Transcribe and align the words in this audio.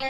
Hey 0.00 0.06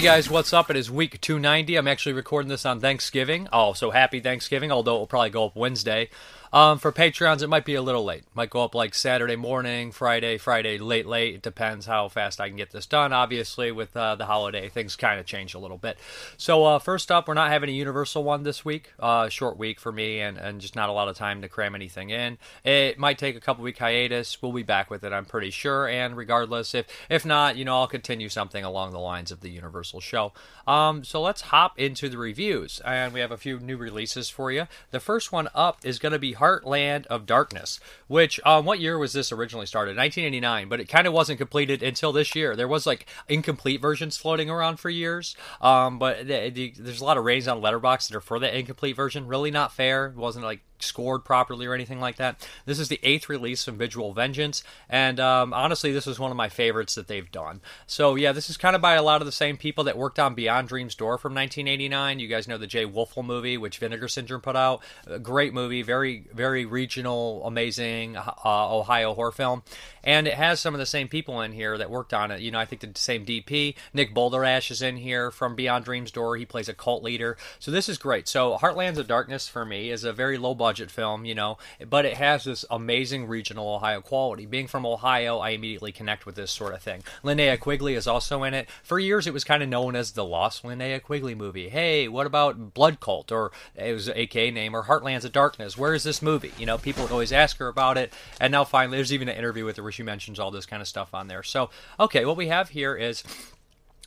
guys, 0.00 0.30
what's 0.30 0.52
up? 0.52 0.70
It 0.70 0.76
is 0.76 0.92
week 0.92 1.20
290. 1.20 1.74
I'm 1.74 1.88
actually 1.88 2.12
recording 2.12 2.48
this 2.48 2.64
on 2.64 2.78
Thanksgiving. 2.78 3.48
Oh, 3.52 3.72
so 3.72 3.90
happy 3.90 4.20
Thanksgiving, 4.20 4.70
although 4.70 4.94
it 4.94 4.98
will 5.00 5.06
probably 5.08 5.30
go 5.30 5.46
up 5.46 5.56
Wednesday. 5.56 6.10
Um, 6.54 6.78
for 6.78 6.92
Patreons, 6.92 7.42
it 7.42 7.48
might 7.48 7.64
be 7.64 7.74
a 7.74 7.82
little 7.82 8.04
late. 8.04 8.22
Might 8.32 8.48
go 8.48 8.62
up 8.62 8.76
like 8.76 8.94
Saturday 8.94 9.34
morning, 9.34 9.90
Friday, 9.90 10.38
Friday 10.38 10.78
late, 10.78 11.04
late. 11.04 11.34
It 11.34 11.42
depends 11.42 11.86
how 11.86 12.08
fast 12.08 12.40
I 12.40 12.46
can 12.46 12.56
get 12.56 12.70
this 12.70 12.86
done. 12.86 13.12
Obviously, 13.12 13.72
with 13.72 13.96
uh, 13.96 14.14
the 14.14 14.26
holiday, 14.26 14.68
things 14.68 14.94
kind 14.94 15.18
of 15.18 15.26
change 15.26 15.54
a 15.54 15.58
little 15.58 15.78
bit. 15.78 15.98
So 16.36 16.64
uh, 16.64 16.78
first 16.78 17.10
up, 17.10 17.26
we're 17.26 17.34
not 17.34 17.50
having 17.50 17.70
a 17.70 17.72
Universal 17.72 18.22
one 18.22 18.44
this 18.44 18.64
week. 18.64 18.92
Uh, 19.00 19.28
short 19.28 19.58
week 19.58 19.80
for 19.80 19.90
me, 19.90 20.20
and, 20.20 20.38
and 20.38 20.60
just 20.60 20.76
not 20.76 20.88
a 20.88 20.92
lot 20.92 21.08
of 21.08 21.16
time 21.16 21.42
to 21.42 21.48
cram 21.48 21.74
anything 21.74 22.10
in. 22.10 22.38
It 22.62 23.00
might 23.00 23.18
take 23.18 23.34
a 23.34 23.40
couple 23.40 23.64
week 23.64 23.78
hiatus. 23.78 24.40
We'll 24.40 24.52
be 24.52 24.62
back 24.62 24.90
with 24.90 25.02
it, 25.02 25.12
I'm 25.12 25.24
pretty 25.24 25.50
sure. 25.50 25.88
And 25.88 26.16
regardless, 26.16 26.72
if 26.72 26.86
if 27.10 27.26
not, 27.26 27.56
you 27.56 27.64
know, 27.64 27.80
I'll 27.80 27.88
continue 27.88 28.28
something 28.28 28.62
along 28.62 28.92
the 28.92 29.00
lines 29.00 29.32
of 29.32 29.40
the 29.40 29.50
Universal 29.50 30.02
show. 30.02 30.32
Um, 30.68 31.02
so 31.02 31.20
let's 31.20 31.40
hop 31.40 31.76
into 31.80 32.08
the 32.08 32.16
reviews, 32.16 32.80
and 32.84 33.12
we 33.12 33.18
have 33.18 33.32
a 33.32 33.36
few 33.36 33.58
new 33.58 33.76
releases 33.76 34.30
for 34.30 34.52
you. 34.52 34.68
The 34.92 35.00
first 35.00 35.32
one 35.32 35.48
up 35.52 35.78
is 35.82 35.98
going 35.98 36.12
to 36.12 36.18
be 36.20 36.34
Heartland 36.44 37.06
of 37.06 37.24
Darkness, 37.24 37.80
which 38.06 38.38
um, 38.44 38.66
what 38.66 38.80
year 38.80 38.98
was 38.98 39.14
this 39.14 39.32
originally 39.32 39.64
started? 39.64 39.96
1989, 39.96 40.68
but 40.68 40.78
it 40.78 40.88
kind 40.88 41.06
of 41.06 41.14
wasn't 41.14 41.38
completed 41.38 41.82
until 41.82 42.12
this 42.12 42.34
year. 42.34 42.54
There 42.54 42.68
was 42.68 42.86
like 42.86 43.06
incomplete 43.28 43.80
versions 43.80 44.18
floating 44.18 44.50
around 44.50 44.78
for 44.78 44.90
years, 44.90 45.36
um, 45.62 45.98
but 45.98 46.26
the, 46.26 46.50
the, 46.50 46.74
there's 46.78 47.00
a 47.00 47.04
lot 47.04 47.16
of 47.16 47.24
ratings 47.24 47.48
on 47.48 47.62
Letterboxd 47.62 48.08
that 48.08 48.16
are 48.16 48.20
for 48.20 48.38
the 48.38 48.56
incomplete 48.56 48.94
version. 48.94 49.26
Really 49.26 49.50
not 49.50 49.72
fair. 49.72 50.06
It 50.06 50.16
wasn't 50.16 50.44
like 50.44 50.60
scored 50.80 51.24
properly 51.24 51.64
or 51.66 51.72
anything 51.72 52.00
like 52.00 52.16
that. 52.16 52.46
This 52.66 52.78
is 52.78 52.88
the 52.88 53.00
eighth 53.02 53.28
release 53.28 53.64
from 53.64 53.78
Visual 53.78 54.12
Vengeance, 54.12 54.62
and 54.88 55.18
um, 55.18 55.54
honestly, 55.54 55.92
this 55.92 56.06
is 56.06 56.18
one 56.18 56.30
of 56.30 56.36
my 56.36 56.48
favorites 56.48 56.94
that 56.94 57.08
they've 57.08 57.30
done. 57.30 57.62
So 57.86 58.16
yeah, 58.16 58.32
this 58.32 58.50
is 58.50 58.56
kind 58.56 58.76
of 58.76 58.82
by 58.82 58.94
a 58.94 59.02
lot 59.02 59.22
of 59.22 59.26
the 59.26 59.32
same 59.32 59.56
people 59.56 59.84
that 59.84 59.96
worked 59.96 60.18
on 60.18 60.34
Beyond 60.34 60.68
Dream's 60.68 60.94
Door 60.94 61.18
from 61.18 61.34
1989. 61.34 62.18
You 62.18 62.28
guys 62.28 62.46
know 62.46 62.58
the 62.58 62.66
Jay 62.66 62.84
Woelfel 62.84 63.24
movie, 63.24 63.56
which 63.56 63.78
Vinegar 63.78 64.08
Syndrome 64.08 64.42
put 64.42 64.56
out. 64.56 64.82
A 65.06 65.18
great 65.18 65.54
movie, 65.54 65.82
very 65.82 66.26
very 66.34 66.64
regional, 66.64 67.46
amazing 67.46 68.16
uh, 68.16 68.32
Ohio 68.44 69.14
horror 69.14 69.32
film, 69.32 69.62
and 70.04 70.28
it 70.28 70.34
has 70.34 70.60
some 70.60 70.74
of 70.74 70.78
the 70.78 70.86
same 70.86 71.08
people 71.08 71.40
in 71.40 71.52
here 71.52 71.76
that 71.78 71.90
worked 71.90 72.14
on 72.14 72.30
it. 72.30 72.40
You 72.40 72.50
know, 72.50 72.58
I 72.58 72.66
think 72.66 72.82
the 72.82 72.90
same 72.94 73.24
DP, 73.26 73.74
Nick 73.92 74.14
Baldasare 74.14 74.70
is 74.70 74.82
in 74.82 74.98
here 74.98 75.30
from 75.30 75.56
Beyond 75.56 75.84
Dream's 75.84 76.10
Door. 76.10 76.36
He 76.36 76.46
plays 76.46 76.68
a 76.68 76.74
cult 76.74 77.02
leader, 77.02 77.36
so 77.58 77.70
this 77.70 77.88
is 77.88 77.98
great. 77.98 78.28
So 78.28 78.56
Heartlands 78.58 78.98
of 78.98 79.08
Darkness 79.08 79.48
for 79.48 79.64
me 79.64 79.90
is 79.90 80.04
a 80.04 80.12
very 80.12 80.38
low 80.38 80.54
budget 80.54 80.90
film, 80.90 81.24
you 81.24 81.34
know, 81.34 81.58
but 81.88 82.04
it 82.04 82.16
has 82.18 82.44
this 82.44 82.64
amazing 82.70 83.26
regional 83.26 83.74
Ohio 83.74 84.00
quality. 84.00 84.46
Being 84.46 84.66
from 84.66 84.86
Ohio, 84.86 85.38
I 85.38 85.50
immediately 85.50 85.92
connect 85.92 86.26
with 86.26 86.34
this 86.34 86.52
sort 86.52 86.74
of 86.74 86.82
thing. 86.82 87.02
Linnea 87.22 87.58
Quigley 87.58 87.94
is 87.94 88.06
also 88.06 88.42
in 88.42 88.54
it. 88.54 88.68
For 88.82 88.98
years, 88.98 89.26
it 89.26 89.32
was 89.32 89.44
kind 89.44 89.62
of 89.62 89.68
known 89.68 89.96
as 89.96 90.12
the 90.12 90.24
Lost 90.24 90.62
Linnea 90.62 91.02
Quigley 91.02 91.34
movie. 91.34 91.70
Hey, 91.70 92.08
what 92.08 92.26
about 92.26 92.74
Blood 92.74 93.00
Cult 93.00 93.32
or 93.32 93.52
it 93.74 93.92
was 93.92 94.08
AKA 94.08 94.50
name 94.50 94.74
or 94.74 94.84
Heartlands 94.84 95.24
of 95.24 95.32
Darkness? 95.32 95.78
Where 95.78 95.94
is 95.94 96.02
this 96.02 96.20
movie? 96.20 96.52
You 96.58 96.66
know, 96.66 96.78
people 96.78 97.02
would 97.04 97.12
always 97.12 97.32
ask 97.32 97.56
her 97.58 97.68
about 97.68 97.96
it, 97.96 98.12
and 98.40 98.52
now 98.52 98.64
finally, 98.64 98.98
there's 98.98 99.12
even 99.12 99.28
an 99.28 99.36
interview 99.36 99.64
with 99.64 99.76
her 99.76 99.82
she 99.94 100.02
mentions 100.02 100.38
all 100.38 100.50
this 100.50 100.66
kind 100.66 100.82
of 100.82 100.88
stuff 100.88 101.14
on 101.14 101.28
there. 101.28 101.42
So, 101.42 101.70
okay, 101.98 102.24
what 102.24 102.36
we 102.36 102.48
have 102.48 102.70
here 102.70 102.96
is 102.96 103.22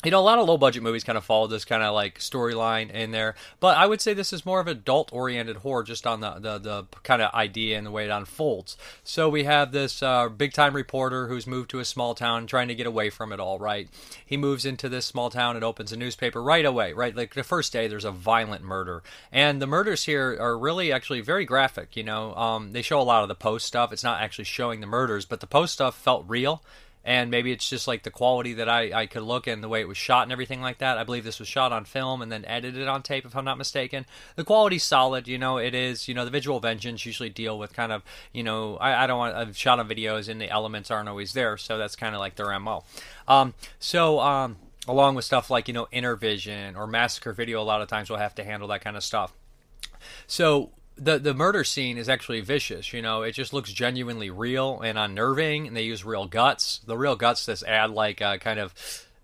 you 0.06 0.12
know, 0.12 0.20
a 0.20 0.22
lot 0.22 0.38
of 0.38 0.48
low 0.48 0.59
budget 0.59 0.84
movies 0.84 1.03
kind 1.03 1.17
of 1.17 1.26
follow 1.26 1.48
this 1.48 1.66
kind 1.66 1.81
of 1.81 1.92
like 1.95 2.20
storyline 2.20 2.92
in 2.92 3.09
there, 3.09 3.34
but 3.59 3.78
I 3.78 3.88
would 3.88 4.00
say 4.00 4.14
this 4.14 4.31
is 4.31 4.45
more 4.45 4.59
of 4.59 4.67
adult 4.67 5.12
oriented 5.12 5.58
horror 5.58 5.84
just 5.84 6.06
on 6.06 6.20
the, 6.20 6.36
the, 6.36 6.59
the 6.59 6.84
kind 7.02 7.20
of 7.20 7.34
idea 7.34 7.78
and 7.80 7.86
the 7.86 7.89
way 7.89 8.06
it 8.06 8.12
unfolds. 8.12 8.78
So 9.04 9.28
we 9.28 9.45
have 9.45 9.72
this 9.72 10.04
uh, 10.04 10.30
big 10.30 10.54
time 10.54 10.76
reporter 10.76 11.28
who's 11.28 11.48
moved 11.48 11.72
to 11.72 11.80
a 11.80 11.86
small 11.86 12.14
town 12.14 12.45
trying 12.45 12.67
to 12.67 12.76
get 12.76 12.86
away 12.86 13.09
from 13.09 13.34
it 13.34 13.39
all, 13.39 13.58
right? 13.58 13.89
He 14.23 14.38
moves 14.38 14.66
into 14.66 14.88
this 14.88 15.08
small 15.08 15.32
town 15.32 15.55
and 15.55 15.66
opens 15.66 15.92
a 15.92 15.98
newspaper 15.98 16.43
right 16.43 16.66
away, 16.66 16.93
right? 16.93 17.16
Like 17.16 17.33
the 17.33 17.43
first 17.43 17.73
day, 17.73 17.88
there's 17.88 18.05
a 18.05 18.11
violent 18.11 18.64
murder. 18.64 19.02
And 19.32 19.60
the 19.60 19.67
murders 19.67 20.04
here 20.04 20.38
are 20.39 20.60
really 20.60 20.92
actually 20.92 21.22
very 21.22 21.43
graphic, 21.43 21.98
you 21.98 22.04
know. 22.04 22.36
Um, 22.36 22.72
they 22.72 22.83
show 22.83 23.02
a 23.02 23.04
lot 23.04 23.23
of 23.23 23.30
the 23.30 23.36
post 23.36 23.66
stuff. 23.66 23.92
It's 23.92 24.04
not 24.04 24.22
actually 24.22 24.45
showing 24.45 24.80
the 24.80 24.88
murders, 24.88 25.26
but 25.26 25.39
the 25.39 25.48
post 25.48 25.73
stuff 25.73 25.98
felt 25.98 26.23
real 26.27 26.61
and 27.08 27.32
maybe 27.32 27.54
it's 27.54 27.70
just 27.70 27.88
like 27.88 28.04
the 28.04 28.12
quality 28.12 28.56
that 28.56 28.68
I, 28.68 28.92
I 28.92 29.06
could 29.06 29.23
look 29.23 29.48
and 29.48 29.64
the 29.64 29.70
way 29.70 29.80
it 29.80 29.88
was 29.88 29.98
shot 29.98 30.23
and 30.23 30.32
everything 30.34 30.60
like 30.60 30.80
that. 30.80 30.98
I 30.98 31.06
believe 31.06 31.23
this 31.23 31.40
was 31.40 31.48
shot 31.48 31.72
on 31.72 31.86
film 31.86 32.22
and 32.22 32.30
then 32.30 32.44
edited 32.44 32.86
on 32.86 33.02
tape, 33.02 33.26
if 33.26 33.34
I'm 33.34 33.45
not 33.45 33.58
mistaken. 33.58 34.06
The 34.36 34.44
quality's 34.44 34.84
solid, 34.84 35.26
you 35.26 35.38
know. 35.38 35.58
It 35.58 35.73
is, 35.73 36.10
you 36.10 36.14
know, 36.14 36.26
the 36.26 36.32
visual 36.32 36.60
vengeance 36.60 37.06
usually 37.06 37.30
deal 37.30 37.58
with 37.58 37.72
kind 37.72 37.94
of, 37.94 38.04
you 38.34 38.44
know, 38.44 38.76
I, 38.76 39.06
I 39.06 39.08
don't 39.08 39.17
want 39.17 39.38
I've 39.38 39.56
shot 39.56 39.80
on 39.80 39.88
videos 39.88 40.28
and 40.28 40.42
the 40.42 40.50
elements 40.50 40.92
aren't 40.92 41.08
always 41.08 41.32
there, 41.32 41.56
so 41.58 41.78
that's 41.78 41.96
kind 41.96 42.14
of 42.14 42.20
like 42.20 42.36
their 42.36 42.60
mo. 42.60 42.84
Um, 43.26 43.54
so 43.80 44.20
um, 44.20 44.58
along 44.86 45.16
with 45.16 45.23
stuff 45.23 45.50
like 45.50 45.70
you 45.70 45.73
know 45.73 45.88
Intervision 45.94 46.76
or 46.76 46.88
Massacre 46.88 47.32
Video, 47.32 47.62
a 47.62 47.64
lot 47.64 47.82
of 47.82 47.88
times 47.88 48.10
we'll 48.10 48.20
have 48.20 48.36
to 48.36 48.44
handle 48.44 48.67
that 48.67 48.82
kind 48.82 48.98
of 48.98 49.04
stuff. 49.06 49.32
So 50.28 50.72
the 50.98 51.20
the 51.20 51.34
murder 51.34 51.64
scene 51.64 51.98
is 51.98 52.10
actually 52.10 52.42
vicious. 52.42 52.94
You 52.94 53.02
know, 53.02 53.22
it 53.24 53.32
just 53.32 53.54
looks 53.54 53.72
genuinely 53.72 54.30
real 54.30 54.82
and 54.82 54.98
unnerving, 54.98 55.68
and 55.68 55.78
they 55.78 55.84
use 55.84 56.04
real 56.04 56.28
guts. 56.28 56.80
The 56.86 56.98
real 56.98 57.16
guts 57.16 57.46
this 57.46 57.64
add 57.64 57.92
like 57.92 58.22
a 58.22 58.38
kind 58.40 58.60
of 58.60 58.74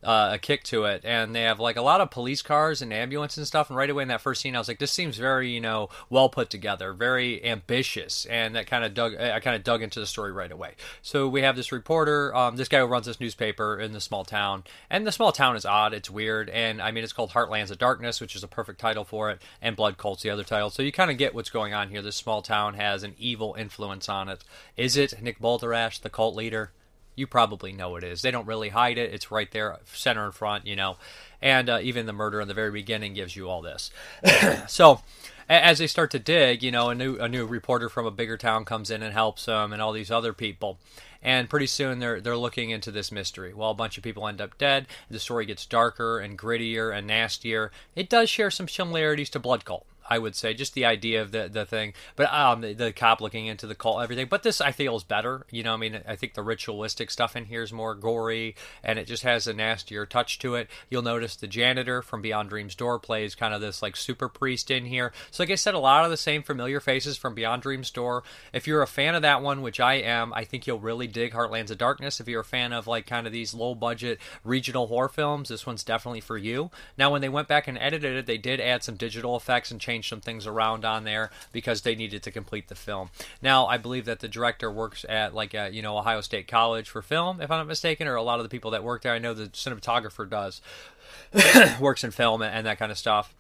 uh, 0.03 0.31
a 0.34 0.38
kick 0.38 0.64
to 0.66 0.86
it, 0.86 1.02
and 1.03 1.36
they 1.36 1.44
have 1.44 1.59
like 1.59 1.75
a 1.75 1.81
lot 1.81 2.02
of 2.02 2.12
police 2.12 2.41
cars 2.41 2.81
and 2.81 2.94
ambulance 2.94 3.38
and 3.38 3.47
stuff. 3.47 3.69
And 3.69 3.78
right 3.78 3.90
away 3.90 4.03
in 4.03 4.09
that 4.09 4.22
first 4.22 4.41
scene, 4.41 4.56
I 4.56 4.59
was 4.59 4.68
like, 4.68 4.80
this 4.80 4.91
seems 4.91 5.18
very 5.18 5.50
you 5.50 5.62
know 5.62 5.90
well 6.09 6.30
put 6.30 6.50
together, 6.50 6.94
very 6.94 7.44
ambitious, 7.46 8.25
and 8.25 8.56
that 8.56 8.68
kind 8.68 8.84
of 8.84 8.94
dug. 8.94 9.16
I 9.16 9.40
kind 9.40 9.56
of 9.56 9.63
dug 9.63 9.81
into 9.81 10.00
the 10.00 10.08
story 10.08 10.31
right 10.31 10.52
away. 10.52 10.75
So 11.02 11.28
we 11.28 11.42
have 11.42 11.56
this 11.56 11.72
reporter, 11.72 12.36
um, 12.36 12.56
this 12.56 12.68
guy 12.68 12.80
who 12.80 12.86
runs 12.86 13.06
this 13.06 13.19
newspaper 13.19 13.80
in 13.80 13.94
the 13.94 14.02
small 14.02 14.24
town, 14.25 14.63
and 14.90 15.06
the 15.06 15.12
small 15.12 15.31
town 15.31 15.56
is 15.56 15.66
odd, 15.66 15.94
it's 15.94 16.09
weird, 16.09 16.50
and 16.50 16.81
I 16.81 16.92
mean 16.92 17.03
it's 17.03 17.13
called 17.13 17.31
Heartlands 17.31 17.72
of 17.72 17.78
Darkness, 17.78 18.22
which 18.22 18.36
is 18.36 18.44
a 18.44 18.47
perfect 18.47 18.80
title 18.80 19.06
for 19.06 19.30
it, 19.30 19.42
and 19.62 19.75
Blood 19.75 19.97
Cult's 19.97 20.24
the 20.24 20.30
other 20.30 20.44
title. 20.44 20.69
So 20.69 20.84
you 20.84 20.92
kind 20.92 21.12
of 21.12 21.18
get 21.18 21.34
what's 21.34 21.50
going 21.50 21.74
on 21.74 21.90
here. 21.90 22.02
This 22.02 22.16
small 22.16 22.42
town 22.42 22.75
has 22.75 23.03
an 23.03 23.16
evil 23.18 23.56
influence 23.58 24.09
on 24.09 24.30
it. 24.30 24.44
Is 24.78 24.97
it 24.97 25.22
Nick 25.22 25.40
Baldasare, 25.40 26.02
the 26.02 26.09
cult 26.09 26.36
leader? 26.36 26.72
You 27.16 27.28
probably 27.28 27.72
know 27.72 27.96
it 27.96 28.03
is. 28.03 28.22
They 28.22 28.31
don't 28.31 28.47
really 28.47 28.69
hide 28.69 28.97
it. 28.97 29.13
It's 29.13 29.31
right 29.31 29.51
there, 29.51 29.78
center 29.85 30.25
in 30.25 30.31
front, 30.31 30.66
you 30.66 30.75
know. 30.75 30.97
And 31.41 31.69
uh, 31.69 31.79
even 31.81 32.06
the 32.06 32.13
murder 32.13 32.41
in 32.41 32.47
the 32.47 32.53
very 32.53 32.72
beginning 32.72 33.13
gives 33.13 33.35
you 33.35 33.50
all 33.50 33.62
this. 33.62 33.91
so, 34.68 35.01
as 35.50 35.79
they 35.79 35.88
start 35.88 36.12
to 36.12 36.19
dig, 36.19 36.63
you 36.63 36.72
know, 36.72 36.90
a 36.90 36.96
new 36.96 37.18
a 37.18 37.28
new 37.28 37.46
reporter 37.46 37.90
from 37.90 38.06
a 38.06 38.12
bigger 38.12 38.38
town 38.38 38.66
comes 38.66 38.90
in 38.90 39.03
and 39.03 39.13
helps 39.13 39.46
them, 39.46 39.74
and 39.74 39.81
all 39.81 39.91
these 39.91 40.12
other 40.12 40.34
people. 40.34 40.79
And 41.22 41.50
pretty 41.50 41.68
soon 41.68 42.00
they're 42.00 42.19
they're 42.19 42.38
looking 42.38 42.69
into 42.69 42.91
this 42.91 43.12
mystery. 43.12 43.53
Well, 43.53 43.72
a 43.72 43.75
bunch 43.75 43.97
of 43.97 44.03
people 44.03 44.28
end 44.28 44.41
up 44.41 44.57
dead. 44.57 44.88
The 45.09 45.19
story 45.19 45.45
gets 45.45 45.66
darker 45.66 46.19
and 46.19 46.38
grittier 46.38 46.95
and 46.95 47.07
nastier. 47.07 47.72
It 47.95 48.09
does 48.09 48.30
share 48.30 48.51
some 48.51 48.68
similarities 48.68 49.30
to 49.31 49.40
Blood 49.40 49.66
Cult. 49.66 49.85
I 50.09 50.19
would 50.19 50.36
say 50.36 50.53
just 50.53 50.74
the 50.74 50.86
idea 50.86 51.22
of 51.22 51.31
the 51.31 51.50
the 51.52 51.66
thing, 51.66 51.94
but 52.16 52.31
um, 52.34 52.62
the, 52.62 52.74
the, 52.74 52.91
cop 52.91 53.22
looking 53.22 53.47
into 53.47 53.68
the 53.68 53.75
cult, 53.75 54.02
everything. 54.02 54.28
But 54.30 54.44
this 54.44 54.62
I 54.62 54.72
feel 54.72 54.96
is 54.96 55.03
better. 55.03 55.46
You 55.50 55.64
know, 55.64 55.74
I 55.74 55.78
mean, 55.78 56.02
I 56.08 56.16
think 56.16 56.34
the 56.34 56.44
ritualistic 56.44 57.09
stuff 57.12 57.36
in 57.36 57.46
here 57.46 57.64
is 57.64 57.72
more 57.72 57.96
gory, 57.96 58.56
and 58.84 59.00
it 59.00 59.08
just 59.08 59.24
has 59.24 59.47
a 59.47 59.53
nastier 59.53 60.06
touch 60.06 60.40
to 60.40 60.56
it. 60.56 60.69
You'll 60.90 61.02
notice 61.02 61.36
the 61.36 61.47
janitor 61.47 62.02
from 62.02 62.22
Beyond 62.22 62.50
Dreams 62.50 62.75
Door 62.75 63.00
plays 63.00 63.36
kind 63.36 63.53
of 63.53 63.62
this 63.62 63.81
like 63.81 63.96
super 63.96 64.30
priest 64.30 64.69
in 64.72 64.86
here. 64.86 65.13
So, 65.31 65.44
like 65.44 65.52
I 65.52 65.56
said, 65.56 65.74
a 65.74 65.80
lot 65.80 66.06
of 66.06 66.12
the 66.12 66.18
same 66.18 66.44
familiar 66.44 66.80
faces 66.80 67.18
from 67.18 67.36
Beyond 67.36 67.62
Dreams 67.62 67.90
Door. 67.92 68.24
If 68.52 68.68
you're 68.68 68.81
a 68.81 68.88
fan 68.88 69.16
of 69.16 69.22
that 69.22 69.42
one, 69.42 69.62
which 69.62 69.80
I 69.80 69.96
am, 69.96 70.34
I 70.34 70.44
think 70.44 70.68
you'll 70.68 70.80
really 70.80 71.08
dig 71.08 71.34
Heartlands 71.34 71.72
of 71.72 71.78
Darkness. 71.78 72.19
If 72.19 72.28
you're 72.28 72.42
a 72.42 72.46
fan 72.46 72.74
of 72.74 72.88
like 72.88 73.06
kind 73.06 73.28
of 73.28 73.34
these 73.34 73.53
low 73.53 73.75
budget 73.75 74.19
regional 74.44 74.88
horror 74.88 75.09
films, 75.09 75.50
this 75.50 75.66
one's 75.66 75.84
definitely 75.84 76.22
for 76.22 76.38
you. 76.38 76.72
Now, 76.97 77.12
when 77.12 77.22
they 77.22 77.30
went 77.30 77.47
back 77.47 77.68
and 77.68 77.78
edited 77.78 78.16
it, 78.16 78.25
they 78.25 78.38
did 78.38 78.59
add 78.59 78.84
some 78.84 78.96
digital 78.96 79.36
effects 79.36 79.72
and 79.72 79.80
change 79.80 79.93
change 79.94 80.09
some 80.09 80.22
things 80.22 80.48
around 80.48 80.86
on 80.86 81.04
there 81.04 81.30
because 81.52 81.81
they 81.81 81.96
needed 81.96 82.24
to 82.24 82.31
complete 82.31 82.68
the 82.68 82.76
film. 82.76 83.09
Now, 83.42 83.68
I 83.68 83.78
believe 83.78 84.06
that 84.06 84.19
the 84.19 84.28
director 84.28 84.72
works 84.72 85.06
at 85.07 85.34
like 85.36 85.54
a, 85.54 85.69
you 85.72 85.81
know 85.81 85.98
Ohio 85.98 86.22
State 86.22 86.48
College 86.48 86.90
for 86.90 87.01
film, 87.01 87.40
if 87.42 87.51
I'm 87.51 87.60
not 87.60 87.68
mistaken, 87.68 88.07
or 88.07 88.16
a 88.16 88.24
lot 88.24 88.40
of 88.40 88.44
the 88.44 88.50
people 88.50 88.72
that 88.72 88.84
work 88.84 89.04
there. 89.04 89.13
I 89.13 89.19
know 89.19 89.34
the 89.34 89.50
cinematographer 89.50 90.28
does 90.30 90.62
works 91.80 92.04
in 92.04 92.12
film 92.12 92.42
and 92.42 92.66
that 92.66 92.80
kind 92.80 92.92
of 92.92 92.98
stuff 92.98 93.34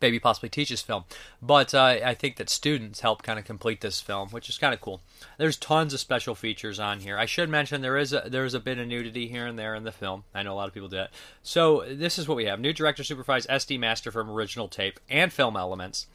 maybe 0.00 0.18
possibly 0.18 0.48
teaches 0.48 0.80
film. 0.80 1.04
But 1.42 1.74
uh, 1.74 1.98
I 2.04 2.14
think 2.14 2.36
that 2.36 2.48
students 2.48 3.00
help 3.00 3.22
kind 3.22 3.38
of 3.38 3.44
complete 3.44 3.80
this 3.80 4.00
film, 4.00 4.30
which 4.30 4.48
is 4.48 4.58
kind 4.58 4.74
of 4.74 4.80
cool. 4.80 5.00
There's 5.38 5.56
tons 5.56 5.94
of 5.94 6.00
special 6.00 6.34
features 6.34 6.78
on 6.78 7.00
here. 7.00 7.18
I 7.18 7.26
should 7.26 7.48
mention 7.48 7.82
there 7.82 7.98
is 7.98 8.12
a, 8.12 8.24
there 8.26 8.44
is 8.44 8.54
a 8.54 8.60
bit 8.60 8.78
of 8.78 8.86
nudity 8.86 9.28
here 9.28 9.46
and 9.46 9.58
there 9.58 9.74
in 9.74 9.84
the 9.84 9.92
film. 9.92 10.24
I 10.34 10.42
know 10.42 10.52
a 10.52 10.56
lot 10.56 10.68
of 10.68 10.74
people 10.74 10.88
do 10.88 10.96
that. 10.96 11.10
So 11.42 11.84
this 11.88 12.18
is 12.18 12.28
what 12.28 12.36
we 12.36 12.46
have: 12.46 12.60
new 12.60 12.72
director 12.72 13.04
supervised 13.04 13.48
SD 13.48 13.78
master 13.78 14.10
from 14.10 14.30
original 14.30 14.68
tape 14.68 15.00
and 15.08 15.32
film 15.32 15.56
elements. 15.56 16.06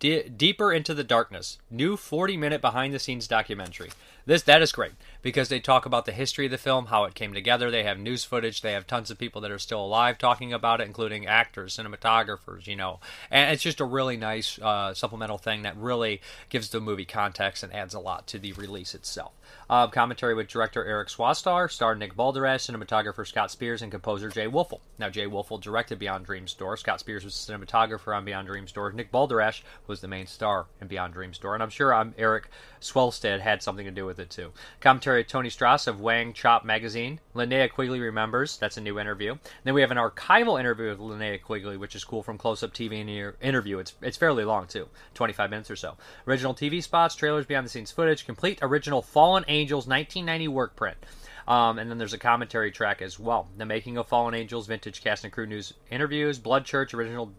D- 0.00 0.28
deeper 0.28 0.72
into 0.72 0.92
the 0.92 1.04
darkness, 1.04 1.58
new 1.70 1.96
40 1.96 2.36
minute 2.36 2.60
behind 2.60 2.92
the 2.92 2.98
scenes 2.98 3.28
documentary. 3.28 3.90
This 4.26 4.42
that 4.42 4.62
is 4.62 4.72
great 4.72 4.92
because 5.24 5.48
they 5.48 5.58
talk 5.58 5.86
about 5.86 6.04
the 6.04 6.12
history 6.12 6.44
of 6.44 6.50
the 6.50 6.58
film, 6.58 6.86
how 6.86 7.04
it 7.04 7.14
came 7.14 7.32
together. 7.32 7.70
They 7.70 7.82
have 7.82 7.98
news 7.98 8.24
footage. 8.24 8.60
They 8.60 8.74
have 8.74 8.86
tons 8.86 9.10
of 9.10 9.18
people 9.18 9.40
that 9.40 9.50
are 9.50 9.58
still 9.58 9.82
alive 9.82 10.18
talking 10.18 10.52
about 10.52 10.82
it, 10.82 10.86
including 10.86 11.26
actors, 11.26 11.78
cinematographers, 11.78 12.66
you 12.66 12.76
know. 12.76 13.00
And 13.30 13.50
it's 13.50 13.62
just 13.62 13.80
a 13.80 13.86
really 13.86 14.18
nice 14.18 14.58
uh, 14.60 14.92
supplemental 14.92 15.38
thing 15.38 15.62
that 15.62 15.78
really 15.78 16.20
gives 16.50 16.68
the 16.68 16.80
movie 16.80 17.06
context 17.06 17.62
and 17.62 17.72
adds 17.72 17.94
a 17.94 18.00
lot 18.00 18.26
to 18.28 18.38
the 18.38 18.52
release 18.52 18.94
itself. 18.94 19.32
Uh, 19.68 19.86
commentary 19.86 20.34
with 20.34 20.48
director 20.48 20.84
Eric 20.84 21.08
Swelstad, 21.08 21.70
star 21.70 21.94
Nick 21.94 22.14
Baldasare, 22.14 22.56
cinematographer 22.56 23.26
Scott 23.26 23.50
Spears, 23.50 23.80
and 23.80 23.90
composer 23.90 24.28
Jay 24.28 24.46
Woelfel. 24.46 24.80
Now, 24.98 25.08
Jay 25.08 25.26
Woelfel 25.26 25.60
directed 25.60 25.98
Beyond 25.98 26.26
Dreams 26.26 26.52
Door. 26.52 26.76
Scott 26.76 27.00
Spears 27.00 27.24
was 27.24 27.32
cinematographer 27.32 28.14
on 28.14 28.26
Beyond 28.26 28.46
Dreams 28.46 28.72
Door. 28.72 28.92
Nick 28.92 29.10
Baldasare 29.10 29.62
was 29.86 30.02
the 30.02 30.08
main 30.08 30.26
star 30.26 30.66
in 30.82 30.86
Beyond 30.86 31.14
Dreams 31.14 31.38
Door. 31.38 31.54
And 31.54 31.62
I'm 31.62 31.70
sure 31.70 31.94
I'm 31.94 32.14
Eric 32.18 32.50
Swelstad 32.84 33.40
had 33.40 33.62
something 33.62 33.86
to 33.86 33.90
do 33.90 34.04
with 34.04 34.18
it 34.18 34.28
too. 34.28 34.52
Commentary 34.80 35.22
of 35.22 35.26
Tony 35.26 35.48
Strauss 35.48 35.86
of 35.86 36.00
Weng's 36.00 36.36
Chop 36.36 36.64
magazine. 36.64 37.18
Linnea 37.34 37.70
Quigley 37.70 37.98
remembers. 37.98 38.58
That's 38.58 38.76
a 38.76 38.80
new 38.80 39.00
interview. 39.00 39.32
And 39.32 39.40
then 39.64 39.74
we 39.74 39.80
have 39.80 39.90
an 39.90 39.96
archival 39.96 40.60
interview 40.60 40.90
with 40.90 40.98
Linnea 40.98 41.42
Quigley, 41.42 41.78
which 41.78 41.94
is 41.94 42.04
cool 42.04 42.22
from 42.22 42.36
Close 42.36 42.62
Up 42.62 42.74
TV 42.74 43.32
interview. 43.40 43.78
It's 43.78 43.94
it's 44.02 44.18
fairly 44.18 44.44
long 44.44 44.66
too, 44.66 44.88
25 45.14 45.50
minutes 45.50 45.70
or 45.70 45.76
so. 45.76 45.96
Original 46.26 46.54
TV 46.54 46.82
spots, 46.82 47.14
trailers, 47.14 47.46
behind 47.46 47.64
the 47.64 47.70
scenes 47.70 47.90
footage, 47.90 48.26
complete 48.26 48.58
original 48.60 49.00
Fallen 49.00 49.44
Angels 49.48 49.86
1990 49.86 50.48
work 50.48 50.76
print. 50.76 50.98
Um, 51.46 51.78
and 51.78 51.90
then 51.90 51.98
there's 51.98 52.14
a 52.14 52.18
commentary 52.18 52.70
track 52.70 53.02
as 53.02 53.18
well. 53.18 53.48
The 53.56 53.66
Making 53.66 53.98
of 53.98 54.08
Fallen 54.08 54.34
Angels, 54.34 54.66
Vintage 54.66 55.02
Cast 55.02 55.24
and 55.24 55.32
Crew 55.32 55.46
News 55.46 55.74
interviews, 55.90 56.38
Blood 56.38 56.64
Church, 56.64 56.94
original 56.94 57.32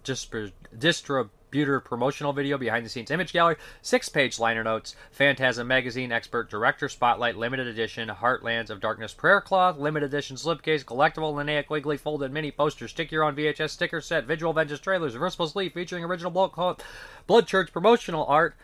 distributor 1.56 1.80
promotional 1.80 2.34
video, 2.34 2.58
behind 2.58 2.86
the 2.86 2.90
scenes 2.90 3.10
image 3.10 3.32
gallery, 3.32 3.56
six 3.82 4.10
page 4.10 4.40
liner 4.40 4.62
notes, 4.62 4.94
Phantasm 5.12 5.66
Magazine, 5.68 6.12
Expert 6.12 6.50
Director 6.50 6.90
Spotlight, 6.90 7.38
Limited 7.38 7.66
Edition, 7.66 8.10
Heartlands 8.10 8.70
of 8.70 8.82
Darkness 8.82 9.14
Prayer 9.14 9.40
Cloth, 9.40 9.78
Limited 9.78 10.08
Edition 10.08 10.36
Slipcase, 10.36 10.84
Collectible 10.84 11.34
Linnea 11.34 11.66
Quigley 11.66 11.96
Folded 11.96 12.34
Mini 12.34 12.52
Poster, 12.52 12.90
Stick 12.90 13.10
Your 13.10 13.24
Own 13.24 13.38
VHS 13.38 13.70
Sticker 13.70 14.02
Set, 14.02 14.26
Visual 14.26 14.52
Vengeance 14.52 14.82
Trailers, 14.82 15.14
Reversible 15.14 15.48
Sleeve 15.48 15.72
featuring 15.72 16.04
original 16.04 16.30
blood, 16.30 16.82
Blood 17.26 17.48
Church 17.48 17.72
promotional 17.72 18.26
art, 18.26 18.56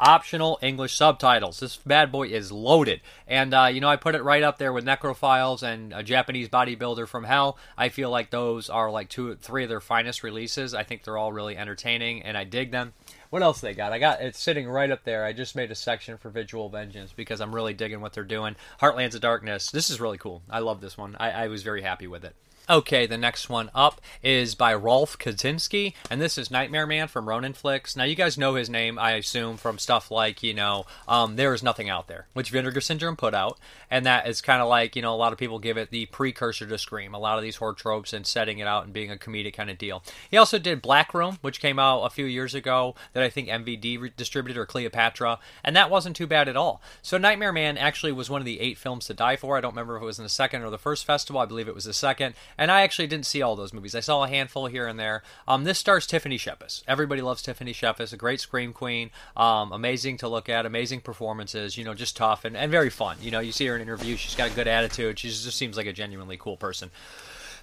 optional 0.00 0.58
English 0.62 0.96
subtitles. 0.96 1.60
This 1.60 1.76
bad 1.76 2.10
boy 2.10 2.28
is 2.28 2.50
loaded. 2.50 3.00
And, 3.26 3.54
uh, 3.54 3.66
you 3.72 3.80
know, 3.80 3.88
I 3.88 3.96
put 3.96 4.14
it 4.14 4.22
right 4.22 4.42
up 4.42 4.58
there 4.58 4.72
with 4.72 4.84
Necro 4.84 5.14
Files 5.14 5.62
and 5.62 5.92
a 5.92 6.02
Japanese 6.02 6.48
Bodybuilder 6.48 7.06
from 7.06 7.24
Hell. 7.24 7.56
I 7.78 7.88
feel 7.88 8.10
like 8.10 8.30
those 8.30 8.68
are 8.68 8.90
like 8.90 9.08
two, 9.08 9.36
three 9.36 9.62
of 9.62 9.68
their 9.68 9.80
finest 9.80 10.22
releases. 10.22 10.74
I 10.74 10.82
think 10.82 11.04
they're 11.04 11.18
all 11.18 11.32
really 11.32 11.56
entertaining 11.56 12.22
and 12.22 12.36
I 12.36 12.44
dig 12.44 12.72
them. 12.72 12.92
What 13.30 13.42
else 13.42 13.60
they 13.62 13.72
got? 13.72 13.92
I 13.92 13.98
got 13.98 14.20
it's 14.20 14.38
sitting 14.38 14.68
right 14.68 14.90
up 14.90 15.04
there. 15.04 15.24
I 15.24 15.32
just 15.32 15.56
made 15.56 15.70
a 15.70 15.74
section 15.74 16.18
for 16.18 16.28
Visual 16.28 16.68
Vengeance 16.68 17.14
because 17.14 17.40
I'm 17.40 17.54
really 17.54 17.72
digging 17.72 18.02
what 18.02 18.12
they're 18.12 18.24
doing. 18.24 18.56
Heartlands 18.80 19.14
of 19.14 19.22
Darkness. 19.22 19.70
This 19.70 19.88
is 19.88 20.00
really 20.00 20.18
cool. 20.18 20.42
I 20.50 20.58
love 20.58 20.82
this 20.82 20.98
one. 20.98 21.16
I, 21.18 21.30
I 21.30 21.46
was 21.48 21.62
very 21.62 21.80
happy 21.80 22.06
with 22.06 22.24
it. 22.24 22.34
Okay, 22.70 23.06
the 23.06 23.18
next 23.18 23.48
one 23.48 23.70
up 23.74 24.00
is 24.22 24.54
by 24.54 24.72
Rolfe 24.72 25.18
Kanefsky, 25.18 25.94
and 26.08 26.20
this 26.20 26.38
is 26.38 26.48
Nightmare 26.48 26.86
Man 26.86 27.08
from 27.08 27.28
Ronin 27.28 27.54
Flicks. 27.54 27.96
Now, 27.96 28.04
you 28.04 28.14
guys 28.14 28.38
know 28.38 28.54
his 28.54 28.70
name, 28.70 29.00
I 29.00 29.14
assume, 29.14 29.56
from 29.56 29.80
stuff 29.80 30.12
like, 30.12 30.44
you 30.44 30.54
know, 30.54 30.86
um, 31.08 31.34
There 31.34 31.52
Is 31.54 31.64
Nothing 31.64 31.90
Out 31.90 32.06
There, 32.06 32.28
which 32.34 32.50
Vinegar 32.50 32.80
Syndrome 32.80 33.16
put 33.16 33.34
out, 33.34 33.58
and 33.90 34.06
that 34.06 34.28
is 34.28 34.40
kind 34.40 34.62
of 34.62 34.68
like, 34.68 34.94
you 34.94 35.02
know, 35.02 35.12
a 35.12 35.16
lot 35.16 35.32
of 35.32 35.40
people 35.40 35.58
give 35.58 35.76
it 35.76 35.90
the 35.90 36.06
precursor 36.06 36.64
to 36.64 36.78
Scream, 36.78 37.14
a 37.14 37.18
lot 37.18 37.36
of 37.36 37.42
these 37.42 37.56
horror 37.56 37.72
tropes 37.72 38.12
and 38.12 38.24
setting 38.24 38.60
it 38.60 38.66
out 38.68 38.84
and 38.84 38.92
being 38.92 39.10
a 39.10 39.16
comedic 39.16 39.54
kind 39.54 39.68
of 39.68 39.76
deal. 39.76 40.04
He 40.30 40.36
also 40.36 40.60
did 40.60 40.80
Black 40.80 41.12
Room, 41.12 41.38
which 41.40 41.60
came 41.60 41.80
out 41.80 42.02
a 42.02 42.10
few 42.10 42.26
years 42.26 42.54
ago 42.54 42.94
that 43.12 43.24
I 43.24 43.28
think 43.28 43.48
MVD 43.48 44.00
re- 44.00 44.12
distributed, 44.16 44.60
or 44.60 44.66
Cleopatra, 44.66 45.40
and 45.64 45.74
that 45.74 45.90
wasn't 45.90 46.14
too 46.14 46.28
bad 46.28 46.48
at 46.48 46.56
all. 46.56 46.80
So, 47.02 47.18
Nightmare 47.18 47.52
Man 47.52 47.76
actually 47.76 48.12
was 48.12 48.30
one 48.30 48.40
of 48.40 48.46
the 48.46 48.60
eight 48.60 48.78
films 48.78 49.06
to 49.06 49.14
die 49.14 49.34
for. 49.34 49.56
I 49.56 49.60
don't 49.60 49.72
remember 49.72 49.96
if 49.96 50.02
it 50.02 50.06
was 50.06 50.20
in 50.20 50.24
the 50.24 50.28
second 50.28 50.62
or 50.62 50.70
the 50.70 50.78
first 50.78 51.04
festival, 51.04 51.40
I 51.40 51.46
believe 51.46 51.66
it 51.66 51.74
was 51.74 51.86
the 51.86 51.92
second 51.92 52.36
and 52.56 52.70
I 52.70 52.82
actually 52.82 53.06
didn't 53.06 53.26
see 53.26 53.42
all 53.42 53.56
those 53.56 53.72
movies. 53.72 53.94
I 53.94 54.00
saw 54.00 54.24
a 54.24 54.28
handful 54.28 54.66
here 54.66 54.86
and 54.86 54.98
there. 54.98 55.22
Um, 55.46 55.64
this 55.64 55.78
stars 55.78 56.06
Tiffany 56.06 56.38
Shepis. 56.38 56.82
Everybody 56.86 57.22
loves 57.22 57.42
Tiffany 57.42 57.72
Shepis, 57.72 58.12
a 58.12 58.16
great 58.16 58.40
scream 58.40 58.72
queen, 58.72 59.10
um, 59.36 59.72
amazing 59.72 60.16
to 60.18 60.28
look 60.28 60.48
at, 60.48 60.66
amazing 60.66 61.00
performances. 61.00 61.76
You 61.76 61.84
know, 61.84 61.94
just 61.94 62.16
tough 62.16 62.44
and, 62.44 62.56
and 62.56 62.70
very 62.70 62.90
fun. 62.90 63.16
You 63.20 63.30
know, 63.30 63.40
you 63.40 63.52
see 63.52 63.66
her 63.66 63.76
in 63.76 63.82
interviews. 63.82 64.20
She's 64.20 64.36
got 64.36 64.50
a 64.50 64.54
good 64.54 64.68
attitude. 64.68 65.18
She 65.18 65.28
just 65.28 65.56
seems 65.56 65.76
like 65.76 65.86
a 65.86 65.92
genuinely 65.92 66.36
cool 66.36 66.56
person. 66.56 66.90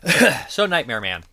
so, 0.50 0.66
Nightmare 0.66 1.02
Man. 1.02 1.24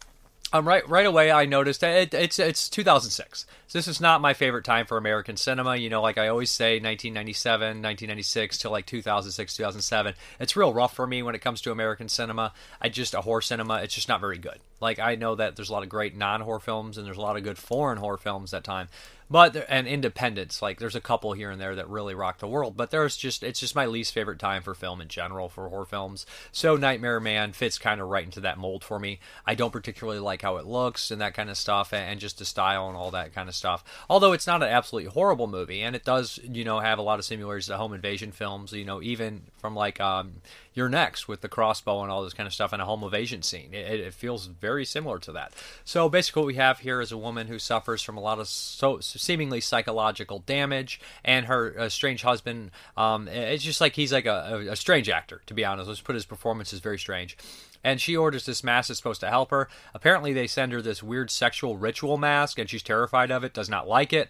Um, 0.56 0.66
right 0.66 0.88
right 0.88 1.04
away, 1.04 1.30
I 1.30 1.44
noticed 1.44 1.82
it, 1.82 2.14
it's 2.14 2.38
it's 2.38 2.70
2006. 2.70 3.44
So 3.66 3.78
this 3.78 3.88
is 3.88 4.00
not 4.00 4.22
my 4.22 4.32
favorite 4.32 4.64
time 4.64 4.86
for 4.86 4.96
American 4.96 5.36
cinema. 5.36 5.76
You 5.76 5.90
know, 5.90 6.00
like 6.00 6.16
I 6.16 6.28
always 6.28 6.50
say, 6.50 6.76
1997, 6.76 7.60
1996 7.82 8.58
to 8.58 8.70
like 8.70 8.86
2006, 8.86 9.56
2007. 9.56 10.14
It's 10.40 10.56
real 10.56 10.72
rough 10.72 10.94
for 10.94 11.06
me 11.06 11.22
when 11.22 11.34
it 11.34 11.40
comes 11.40 11.60
to 11.62 11.72
American 11.72 12.08
cinema. 12.08 12.54
I 12.80 12.88
just 12.88 13.12
a 13.12 13.20
horror 13.20 13.42
cinema. 13.42 13.82
It's 13.82 13.94
just 13.94 14.08
not 14.08 14.20
very 14.20 14.38
good. 14.38 14.58
Like 14.80 14.98
I 14.98 15.14
know 15.14 15.34
that 15.34 15.56
there's 15.56 15.68
a 15.68 15.72
lot 15.72 15.82
of 15.82 15.90
great 15.90 16.16
non-horror 16.16 16.60
films 16.60 16.96
and 16.96 17.06
there's 17.06 17.18
a 17.18 17.22
lot 17.22 17.36
of 17.36 17.44
good 17.44 17.58
foreign 17.58 17.98
horror 17.98 18.16
films 18.16 18.52
that 18.52 18.64
time 18.64 18.88
but 19.30 19.64
and 19.68 19.86
independence 19.86 20.62
like 20.62 20.78
there's 20.78 20.94
a 20.94 21.00
couple 21.00 21.32
here 21.32 21.50
and 21.50 21.60
there 21.60 21.74
that 21.74 21.88
really 21.88 22.14
rock 22.14 22.38
the 22.38 22.46
world 22.46 22.76
but 22.76 22.90
there's 22.90 23.16
just 23.16 23.42
it's 23.42 23.60
just 23.60 23.74
my 23.74 23.86
least 23.86 24.12
favorite 24.12 24.38
time 24.38 24.62
for 24.62 24.74
film 24.74 25.00
in 25.00 25.08
general 25.08 25.48
for 25.48 25.68
horror 25.68 25.84
films. 25.84 26.26
So 26.52 26.76
nightmare 26.76 27.20
man 27.20 27.52
fits 27.52 27.78
kind 27.78 28.00
of 28.00 28.08
right 28.08 28.24
into 28.24 28.40
that 28.40 28.58
mold 28.58 28.84
for 28.84 28.98
me. 28.98 29.20
I 29.46 29.54
don't 29.54 29.72
particularly 29.72 30.20
like 30.20 30.42
how 30.42 30.56
it 30.56 30.66
looks 30.66 31.10
and 31.10 31.20
that 31.20 31.34
kind 31.34 31.50
of 31.50 31.56
stuff 31.56 31.92
and 31.92 32.20
just 32.20 32.38
the 32.38 32.44
style 32.44 32.88
and 32.88 32.96
all 32.96 33.10
that 33.12 33.34
kind 33.34 33.48
of 33.48 33.54
stuff. 33.54 33.84
Although 34.08 34.32
it's 34.32 34.46
not 34.46 34.62
an 34.62 34.68
absolutely 34.68 35.10
horrible 35.10 35.46
movie 35.46 35.82
and 35.82 35.96
it 35.96 36.04
does 36.04 36.38
you 36.42 36.64
know 36.64 36.80
have 36.80 36.98
a 36.98 37.02
lot 37.02 37.18
of 37.18 37.24
similarities 37.24 37.66
to 37.66 37.76
home 37.76 37.92
invasion 37.92 38.32
films 38.32 38.72
you 38.72 38.84
know 38.84 39.02
even 39.02 39.42
from 39.66 39.74
like 39.74 40.00
um 40.00 40.34
you're 40.74 40.88
next 40.88 41.26
with 41.26 41.40
the 41.40 41.48
crossbow 41.48 42.02
and 42.02 42.12
all 42.12 42.22
this 42.22 42.34
kind 42.34 42.46
of 42.46 42.54
stuff 42.54 42.72
in 42.72 42.80
a 42.80 42.84
home 42.84 43.02
invasion 43.02 43.42
scene. 43.42 43.70
It, 43.72 43.98
it, 43.98 44.14
feels 44.14 44.46
very 44.46 44.84
similar 44.84 45.18
to 45.20 45.32
that. 45.32 45.54
So 45.84 46.08
basically, 46.08 46.42
what 46.42 46.46
we 46.46 46.54
have 46.56 46.80
here 46.80 47.00
is 47.00 47.10
a 47.10 47.16
woman 47.16 47.46
who 47.46 47.58
suffers 47.58 48.02
from 48.02 48.18
a 48.18 48.20
lot 48.20 48.38
of 48.38 48.46
so, 48.46 49.00
seemingly 49.00 49.60
psychological 49.60 50.40
damage, 50.40 51.00
and 51.24 51.46
her 51.46 51.74
uh, 51.78 51.88
strange 51.88 52.22
husband. 52.22 52.70
Um, 52.96 53.26
it's 53.26 53.64
just 53.64 53.80
like 53.80 53.96
he's 53.96 54.12
like 54.12 54.26
a, 54.26 54.66
a, 54.70 54.76
strange 54.76 55.08
actor, 55.08 55.40
to 55.46 55.54
be 55.54 55.64
honest. 55.64 55.88
Let's 55.88 56.02
put 56.02 56.14
his 56.14 56.26
performance 56.26 56.72
as 56.72 56.80
very 56.80 56.98
strange 56.98 57.36
and 57.82 58.00
she 58.00 58.16
orders 58.16 58.46
this 58.46 58.64
mask 58.64 58.88
that's 58.88 58.98
supposed 58.98 59.20
to 59.20 59.30
help 59.30 59.50
her. 59.50 59.68
Apparently, 59.94 60.32
they 60.32 60.46
send 60.46 60.72
her 60.72 60.82
this 60.82 61.02
weird 61.02 61.30
sexual 61.30 61.76
ritual 61.76 62.18
mask, 62.18 62.58
and 62.58 62.68
she's 62.68 62.82
terrified 62.82 63.30
of 63.30 63.44
it, 63.44 63.54
does 63.54 63.70
not 63.70 63.88
like 63.88 64.12
it. 64.12 64.28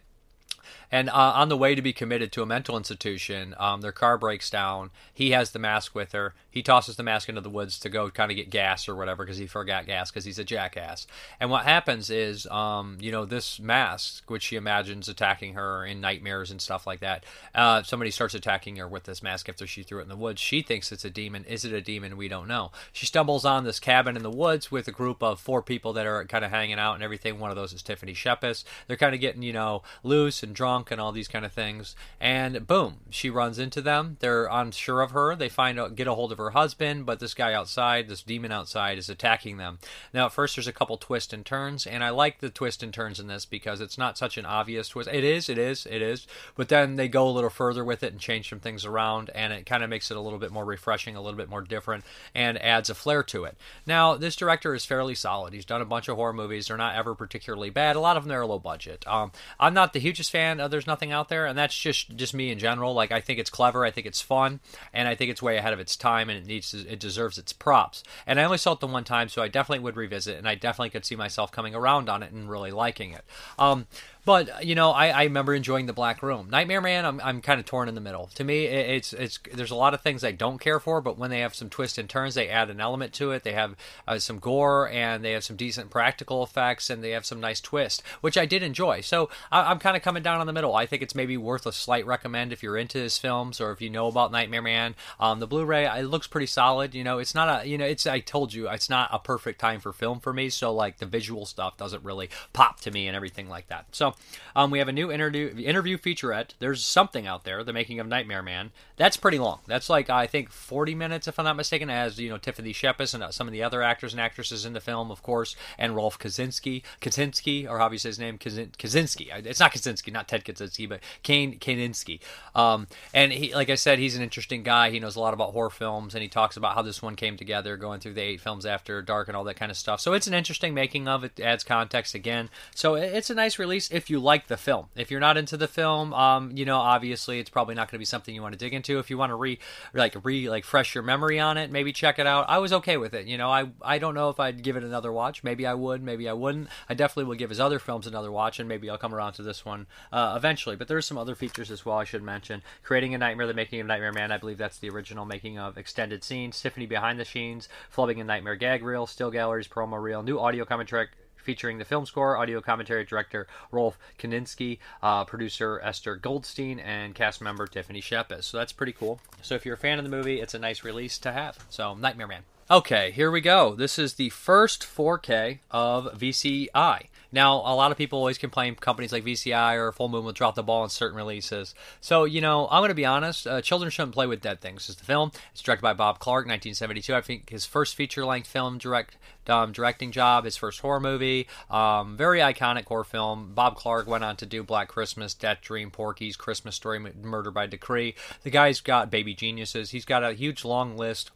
And 0.90 1.08
uh, 1.08 1.32
on 1.34 1.48
the 1.48 1.56
way 1.56 1.74
to 1.74 1.82
be 1.82 1.92
committed 1.92 2.32
to 2.32 2.42
a 2.42 2.46
mental 2.46 2.76
institution, 2.76 3.54
um, 3.58 3.80
their 3.80 3.92
car 3.92 4.18
breaks 4.18 4.50
down. 4.50 4.90
He 5.12 5.30
has 5.30 5.50
the 5.50 5.58
mask 5.58 5.94
with 5.94 6.12
her. 6.12 6.34
He 6.50 6.62
tosses 6.62 6.96
the 6.96 7.02
mask 7.02 7.28
into 7.28 7.40
the 7.40 7.50
woods 7.50 7.78
to 7.80 7.88
go 7.88 8.10
kind 8.10 8.30
of 8.30 8.36
get 8.36 8.50
gas 8.50 8.88
or 8.88 8.94
whatever 8.94 9.24
because 9.24 9.38
he 9.38 9.46
forgot 9.46 9.86
gas 9.86 10.10
because 10.10 10.24
he's 10.24 10.38
a 10.38 10.44
jackass. 10.44 11.06
And 11.40 11.50
what 11.50 11.64
happens 11.64 12.08
is, 12.10 12.46
um, 12.46 12.98
you 13.00 13.10
know, 13.12 13.24
this 13.24 13.58
mask, 13.58 14.30
which 14.30 14.44
she 14.44 14.56
imagines 14.56 15.08
attacking 15.08 15.54
her 15.54 15.84
in 15.84 16.00
nightmares 16.00 16.50
and 16.50 16.60
stuff 16.60 16.86
like 16.86 17.00
that, 17.00 17.24
uh, 17.54 17.82
somebody 17.82 18.10
starts 18.10 18.34
attacking 18.34 18.76
her 18.76 18.88
with 18.88 19.04
this 19.04 19.22
mask 19.22 19.48
after 19.48 19.66
she 19.66 19.82
threw 19.82 19.98
it 19.98 20.04
in 20.04 20.08
the 20.08 20.16
woods. 20.16 20.40
She 20.40 20.62
thinks 20.62 20.92
it's 20.92 21.04
a 21.04 21.10
demon. 21.10 21.44
Is 21.44 21.64
it 21.64 21.72
a 21.72 21.80
demon? 21.80 22.16
We 22.16 22.28
don't 22.28 22.48
know. 22.48 22.70
She 22.92 23.06
stumbles 23.06 23.44
on 23.44 23.64
this 23.64 23.80
cabin 23.80 24.16
in 24.16 24.22
the 24.22 24.30
woods 24.30 24.70
with 24.70 24.88
a 24.88 24.92
group 24.92 25.22
of 25.22 25.40
four 25.40 25.62
people 25.62 25.92
that 25.94 26.06
are 26.06 26.24
kind 26.24 26.44
of 26.44 26.50
hanging 26.50 26.78
out 26.78 26.94
and 26.94 27.02
everything. 27.02 27.38
One 27.38 27.50
of 27.50 27.56
those 27.56 27.72
is 27.72 27.82
Tiffany 27.82 28.14
Shepis. 28.14 28.64
They're 28.86 28.96
kind 28.96 29.14
of 29.14 29.20
getting, 29.20 29.42
you 29.42 29.52
know, 29.52 29.82
loose 30.02 30.42
and 30.42 30.54
drunk 30.54 30.75
and 30.90 31.00
all 31.00 31.12
these 31.12 31.28
kind 31.28 31.44
of 31.44 31.52
things. 31.52 31.96
And 32.20 32.66
boom, 32.66 32.98
she 33.10 33.30
runs 33.30 33.58
into 33.58 33.80
them. 33.80 34.16
They're 34.20 34.46
unsure 34.46 35.00
of 35.00 35.12
her. 35.12 35.34
They 35.34 35.48
find 35.48 35.78
out, 35.78 35.96
get 35.96 36.06
a 36.06 36.14
hold 36.14 36.32
of 36.32 36.38
her 36.38 36.50
husband, 36.50 37.06
but 37.06 37.20
this 37.20 37.34
guy 37.34 37.52
outside, 37.52 38.08
this 38.08 38.22
demon 38.22 38.52
outside, 38.52 38.98
is 38.98 39.08
attacking 39.08 39.56
them. 39.56 39.78
Now, 40.12 40.26
at 40.26 40.32
first, 40.32 40.56
there's 40.56 40.66
a 40.66 40.72
couple 40.72 40.96
twists 40.96 41.32
and 41.32 41.44
turns, 41.44 41.86
and 41.86 42.04
I 42.04 42.10
like 42.10 42.38
the 42.40 42.50
twist 42.50 42.82
and 42.82 42.92
turns 42.92 43.18
in 43.18 43.26
this 43.26 43.44
because 43.44 43.80
it's 43.80 43.98
not 43.98 44.18
such 44.18 44.38
an 44.38 44.46
obvious 44.46 44.88
twist. 44.88 45.08
It 45.12 45.24
is, 45.24 45.48
it 45.48 45.58
is, 45.58 45.86
it 45.86 46.02
is. 46.02 46.26
But 46.54 46.68
then 46.68 46.96
they 46.96 47.08
go 47.08 47.28
a 47.28 47.30
little 47.30 47.50
further 47.50 47.84
with 47.84 48.02
it 48.02 48.12
and 48.12 48.20
change 48.20 48.48
some 48.48 48.60
things 48.60 48.84
around, 48.84 49.30
and 49.34 49.52
it 49.52 49.66
kind 49.66 49.82
of 49.82 49.90
makes 49.90 50.10
it 50.10 50.16
a 50.16 50.20
little 50.20 50.38
bit 50.38 50.52
more 50.52 50.64
refreshing, 50.64 51.16
a 51.16 51.20
little 51.20 51.36
bit 51.36 51.48
more 51.48 51.62
different, 51.62 52.04
and 52.34 52.60
adds 52.62 52.90
a 52.90 52.94
flair 52.94 53.22
to 53.22 53.44
it. 53.44 53.56
Now, 53.86 54.16
this 54.16 54.36
director 54.36 54.74
is 54.74 54.84
fairly 54.84 55.14
solid. 55.14 55.52
He's 55.52 55.64
done 55.64 55.82
a 55.82 55.86
bunch 55.86 56.08
of 56.08 56.16
horror 56.16 56.32
movies. 56.32 56.66
They're 56.66 56.76
not 56.76 56.96
ever 56.96 57.14
particularly 57.14 57.70
bad. 57.70 57.96
A 57.96 58.00
lot 58.00 58.16
of 58.16 58.24
them 58.24 58.36
are 58.36 58.46
low 58.46 58.58
budget. 58.58 59.06
Um, 59.06 59.32
I'm 59.58 59.74
not 59.74 59.92
the 59.92 60.00
hugest 60.00 60.30
fan 60.30 60.60
of 60.60 60.65
There's 60.68 60.86
Nothing 60.86 61.12
Out 61.12 61.28
There, 61.28 61.46
and 61.46 61.56
that's 61.56 61.78
just 61.78 62.16
just 62.16 62.34
me 62.34 62.50
in 62.50 62.58
general. 62.58 62.94
Like 62.94 63.12
I 63.12 63.20
think 63.20 63.38
it's 63.38 63.50
clever, 63.50 63.84
I 63.84 63.90
think 63.90 64.06
it's 64.06 64.20
fun, 64.20 64.60
and 64.92 65.08
I 65.08 65.14
think 65.14 65.30
it's 65.30 65.42
way 65.42 65.56
ahead 65.56 65.72
of 65.72 65.80
its 65.80 65.96
time, 65.96 66.28
and 66.28 66.38
it 66.38 66.46
needs 66.46 66.70
to, 66.70 66.86
it 66.86 67.00
deserves 67.00 67.38
its 67.38 67.52
props. 67.52 68.02
And 68.26 68.40
I 68.40 68.44
only 68.44 68.58
saw 68.58 68.72
it 68.72 68.80
the 68.80 68.86
one 68.86 69.04
time, 69.04 69.28
so 69.28 69.42
I 69.42 69.48
definitely 69.48 69.84
would 69.84 69.96
revisit, 69.96 70.38
and 70.38 70.48
I 70.48 70.54
definitely 70.54 70.90
could 70.90 71.04
see 71.04 71.16
myself 71.16 71.52
coming 71.52 71.74
around 71.74 72.08
on 72.08 72.22
it 72.22 72.32
and 72.32 72.50
really 72.50 72.70
liking 72.70 73.12
it. 73.12 73.24
Um, 73.58 73.86
But 74.26 74.66
you 74.66 74.74
know, 74.74 74.90
I, 74.90 75.10
I 75.10 75.22
remember 75.22 75.54
enjoying 75.54 75.86
the 75.86 75.92
Black 75.92 76.20
Room. 76.20 76.48
Nightmare 76.50 76.80
Man, 76.80 77.04
I'm, 77.06 77.20
I'm 77.22 77.40
kind 77.40 77.60
of 77.60 77.64
torn 77.64 77.88
in 77.88 77.94
the 77.94 78.00
middle. 78.00 78.28
To 78.34 78.42
me, 78.42 78.64
it, 78.64 78.90
it's 78.90 79.12
it's 79.12 79.38
there's 79.54 79.70
a 79.70 79.76
lot 79.76 79.94
of 79.94 80.00
things 80.00 80.24
I 80.24 80.32
don't 80.32 80.58
care 80.58 80.80
for, 80.80 81.00
but 81.00 81.16
when 81.16 81.30
they 81.30 81.40
have 81.40 81.54
some 81.54 81.70
twists 81.70 81.96
and 81.96 82.10
turns, 82.10 82.34
they 82.34 82.48
add 82.48 82.68
an 82.68 82.80
element 82.80 83.12
to 83.14 83.30
it. 83.30 83.44
They 83.44 83.52
have 83.52 83.76
uh, 84.08 84.18
some 84.18 84.40
gore 84.40 84.88
and 84.88 85.24
they 85.24 85.30
have 85.30 85.44
some 85.44 85.54
decent 85.54 85.90
practical 85.90 86.42
effects 86.42 86.90
and 86.90 87.04
they 87.04 87.12
have 87.12 87.24
some 87.24 87.38
nice 87.38 87.60
twist, 87.60 88.02
which 88.20 88.36
I 88.36 88.46
did 88.46 88.64
enjoy. 88.64 89.00
So 89.00 89.30
I, 89.52 89.70
am 89.70 89.78
kind 89.78 89.96
of 89.96 90.02
coming 90.02 90.24
down 90.24 90.40
on 90.40 90.48
the 90.48 90.52
middle. 90.52 90.74
I 90.74 90.86
think 90.86 91.02
it's 91.02 91.14
maybe 91.14 91.36
worth 91.36 91.64
a 91.64 91.72
slight 91.72 92.04
recommend 92.04 92.52
if 92.52 92.64
you're 92.64 92.76
into 92.76 92.98
his 92.98 93.16
films 93.18 93.60
or 93.60 93.70
if 93.70 93.80
you 93.80 93.90
know 93.90 94.08
about 94.08 94.32
Nightmare 94.32 94.60
Man. 94.60 94.96
Um, 95.20 95.38
the 95.38 95.46
Blu-ray 95.46 95.86
it 95.86 96.06
looks 96.06 96.26
pretty 96.26 96.48
solid. 96.48 96.96
You 96.96 97.04
know, 97.04 97.18
it's 97.18 97.34
not 97.34 97.62
a 97.62 97.68
you 97.68 97.78
know 97.78 97.86
it's 97.86 98.08
I 98.08 98.18
told 98.18 98.52
you 98.52 98.68
it's 98.68 98.90
not 98.90 99.08
a 99.12 99.20
perfect 99.20 99.60
time 99.60 99.78
for 99.78 99.92
film 99.92 100.18
for 100.18 100.32
me. 100.32 100.50
So 100.50 100.74
like 100.74 100.98
the 100.98 101.06
visual 101.06 101.46
stuff 101.46 101.76
doesn't 101.76 102.02
really 102.02 102.28
pop 102.52 102.80
to 102.80 102.90
me 102.90 103.06
and 103.06 103.14
everything 103.14 103.48
like 103.48 103.68
that. 103.68 103.86
So 103.92 104.15
um, 104.56 104.70
we 104.70 104.78
have 104.78 104.88
a 104.88 104.92
new 104.92 105.12
interview 105.12 105.54
interview 105.58 105.98
featurette. 105.98 106.50
There's 106.58 106.84
something 106.84 107.26
out 107.26 107.44
there, 107.44 107.62
the 107.62 107.74
making 107.74 108.00
of 108.00 108.06
Nightmare 108.06 108.42
Man. 108.42 108.70
That's 108.96 109.18
pretty 109.18 109.38
long. 109.38 109.60
That's 109.66 109.90
like 109.90 110.08
I 110.08 110.26
think 110.26 110.50
40 110.50 110.94
minutes 110.94 111.28
if 111.28 111.38
I'm 111.38 111.44
not 111.44 111.56
mistaken. 111.56 111.90
As 111.90 112.18
you 112.18 112.30
know, 112.30 112.38
Tiffany 112.38 112.72
Shepis 112.72 113.12
and 113.12 113.22
uh, 113.22 113.30
some 113.30 113.46
of 113.46 113.52
the 113.52 113.62
other 113.62 113.82
actors 113.82 114.14
and 114.14 114.20
actresses 114.20 114.64
in 114.64 114.72
the 114.72 114.80
film, 114.80 115.10
of 115.10 115.22
course, 115.22 115.56
and 115.78 115.94
Rolfe 115.94 116.18
Kanefsky, 116.18 116.82
Kaczynski, 117.02 117.68
or 117.68 117.78
how 117.78 117.90
you 117.90 117.98
say 117.98 118.08
his 118.08 118.18
name? 118.18 118.38
Kaczynski. 118.38 119.28
It's 119.46 119.60
not 119.60 119.72
Kaczynski, 119.72 120.12
not 120.12 120.28
Ted 120.28 120.44
Kaczynski, 120.44 120.88
but 120.88 121.00
Kane 121.22 121.58
Kaczynski. 121.58 122.20
Um, 122.54 122.86
and 123.12 123.32
he, 123.32 123.54
like 123.54 123.68
I 123.68 123.74
said, 123.74 123.98
he's 123.98 124.16
an 124.16 124.22
interesting 124.22 124.62
guy. 124.62 124.90
He 124.90 125.00
knows 125.00 125.16
a 125.16 125.20
lot 125.20 125.34
about 125.34 125.52
horror 125.52 125.70
films, 125.70 126.14
and 126.14 126.22
he 126.22 126.28
talks 126.28 126.56
about 126.56 126.74
how 126.74 126.82
this 126.82 127.02
one 127.02 127.16
came 127.16 127.36
together, 127.36 127.76
going 127.76 128.00
through 128.00 128.14
the 128.14 128.22
eight 128.22 128.40
films 128.40 128.64
after 128.64 129.02
dark 129.02 129.28
and 129.28 129.36
all 129.36 129.44
that 129.44 129.56
kind 129.56 129.70
of 129.70 129.76
stuff. 129.76 130.00
So 130.00 130.14
it's 130.14 130.26
an 130.26 130.34
interesting 130.34 130.72
making 130.72 131.08
of 131.08 131.24
it. 131.24 131.38
Adds 131.40 131.64
context 131.64 132.14
again. 132.14 132.48
So 132.74 132.94
it's 132.94 133.28
a 133.28 133.34
nice 133.34 133.58
release 133.58 133.90
if 133.90 134.05
you 134.10 134.20
like 134.20 134.46
the 134.46 134.56
film. 134.56 134.86
If 134.94 135.10
you're 135.10 135.20
not 135.20 135.36
into 135.36 135.56
the 135.56 135.68
film, 135.68 136.12
um, 136.14 136.52
you 136.56 136.64
know, 136.64 136.78
obviously 136.78 137.38
it's 137.38 137.50
probably 137.50 137.74
not 137.74 137.90
going 137.90 137.96
to 137.96 137.98
be 137.98 138.04
something 138.04 138.34
you 138.34 138.42
want 138.42 138.52
to 138.52 138.58
dig 138.58 138.74
into. 138.74 138.98
If 138.98 139.10
you 139.10 139.18
want 139.18 139.30
to 139.30 139.36
re 139.36 139.58
like 139.94 140.16
re 140.24 140.48
like 140.48 140.64
fresh 140.64 140.94
your 140.94 141.04
memory 141.04 141.38
on 141.38 141.56
it, 141.56 141.70
maybe 141.70 141.92
check 141.92 142.18
it 142.18 142.26
out. 142.26 142.46
I 142.48 142.58
was 142.58 142.72
okay 142.72 142.96
with 142.96 143.14
it. 143.14 143.26
You 143.26 143.38
know, 143.38 143.50
I 143.50 143.70
I 143.82 143.98
don't 143.98 144.14
know 144.14 144.30
if 144.30 144.40
I'd 144.40 144.62
give 144.62 144.76
it 144.76 144.84
another 144.84 145.12
watch. 145.12 145.42
Maybe 145.44 145.66
I 145.66 145.74
would. 145.74 146.02
Maybe 146.02 146.28
I 146.28 146.32
wouldn't. 146.32 146.68
I 146.88 146.94
definitely 146.94 147.24
will 147.24 147.36
give 147.36 147.50
his 147.50 147.60
other 147.60 147.78
films 147.78 148.06
another 148.06 148.32
watch, 148.32 148.58
and 148.58 148.68
maybe 148.68 148.90
I'll 148.90 148.98
come 148.98 149.14
around 149.14 149.34
to 149.34 149.42
this 149.42 149.64
one 149.64 149.86
uh, 150.12 150.34
eventually. 150.36 150.76
But 150.76 150.88
there's 150.88 151.06
some 151.06 151.18
other 151.18 151.34
features 151.34 151.70
as 151.70 151.84
well 151.84 151.98
I 151.98 152.04
should 152.04 152.22
mention. 152.22 152.62
Creating 152.82 153.14
a 153.14 153.18
Nightmare, 153.18 153.46
the 153.46 153.54
making 153.54 153.80
of 153.80 153.86
Nightmare 153.86 154.12
Man. 154.12 154.32
I 154.32 154.38
believe 154.38 154.58
that's 154.58 154.78
the 154.78 154.90
original 154.90 155.24
making 155.24 155.58
of 155.58 155.78
extended 155.78 156.24
scenes. 156.24 156.60
Tiffany 156.60 156.86
behind 156.86 157.18
the 157.18 157.24
scenes, 157.24 157.68
flubbing 157.94 158.20
a 158.20 158.24
Nightmare 158.24 158.56
gag 158.56 158.82
reel, 158.82 159.06
still 159.06 159.30
galleries, 159.30 159.68
promo 159.68 160.00
reel, 160.00 160.22
new 160.22 160.38
audio 160.38 160.64
commentary 160.64 161.08
featuring 161.46 161.78
the 161.78 161.84
film 161.84 162.04
score, 162.04 162.36
audio 162.36 162.60
commentary 162.60 163.04
director 163.04 163.46
Rolfe 163.70 163.96
Kanefsky, 164.18 164.78
uh, 165.00 165.24
producer 165.24 165.80
Esther 165.82 166.16
Goldstein, 166.16 166.80
and 166.80 167.14
cast 167.14 167.40
member 167.40 167.68
Tiffany 167.68 168.00
Shepis. 168.00 168.44
So 168.44 168.58
that's 168.58 168.72
pretty 168.72 168.92
cool. 168.92 169.20
So 169.42 169.54
if 169.54 169.64
you're 169.64 169.76
a 169.76 169.78
fan 169.78 169.98
of 169.98 170.04
the 170.04 170.10
movie, 170.10 170.40
it's 170.40 170.54
a 170.54 170.58
nice 170.58 170.82
release 170.82 171.18
to 171.18 171.30
have. 171.30 171.64
So 171.70 171.94
Nightmare 171.94 172.26
Man. 172.26 172.42
Okay, 172.68 173.12
here 173.12 173.30
we 173.30 173.40
go. 173.40 173.76
This 173.76 173.96
is 173.96 174.14
the 174.14 174.30
first 174.30 174.82
4K 174.82 175.60
of 175.70 176.06
VCI. 176.18 177.06
Now, 177.32 177.56
a 177.56 177.74
lot 177.74 177.92
of 177.92 177.98
people 177.98 178.18
always 178.18 178.38
complain 178.38 178.74
companies 178.74 179.12
like 179.12 179.24
VCI 179.24 179.76
or 179.76 179.92
Full 179.92 180.08
Moon 180.08 180.24
will 180.24 180.32
drop 180.32 180.54
the 180.54 180.62
ball 180.62 180.82
on 180.82 180.90
certain 180.90 181.16
releases. 181.16 181.74
So, 182.00 182.24
you 182.24 182.40
know, 182.40 182.68
I'm 182.70 182.80
going 182.80 182.88
to 182.88 182.94
be 182.94 183.04
honest. 183.04 183.46
Uh, 183.46 183.60
Children 183.60 183.90
Shouldn't 183.90 184.14
Play 184.14 184.26
with 184.26 184.40
Dead 184.40 184.60
Things 184.60 184.88
is 184.88 184.96
the 184.96 185.04
film. 185.04 185.32
It's 185.52 185.62
directed 185.62 185.82
by 185.82 185.92
Bob 185.92 186.18
Clark, 186.18 186.46
1972. 186.46 187.14
I 187.14 187.20
think 187.20 187.50
his 187.50 187.64
first 187.64 187.94
feature-length 187.94 188.48
film 188.48 188.78
direct 188.78 189.16
um, 189.48 189.72
directing 189.72 190.12
job, 190.12 190.44
his 190.44 190.56
first 190.56 190.80
horror 190.80 191.00
movie. 191.00 191.46
Um, 191.70 192.16
very 192.16 192.40
iconic 192.40 192.86
horror 192.86 193.04
film. 193.04 193.52
Bob 193.54 193.76
Clark 193.76 194.06
went 194.06 194.24
on 194.24 194.36
to 194.36 194.46
do 194.46 194.62
Black 194.62 194.88
Christmas, 194.88 195.34
Death 195.34 195.60
Dream, 195.60 195.90
Porky's, 195.90 196.36
Christmas 196.36 196.76
Story, 196.76 196.98
Murder 196.98 197.50
by 197.50 197.66
Decree. 197.66 198.14
The 198.42 198.50
guy's 198.50 198.80
got 198.80 199.10
Baby 199.10 199.34
Geniuses. 199.34 199.90
He's 199.90 200.04
got 200.04 200.24
a 200.24 200.32
huge 200.32 200.64
long 200.64 200.96
list 200.96 201.30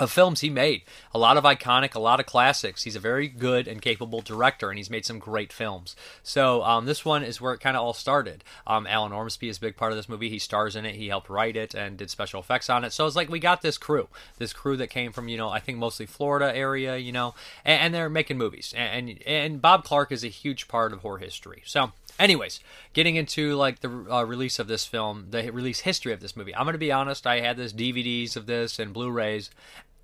of 0.00 0.10
films 0.10 0.40
he 0.40 0.50
made. 0.50 0.82
A 1.12 1.18
lot 1.18 1.36
of 1.36 1.44
iconic, 1.44 1.94
a 1.94 2.00
lot 2.00 2.18
of 2.18 2.26
classics. 2.26 2.84
He's 2.84 2.96
a 2.96 3.00
very 3.00 3.28
good 3.28 3.68
and 3.68 3.82
capable 3.82 4.22
director, 4.22 4.70
and 4.70 4.78
he's 4.78 4.90
made 4.90 5.04
some 5.04 5.18
great 5.18 5.52
films. 5.52 5.94
So 6.22 6.62
um, 6.64 6.86
this 6.86 7.04
one 7.04 7.22
is 7.22 7.40
where 7.40 7.52
it 7.52 7.60
kind 7.60 7.76
of 7.76 7.82
all 7.82 7.92
started. 7.92 8.42
Um, 8.66 8.86
Alan 8.86 9.12
Ormsby 9.12 9.48
is 9.48 9.58
a 9.58 9.60
big 9.60 9.76
part 9.76 9.92
of 9.92 9.98
this 9.98 10.08
movie. 10.08 10.30
He 10.30 10.38
stars 10.38 10.74
in 10.74 10.86
it. 10.86 10.94
He 10.94 11.08
helped 11.08 11.28
write 11.28 11.56
it 11.56 11.74
and 11.74 11.98
did 11.98 12.10
special 12.10 12.40
effects 12.40 12.70
on 12.70 12.82
it. 12.82 12.92
So 12.92 13.06
it's 13.06 13.16
like 13.16 13.28
we 13.28 13.38
got 13.38 13.60
this 13.60 13.78
crew, 13.78 14.08
this 14.38 14.54
crew 14.54 14.76
that 14.78 14.88
came 14.88 15.12
from 15.12 15.28
you 15.28 15.36
know 15.36 15.50
I 15.50 15.60
think 15.60 15.78
mostly 15.78 16.06
Florida 16.06 16.54
area, 16.56 16.96
you 16.96 17.12
know, 17.12 17.34
and, 17.64 17.80
and 17.80 17.94
they're 17.94 18.08
making 18.08 18.38
movies. 18.38 18.72
And, 18.76 19.10
and 19.10 19.22
and 19.26 19.62
Bob 19.62 19.84
Clark 19.84 20.10
is 20.10 20.24
a 20.24 20.28
huge 20.28 20.66
part 20.66 20.92
of 20.92 21.00
horror 21.00 21.18
history. 21.18 21.62
So 21.66 21.92
Anyways, 22.20 22.60
getting 22.92 23.16
into 23.16 23.54
like 23.54 23.80
the 23.80 23.88
uh, 23.88 24.22
release 24.24 24.58
of 24.58 24.68
this 24.68 24.84
film, 24.84 25.28
the 25.30 25.50
release 25.50 25.80
history 25.80 26.12
of 26.12 26.20
this 26.20 26.36
movie. 26.36 26.54
I'm 26.54 26.64
going 26.64 26.74
to 26.74 26.78
be 26.78 26.92
honest, 26.92 27.26
I 27.26 27.40
had 27.40 27.56
this 27.56 27.72
DVDs 27.72 28.36
of 28.36 28.44
this 28.44 28.78
and 28.78 28.92
Blu-rays 28.92 29.48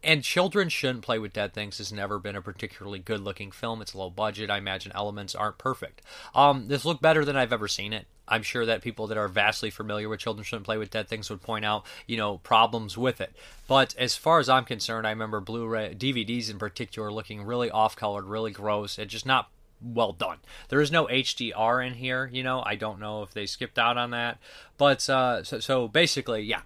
and 0.07 0.23
children 0.23 0.69
shouldn't 0.69 1.03
play 1.03 1.19
with 1.19 1.33
dead 1.33 1.53
things 1.53 1.79
has 1.79 1.93
never 1.93 2.19
been 2.19 2.37
a 2.37 2.41
particularly 2.41 3.01
good 3.01 3.21
looking 3.21 3.51
film. 3.51 3.83
It's 3.83 3.95
low 3.95 4.09
budget. 4.09 4.49
I 4.49 4.59
imagine 4.59 4.93
elements 4.95 5.35
aren't 5.35 5.59
perfect. 5.59 6.01
Um, 6.35 6.69
this 6.69 6.85
looked 6.85 7.03
better 7.03 7.25
than 7.25 7.37
i've 7.37 7.53
ever 7.53 7.69
seen 7.69 7.93
it. 7.93 8.07
I'm 8.29 8.43
sure 8.43 8.65
that 8.67 8.83
people 8.83 9.07
that 9.09 9.19
are 9.19 9.29
vastly 9.29 9.71
familiar 9.71 10.09
with 10.09 10.21
children 10.21 10.45
shouldn't 10.45 10.67
play 10.67 10.79
with 10.79 10.91
dead 10.91 11.09
things 11.09 11.29
would 11.29 11.43
point 11.43 11.65
out 11.65 11.85
you 12.07 12.17
know 12.17 12.39
problems 12.39 12.97
with 12.97 13.21
it. 13.21 13.35
But 13.67 13.95
as 13.99 14.17
far 14.17 14.39
as 14.39 14.49
i'm 14.49 14.65
concerned 14.65 15.07
i 15.07 15.11
remember 15.11 15.41
blu-ray 15.41 15.95
dvds 15.99 16.51
in 16.51 16.59
particular 16.59 17.13
looking 17.13 17.43
really 17.43 17.71
off 17.71 17.97
colored 17.97 18.25
really 18.25 18.53
gross 18.53 18.99
and 18.99 19.11
just 19.11 19.27
not 19.27 19.51
well 19.83 20.13
done. 20.13 20.39
There 20.69 20.81
is 20.81 20.91
no 20.91 21.07
HDR 21.07 21.87
in 21.87 21.95
here, 21.95 22.31
you 22.33 22.43
know. 22.43 22.63
I 22.65 22.77
don't 22.77 23.01
know 23.01 23.23
if 23.23 23.35
they 23.35 23.47
skipped 23.47 23.79
out 23.79 23.99
on 23.99 24.11
that, 24.11 24.39
but 24.79 25.09
uh, 25.09 25.45
so, 25.45 25.61
so 25.61 25.89
basically, 25.89 26.43
yeah, 26.43 26.63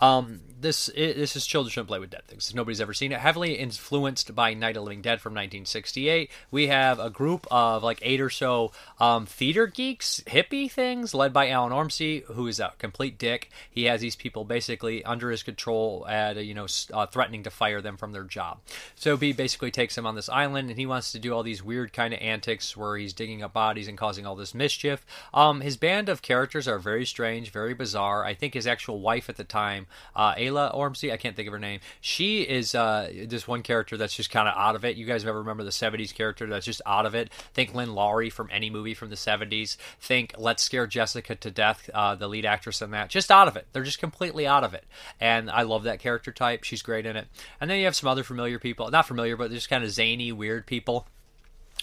um, 0.00 0.40
this 0.60 0.88
it, 0.94 1.16
this 1.16 1.36
is 1.36 1.46
Children 1.46 1.70
Shouldn't 1.70 1.88
Play 1.88 1.98
with 1.98 2.10
Dead 2.10 2.24
Things. 2.26 2.54
Nobody's 2.54 2.80
ever 2.80 2.94
seen 2.94 3.12
it. 3.12 3.20
Heavily 3.20 3.54
influenced 3.54 4.34
by 4.34 4.54
Night 4.54 4.76
of 4.76 4.84
Living 4.84 5.02
Dead 5.02 5.20
from 5.20 5.32
1968. 5.32 6.30
We 6.50 6.68
have 6.68 6.98
a 6.98 7.10
group 7.10 7.46
of 7.50 7.82
like 7.82 7.98
eight 8.02 8.20
or 8.20 8.30
so 8.30 8.72
um, 8.98 9.26
theater 9.26 9.66
geeks, 9.66 10.22
hippie 10.26 10.70
things, 10.70 11.14
led 11.14 11.32
by 11.32 11.48
Alan 11.48 11.72
Ormsby, 11.72 12.24
who 12.28 12.46
is 12.46 12.60
a 12.60 12.72
complete 12.78 13.18
dick. 13.18 13.50
He 13.70 13.84
has 13.84 14.00
these 14.00 14.16
people 14.16 14.44
basically 14.44 15.04
under 15.04 15.30
his 15.30 15.42
control, 15.42 16.06
at 16.08 16.36
you 16.44 16.54
know, 16.54 16.66
uh, 16.92 17.06
threatening 17.06 17.44
to 17.44 17.50
fire 17.50 17.80
them 17.80 17.96
from 17.96 18.12
their 18.12 18.24
job. 18.24 18.58
So 18.94 19.16
he 19.16 19.32
basically 19.32 19.70
takes 19.70 19.94
them 19.94 20.06
on 20.06 20.14
this 20.14 20.28
island, 20.28 20.70
and 20.70 20.78
he 20.78 20.86
wants 20.86 21.12
to 21.12 21.18
do 21.18 21.34
all 21.34 21.42
these 21.42 21.62
weird 21.62 21.92
kind 21.92 22.12
of 22.12 22.20
antics 22.20 22.76
where 22.76 22.96
he's 22.96 23.12
digging 23.12 23.42
up 23.42 23.52
bodies 23.52 23.88
and 23.88 23.98
causing 23.98 24.26
all 24.26 24.36
this 24.36 24.54
mischief. 24.54 25.06
Um, 25.32 25.60
his 25.60 25.76
band 25.76 26.08
of 26.08 26.22
characters 26.22 26.66
are 26.66 26.78
very 26.78 27.06
strange, 27.06 27.50
very 27.50 27.74
bizarre. 27.74 28.24
I 28.24 28.34
think 28.34 28.54
his 28.54 28.66
actual 28.66 29.00
wife 29.00 29.28
at 29.28 29.36
the 29.36 29.44
time 29.44 29.86
uh, 30.14 30.34
Ayla 30.34 30.74
Ormsby, 30.74 31.12
I 31.12 31.16
can't 31.16 31.36
think 31.36 31.48
of 31.48 31.52
her 31.52 31.58
name. 31.58 31.80
She 32.00 32.42
is 32.42 32.74
uh, 32.74 33.10
this 33.26 33.46
one 33.46 33.62
character 33.62 33.96
that's 33.96 34.14
just 34.14 34.30
kind 34.30 34.48
of 34.48 34.54
out 34.56 34.76
of 34.76 34.84
it. 34.84 34.96
You 34.96 35.06
guys 35.06 35.24
ever 35.24 35.38
remember 35.38 35.64
the 35.64 35.70
70s 35.70 36.14
character 36.14 36.46
that's 36.46 36.66
just 36.66 36.82
out 36.86 37.06
of 37.06 37.14
it? 37.14 37.32
Think 37.54 37.74
Lynn 37.74 37.94
Lowry 37.94 38.30
from 38.30 38.48
any 38.52 38.70
movie 38.70 38.94
from 38.94 39.10
the 39.10 39.16
70s. 39.16 39.76
Think 40.00 40.34
Let's 40.38 40.62
Scare 40.62 40.86
Jessica 40.86 41.34
to 41.34 41.50
Death, 41.50 41.88
uh, 41.92 42.14
the 42.14 42.28
lead 42.28 42.44
actress 42.44 42.82
in 42.82 42.90
that. 42.92 43.10
Just 43.10 43.30
out 43.30 43.48
of 43.48 43.56
it. 43.56 43.66
They're 43.72 43.82
just 43.82 43.98
completely 43.98 44.46
out 44.46 44.64
of 44.64 44.74
it. 44.74 44.84
And 45.20 45.50
I 45.50 45.62
love 45.62 45.84
that 45.84 46.00
character 46.00 46.32
type. 46.32 46.64
She's 46.64 46.82
great 46.82 47.06
in 47.06 47.16
it. 47.16 47.28
And 47.60 47.70
then 47.70 47.78
you 47.78 47.84
have 47.84 47.96
some 47.96 48.08
other 48.08 48.24
familiar 48.24 48.58
people. 48.58 48.90
Not 48.90 49.06
familiar, 49.06 49.36
but 49.36 49.50
just 49.50 49.70
kind 49.70 49.84
of 49.84 49.90
zany, 49.90 50.32
weird 50.32 50.66
people. 50.66 51.06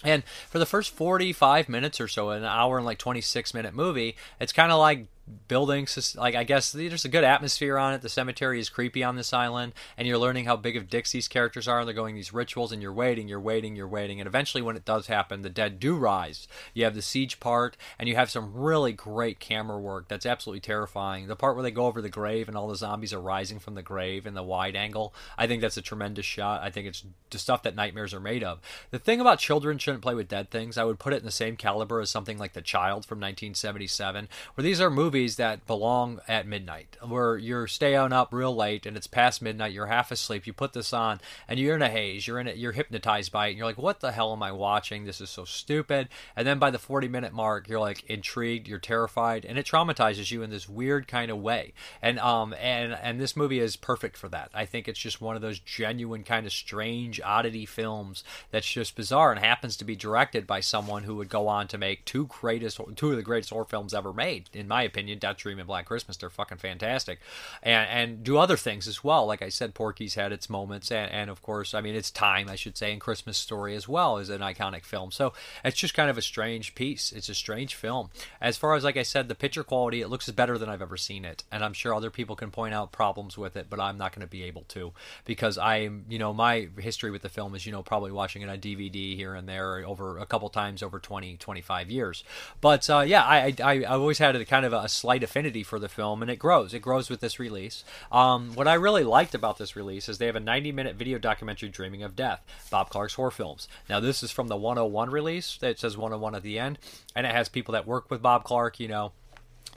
And 0.04 0.24
for 0.48 0.58
the 0.58 0.66
first 0.66 0.92
45 0.92 1.68
minutes 1.68 2.00
or 2.00 2.08
so, 2.08 2.30
an 2.30 2.44
hour 2.44 2.76
and 2.76 2.86
like 2.86 2.98
26 2.98 3.54
minute 3.54 3.74
movie, 3.74 4.16
it's 4.40 4.52
kind 4.52 4.70
of 4.70 4.78
like 4.78 5.06
buildings. 5.48 6.14
Like 6.16 6.34
i 6.34 6.44
guess 6.44 6.72
there's 6.72 7.04
a 7.04 7.08
good 7.08 7.24
atmosphere 7.24 7.78
on 7.78 7.94
it. 7.94 8.02
The 8.02 8.08
cemetery 8.08 8.60
is 8.60 8.68
creepy 8.68 9.02
on 9.02 9.16
this 9.16 9.32
island 9.32 9.72
and 9.96 10.06
you're 10.06 10.18
learning 10.18 10.44
how 10.44 10.56
big 10.56 10.76
of 10.76 10.88
dicks 10.88 11.12
these 11.12 11.28
characters 11.28 11.66
are 11.68 11.80
and 11.80 11.88
they're 11.88 11.94
going 11.94 12.14
these 12.14 12.32
rituals 12.32 12.72
and 12.72 12.80
you're 12.80 12.92
waiting 12.92 13.28
you're 13.28 13.40
waiting 13.40 13.76
you're 13.76 13.88
waiting. 13.88 14.20
And 14.20 14.26
eventually 14.26 14.62
when 14.62 14.76
it 14.76 14.84
does 14.84 15.06
happen 15.08 15.42
the 15.42 15.50
dead 15.50 15.80
do 15.80 15.96
rise. 15.96 16.46
You 16.74 16.84
have 16.84 16.94
the 16.94 17.02
siege 17.02 17.40
part 17.40 17.76
and 17.98 18.08
you 18.08 18.16
have 18.16 18.30
some 18.30 18.54
really 18.54 18.92
great 18.92 19.40
camera 19.40 19.78
work 19.78 20.08
that's 20.08 20.26
absolutely 20.26 20.60
terrifying. 20.60 21.26
The 21.26 21.36
part 21.36 21.56
where 21.56 21.62
they 21.62 21.70
go 21.70 21.86
over 21.86 22.00
the 22.00 22.08
grave 22.08 22.48
and 22.48 22.56
all 22.56 22.68
the 22.68 22.76
zombies 22.76 23.12
are 23.12 23.20
rising 23.20 23.58
from 23.58 23.74
the 23.74 23.82
grave 23.82 24.26
in 24.26 24.34
the 24.34 24.42
wide 24.42 24.76
angle 24.76 25.14
i 25.38 25.46
think 25.46 25.60
that's 25.60 25.76
a 25.76 25.82
tremendous 25.82 26.26
shot. 26.26 26.62
I 26.62 26.70
think 26.70 26.86
it's 26.86 27.04
the 27.30 27.38
stuff 27.38 27.62
that 27.64 27.74
nightmares 27.74 28.14
are 28.14 28.20
made 28.20 28.44
of. 28.44 28.60
The 28.90 28.98
thing 28.98 29.20
about 29.20 29.38
children 29.38 29.78
shouldn't 29.78 30.02
play 30.02 30.14
with 30.14 30.28
dead 30.28 30.50
things 30.50 30.78
i 30.78 30.84
would 30.84 30.98
put 30.98 31.12
it 31.12 31.18
in 31.18 31.24
the 31.24 31.30
same 31.30 31.56
caliber 31.56 32.00
as 32.00 32.10
something 32.10 32.38
like 32.38 32.52
the 32.52 32.62
child 32.62 33.04
from 33.04 33.18
1977 33.18 34.28
where 34.54 34.62
these 34.62 34.80
are 34.80 34.90
movies 34.90 35.15
movies 35.16 35.36
that 35.36 35.66
belong 35.66 36.20
at 36.28 36.46
midnight, 36.46 36.94
where 37.00 37.38
you're 37.38 37.66
staying 37.66 38.12
up 38.12 38.34
real 38.34 38.54
late 38.54 38.84
and 38.84 38.98
it's 38.98 39.06
past 39.06 39.40
midnight, 39.40 39.72
you're 39.72 39.86
half 39.86 40.10
asleep. 40.10 40.46
You 40.46 40.52
put 40.52 40.74
this 40.74 40.92
on 40.92 41.22
and 41.48 41.58
you're 41.58 41.74
in 41.74 41.80
a 41.80 41.88
haze. 41.88 42.26
You're 42.26 42.38
in 42.38 42.46
it. 42.46 42.58
You're 42.58 42.72
hypnotized 42.72 43.32
by 43.32 43.46
it. 43.46 43.50
And 43.50 43.58
you're 43.58 43.66
like, 43.66 43.78
what 43.78 44.00
the 44.00 44.12
hell 44.12 44.34
am 44.34 44.42
I 44.42 44.52
watching? 44.52 45.06
This 45.06 45.22
is 45.22 45.30
so 45.30 45.46
stupid. 45.46 46.10
And 46.36 46.46
then 46.46 46.58
by 46.58 46.70
the 46.70 46.78
40 46.78 47.08
minute 47.08 47.32
mark, 47.32 47.66
you're 47.66 47.80
like 47.80 48.04
intrigued, 48.10 48.68
you're 48.68 48.78
terrified, 48.78 49.46
and 49.46 49.56
it 49.56 49.64
traumatizes 49.64 50.30
you 50.30 50.42
in 50.42 50.50
this 50.50 50.68
weird 50.68 51.08
kind 51.08 51.30
of 51.30 51.38
way. 51.38 51.72
And 52.02 52.18
um 52.18 52.54
and 52.60 52.92
and 52.92 53.18
this 53.18 53.36
movie 53.36 53.60
is 53.60 53.76
perfect 53.76 54.18
for 54.18 54.28
that. 54.28 54.50
I 54.52 54.66
think 54.66 54.86
it's 54.86 55.00
just 55.00 55.22
one 55.22 55.34
of 55.34 55.40
those 55.40 55.58
genuine 55.58 56.24
kind 56.24 56.44
of 56.44 56.52
strange 56.52 57.22
oddity 57.22 57.64
films 57.64 58.22
that's 58.50 58.70
just 58.70 58.96
bizarre 58.96 59.30
and 59.32 59.40
happens 59.40 59.78
to 59.78 59.84
be 59.86 59.96
directed 59.96 60.46
by 60.46 60.60
someone 60.60 61.04
who 61.04 61.16
would 61.16 61.30
go 61.30 61.48
on 61.48 61.68
to 61.68 61.78
make 61.78 62.04
two 62.04 62.26
greatest 62.26 62.78
two 62.96 63.10
of 63.10 63.16
the 63.16 63.22
greatest 63.22 63.50
horror 63.50 63.64
films 63.64 63.94
ever 63.94 64.12
made, 64.12 64.50
in 64.52 64.68
my 64.68 64.82
opinion, 64.82 65.05
Death 65.14 65.38
Dream 65.38 65.58
and 65.58 65.66
Black 65.66 65.86
Christmas. 65.86 66.16
They're 66.16 66.30
fucking 66.30 66.58
fantastic, 66.58 67.20
and 67.62 67.88
and 67.88 68.24
do 68.24 68.38
other 68.38 68.56
things 68.56 68.88
as 68.88 69.04
well. 69.04 69.26
Like 69.26 69.42
I 69.42 69.48
said, 69.48 69.74
Porky's 69.74 70.14
had 70.14 70.32
its 70.32 70.50
moments, 70.50 70.90
and, 70.90 71.10
and 71.10 71.30
of 71.30 71.42
course, 71.42 71.74
I 71.74 71.80
mean, 71.80 71.94
it's 71.94 72.10
time, 72.10 72.48
I 72.48 72.56
should 72.56 72.76
say, 72.76 72.92
and 72.92 73.00
Christmas 73.00 73.38
Story 73.38 73.74
as 73.74 73.88
well 73.88 74.18
is 74.18 74.28
an 74.28 74.40
iconic 74.40 74.84
film. 74.84 75.10
So 75.10 75.32
it's 75.64 75.76
just 75.76 75.94
kind 75.94 76.10
of 76.10 76.18
a 76.18 76.22
strange 76.22 76.74
piece. 76.74 77.12
It's 77.12 77.28
a 77.28 77.34
strange 77.34 77.74
film. 77.74 78.10
As 78.40 78.56
far 78.56 78.74
as 78.74 78.84
like 78.84 78.96
I 78.96 79.02
said, 79.02 79.28
the 79.28 79.34
picture 79.34 79.64
quality, 79.64 80.00
it 80.00 80.08
looks 80.08 80.28
better 80.30 80.58
than 80.58 80.68
I've 80.68 80.82
ever 80.82 80.96
seen 80.96 81.24
it, 81.24 81.44
and 81.52 81.64
I'm 81.64 81.72
sure 81.72 81.94
other 81.94 82.10
people 82.10 82.36
can 82.36 82.50
point 82.50 82.74
out 82.74 82.92
problems 82.92 83.38
with 83.38 83.56
it, 83.56 83.68
but 83.70 83.80
I'm 83.80 83.98
not 83.98 84.12
going 84.12 84.26
to 84.26 84.30
be 84.30 84.42
able 84.44 84.62
to 84.68 84.92
because 85.24 85.58
I'm, 85.58 86.04
you 86.08 86.18
know, 86.18 86.32
my 86.32 86.68
history 86.78 87.10
with 87.10 87.22
the 87.22 87.28
film 87.28 87.54
is, 87.54 87.66
you 87.66 87.72
know, 87.72 87.82
probably 87.82 88.12
watching 88.12 88.42
it 88.42 88.48
on 88.48 88.58
DVD 88.58 89.16
here 89.16 89.34
and 89.34 89.48
there 89.48 89.84
over 89.86 90.18
a 90.18 90.26
couple 90.26 90.48
times 90.48 90.82
over 90.82 90.98
20, 90.98 91.36
25 91.36 91.90
years. 91.90 92.24
But 92.60 92.88
uh, 92.88 93.00
yeah, 93.06 93.22
I, 93.22 93.54
I, 93.62 93.72
I 93.82 93.84
always 93.84 94.18
had 94.18 94.36
a 94.36 94.44
kind 94.44 94.64
of 94.64 94.72
a 94.72 94.88
slight 94.96 95.22
affinity 95.22 95.62
for 95.62 95.78
the 95.78 95.88
film, 95.88 96.22
and 96.22 96.30
it 96.30 96.38
grows. 96.38 96.74
It 96.74 96.80
grows 96.80 97.10
with 97.10 97.20
this 97.20 97.38
release. 97.38 97.84
Um, 98.10 98.54
what 98.54 98.68
I 98.68 98.74
really 98.74 99.04
liked 99.04 99.34
about 99.34 99.58
this 99.58 99.76
release 99.76 100.08
is 100.08 100.18
they 100.18 100.26
have 100.26 100.36
a 100.36 100.40
90 100.40 100.72
minute 100.72 100.96
video 100.96 101.18
documentary, 101.18 101.68
Dreaming 101.68 102.02
of 102.02 102.16
Death, 102.16 102.42
Bob 102.70 102.90
Clark's 102.90 103.14
horror 103.14 103.30
films. 103.30 103.68
Now, 103.88 104.00
this 104.00 104.22
is 104.22 104.30
from 104.30 104.48
the 104.48 104.56
101 104.56 105.10
release. 105.10 105.58
It 105.62 105.78
says 105.78 105.96
101 105.96 106.34
at 106.34 106.42
the 106.42 106.58
end, 106.58 106.78
and 107.14 107.26
it 107.26 107.32
has 107.32 107.48
people 107.48 107.72
that 107.72 107.86
work 107.86 108.10
with 108.10 108.22
Bob 108.22 108.44
Clark, 108.44 108.80
you 108.80 108.88
know 108.88 109.12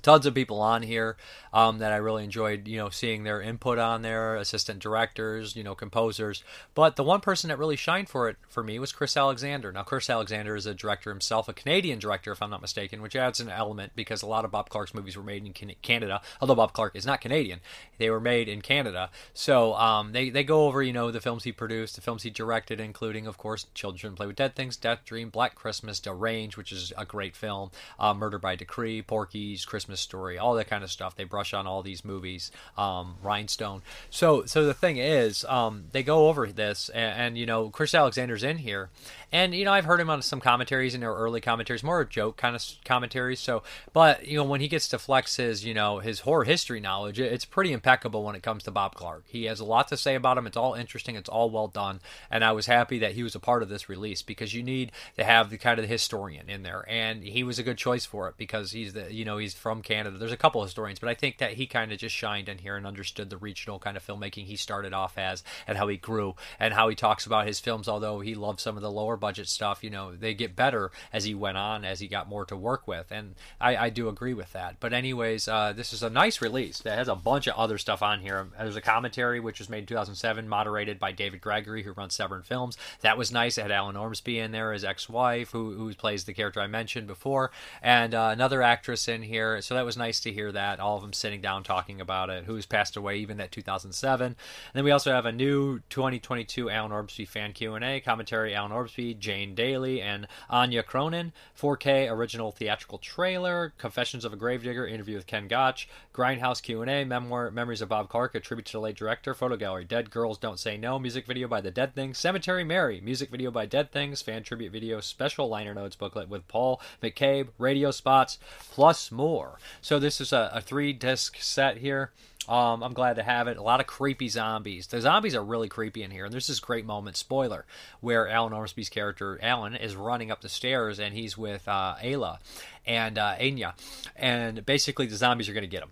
tons 0.02 0.26
of 0.26 0.34
people 0.34 0.62
on 0.62 0.84
here 0.84 1.18
um, 1.54 1.80
that 1.80 1.92
I 1.92 1.98
really 1.98 2.24
enjoyed, 2.24 2.68
you 2.68 2.78
know, 2.78 2.90
seeing 2.90 3.24
their 3.24 3.42
input 3.42 3.80
on 3.80 4.02
there, 4.02 4.36
assistant 4.36 4.80
directors, 4.80 5.56
you 5.56 5.64
know, 5.64 5.76
composers. 5.76 6.44
But 6.76 6.96
the 6.96 7.04
one 7.04 7.22
person 7.22 7.50
that 7.50 7.58
really 7.58 7.76
shined 7.76 8.10
for 8.10 8.30
it 8.30 8.38
for 8.48 8.64
me 8.64 8.80
was 8.80 8.92
Chris 8.92 9.18
Alexander. 9.18 9.72
Now, 9.72 9.84
Chris 9.84 10.10
Alexander 10.10 10.56
is 10.56 10.66
a 10.66 10.74
director 10.74 11.10
himself, 11.10 11.48
a 11.48 11.54
Canadian 11.54 12.00
director, 12.00 12.32
if 12.32 12.42
I'm 12.42 12.50
not 12.50 12.62
mistaken, 12.62 13.02
which 13.02 13.16
adds 13.16 13.40
an 13.40 13.50
element 13.50 13.94
because 13.96 14.22
a 14.22 14.28
lot 14.28 14.46
of 14.46 14.52
Bob 14.52 14.70
Clark's 14.70 14.94
movies 14.94 15.18
were 15.18 15.24
made 15.24 15.46
in 15.46 15.54
Canada. 15.82 16.22
Although 16.40 16.56
Bob 16.56 16.74
Clark 16.74 16.96
is 16.96 17.06
not 17.06 17.22
Canadian, 17.22 17.60
they 17.98 18.10
were 18.10 18.20
made 18.20 18.48
in 18.48 18.62
Canada. 18.62 19.10
So 19.34 19.74
um, 19.76 20.12
they 20.12 20.30
they 20.30 20.44
go 20.44 20.68
over, 20.68 20.84
you 20.84 20.94
know, 20.94 21.12
the 21.12 21.22
films 21.22 21.44
he 21.44 21.52
produced, 21.52 21.96
the 21.96 22.02
films 22.02 22.24
he 22.24 22.30
directed, 22.30 22.80
including, 22.80 23.28
of 23.28 23.38
course, 23.38 23.66
Children 23.74 24.16
Play 24.16 24.28
with 24.28 24.36
Dead 24.36 24.56
Things, 24.56 24.78
Death 24.78 25.00
Dream, 25.06 25.30
Black 25.30 25.56
Christmas, 25.56 26.00
Deranged, 26.00 26.58
which 26.58 26.72
is 26.72 26.94
a 26.98 27.06
great 27.06 27.36
film, 27.36 27.72
uh, 28.00 28.14
Murder 28.14 28.38
by 28.38 28.56
Decree, 28.56 29.02
Porky's, 29.02 29.66
Christmas 29.66 29.89
Story, 29.98 30.38
all 30.38 30.56
that 30.56 30.68
kind 30.68 30.84
of 30.84 30.92
stuff. 30.92 31.16
They 31.16 31.24
brush 31.24 31.54
on 31.54 31.68
all 31.68 31.82
these 31.82 32.06
movies, 32.06 32.52
um, 32.78 33.16
Rhinestone. 33.24 33.82
So, 34.10 34.46
so 34.46 34.66
the 34.66 34.74
thing 34.74 34.98
is, 34.98 35.46
um, 35.46 35.86
they 35.92 36.04
go 36.04 36.28
over 36.28 36.48
this, 36.48 36.90
and, 36.90 37.22
and, 37.22 37.38
you 37.38 37.46
know, 37.46 37.70
Chris 37.70 37.94
Alexander's 37.94 38.44
in 38.44 38.60
here, 38.60 38.90
and 39.32 39.54
you 39.54 39.66
know, 39.66 39.72
I've 39.72 39.86
heard 39.86 40.00
him 40.00 40.10
on 40.10 40.22
some 40.22 40.42
commentaries 40.42 40.96
in 40.96 41.02
their 41.02 41.14
early 41.14 41.42
commentaries, 41.42 41.84
more 41.84 42.04
joke 42.04 42.38
kind 42.38 42.56
of 42.56 42.64
commentaries. 42.84 43.40
So, 43.40 43.64
but 43.94 44.28
you 44.28 44.38
know, 44.38 44.44
when 44.44 44.62
he 44.62 44.68
gets 44.68 44.88
to 44.90 44.98
flex 44.98 45.36
his, 45.36 45.64
you 45.64 45.74
know, 45.74 46.00
his 46.00 46.22
horror 46.22 46.46
history 46.46 46.80
knowledge, 46.80 47.20
it's 47.20 47.46
pretty 47.46 47.72
impeccable 47.72 48.24
when 48.24 48.36
it 48.36 48.44
comes 48.44 48.64
to 48.64 48.72
Bob 48.72 48.96
Clark. 48.96 49.24
He 49.28 49.46
has 49.46 49.60
a 49.60 49.66
lot 49.66 49.88
to 49.90 49.98
say 49.98 50.16
about 50.16 50.38
him. 50.38 50.48
It's 50.48 50.58
all 50.58 50.74
interesting. 50.74 51.16
It's 51.16 51.30
all 51.30 51.50
well 51.50 51.68
done, 51.68 52.00
and 52.32 52.44
I 52.44 52.52
was 52.54 52.66
happy 52.66 53.00
that 53.00 53.14
he 53.14 53.24
was 53.24 53.36
a 53.36 53.40
part 53.40 53.62
of 53.62 53.70
this 53.70 53.88
release 53.88 54.22
because 54.22 54.54
you 54.54 54.64
need 54.64 54.92
to 55.18 55.24
have 55.24 55.50
the 55.50 55.58
kind 55.58 55.78
of 55.80 55.84
the 55.84 55.92
historian 55.92 56.50
in 56.50 56.64
there, 56.64 56.86
and 56.88 57.24
he 57.24 57.44
was 57.44 57.60
a 57.60 57.64
good 57.64 57.78
choice 57.78 58.06
for 58.06 58.28
it 58.28 58.36
because 58.38 58.72
he's 58.72 58.94
the, 58.94 59.14
you 59.14 59.26
know, 59.26 59.38
he's 59.38 59.54
from 59.54 59.79
Canada. 59.82 60.18
There's 60.18 60.32
a 60.32 60.38
couple 60.38 60.62
historians, 60.64 61.00
but 61.00 61.10
I 61.10 61.14
think 61.14 61.38
that 61.38 61.54
he 61.54 61.68
kind 61.68 61.92
of 61.92 61.98
just 61.98 62.16
shined 62.16 62.50
in 62.50 62.60
here 62.60 62.76
and 62.76 62.86
understood 62.86 63.30
the 63.30 63.38
regional 63.38 63.80
kind 63.80 63.98
of 63.98 64.06
filmmaking 64.06 64.46
he 64.46 64.56
started 64.56 64.94
off 64.94 65.18
as 65.18 65.44
and 65.68 65.78
how 65.78 65.88
he 65.88 65.98
grew 65.98 66.36
and 66.60 66.74
how 66.74 66.90
he 66.90 66.96
talks 66.96 67.26
about 67.26 67.48
his 67.48 67.60
films. 67.60 67.88
Although 67.88 68.20
he 68.20 68.36
loved 68.36 68.60
some 68.60 68.76
of 68.76 68.82
the 68.82 68.92
lower 68.92 69.18
budget 69.18 69.48
stuff, 69.48 69.84
you 69.84 69.90
know, 69.90 70.16
they 70.16 70.34
get 70.34 70.56
better 70.56 70.92
as 71.14 71.24
he 71.24 71.36
went 71.36 71.58
on, 71.58 71.86
as 71.86 72.00
he 72.00 72.08
got 72.08 72.30
more 72.30 72.46
to 72.46 72.56
work 72.56 72.88
with, 72.88 73.12
and 73.12 73.36
I, 73.60 73.78
I 73.78 73.90
do 73.90 74.10
agree 74.10 74.34
with 74.34 74.54
that. 74.54 74.78
But 74.80 74.94
anyways, 74.94 75.48
uh, 75.48 75.74
this 75.74 75.94
is 75.94 76.04
a 76.04 76.10
nice 76.10 76.42
release 76.42 76.80
that 76.80 76.98
has 76.98 77.08
a 77.08 77.16
bunch 77.16 77.48
of 77.48 77.56
other 77.56 77.78
stuff 77.78 78.02
on 78.02 78.20
here. 78.20 78.48
There's 78.58 78.76
a 78.76 78.82
commentary 78.82 79.40
which 79.40 79.60
was 79.60 79.70
made 79.70 79.80
in 79.80 79.86
2007, 79.86 80.48
moderated 80.48 81.00
by 81.00 81.12
David 81.12 81.42
Gregory, 81.42 81.84
who 81.84 81.94
runs 81.94 82.16
Severin 82.16 82.44
Films. 82.44 82.78
That 83.02 83.18
was 83.18 83.32
nice. 83.32 83.58
It 83.58 83.64
had 83.64 83.72
Alan 83.72 83.96
Ormsby 83.96 84.40
in 84.40 84.52
there, 84.52 84.74
his 84.74 84.84
ex-wife, 84.84 85.52
who 85.52 85.74
who 85.74 85.94
plays 85.94 86.26
the 86.26 86.34
character 86.34 86.62
I 86.62 86.68
mentioned 86.68 87.08
before, 87.08 87.52
and 87.82 88.14
uh, 88.14 88.30
another 88.32 88.62
actress 88.62 89.08
in 89.08 89.22
here. 89.22 89.62
So 89.70 89.76
that 89.76 89.86
was 89.86 89.98
nice 89.98 90.20
to 90.22 90.34
hear 90.34 90.52
that. 90.52 90.80
All 90.80 90.96
of 90.96 91.04
them 91.04 91.14
sitting 91.14 91.42
down 91.42 91.62
talking 91.62 92.02
about 92.02 92.32
it. 92.32 92.46
Who's 92.46 92.66
passed 92.66 92.98
away 92.98 93.18
even 93.18 93.38
that 93.38 93.52
2007. 93.52 94.26
And 94.26 94.36
then 94.74 94.84
we 94.84 94.90
also 94.90 95.12
have 95.12 95.28
a 95.28 95.32
new 95.32 95.82
2022 95.92 96.72
Alan 96.72 96.92
Ormsby 96.92 97.26
fan 97.26 97.54
Q&A 97.54 98.00
commentary. 98.00 98.56
Alan 98.56 98.72
Ormsby, 98.72 99.14
Jane 99.14 99.54
Daly, 99.54 100.02
and 100.02 100.28
Anya 100.50 100.82
Cronin. 100.82 101.34
4K 101.56 102.12
original 102.12 102.52
theatrical 102.52 102.98
trailer. 102.98 103.72
Confessions 103.78 104.26
of 104.26 104.34
a 104.34 104.36
Gravedigger 104.36 104.88
interview 104.88 105.18
with 105.18 105.28
Ken 105.28 105.48
Gotch. 105.48 105.88
Grindhouse 106.16 106.64
Q&A 106.64 107.06
memoir 107.06 107.52
Memories 107.52 107.84
of 107.84 107.90
Bob 107.90 108.10
Clark 108.10 108.34
a 108.34 108.40
tribute 108.40 108.66
to 108.66 108.72
the 108.72 108.80
late 108.80 108.96
director. 108.96 109.36
Photo 109.36 109.56
gallery 109.56 109.86
Dead 109.86 110.10
Girls 110.10 110.40
Don't 110.40 110.58
Say 110.58 110.78
No 110.78 110.98
music 110.98 111.28
video 111.28 111.48
by 111.48 111.62
The 111.62 111.70
Dead 111.70 111.94
Things. 111.94 112.18
Cemetery 112.18 112.64
Mary 112.64 113.02
music 113.02 113.30
video 113.30 113.52
by 113.52 113.68
Dead 113.68 113.92
Things. 113.92 114.24
Fan 114.24 114.42
tribute 114.42 114.72
video 114.72 115.00
special 115.00 115.48
liner 115.48 115.76
notes 115.76 115.96
booklet 115.96 116.28
with 116.28 116.48
Paul 116.48 116.82
McCabe. 117.04 117.50
Radio 117.60 117.92
spots 117.92 118.40
plus 118.72 119.12
more. 119.12 119.59
So 119.82 120.00
this 120.00 120.22
is 120.22 120.34
a, 120.34 120.52
a 120.54 120.62
three 120.62 120.94
disc 120.94 121.38
set 121.40 121.78
here. 121.78 122.12
Um, 122.48 122.82
I'm 122.82 122.94
glad 122.94 123.18
to 123.18 123.24
have 123.24 123.48
it. 123.48 123.58
A 123.58 123.62
lot 123.62 123.80
of 123.80 123.86
creepy 123.86 124.28
zombies. 124.28 124.88
The 124.88 125.02
zombies 125.02 125.36
are 125.36 125.44
really 125.44 125.70
creepy 125.70 126.02
in 126.02 126.10
here. 126.10 126.26
And 126.26 126.34
there's 126.34 126.48
this 126.48 126.60
great 126.60 126.84
moment, 126.84 127.16
spoiler, 127.16 127.66
where 128.02 128.28
Alan 128.28 128.54
Ormsby's 128.54 128.90
character, 128.90 129.40
Alan, 129.44 129.76
is 129.76 129.96
running 129.96 130.32
up 130.32 130.42
the 130.42 130.50
stairs 130.50 131.00
and 131.00 131.14
he's 131.14 131.38
with 131.38 131.68
uh, 131.68 131.96
Ayla 132.02 132.40
and 132.88 133.20
uh, 133.20 133.36
Anya. 133.40 133.76
And 134.16 134.66
basically, 134.66 135.06
the 135.06 135.16
zombies 135.16 135.48
are 135.48 135.54
going 135.54 135.62
to 135.62 135.68
get 135.68 135.84
him. 135.84 135.92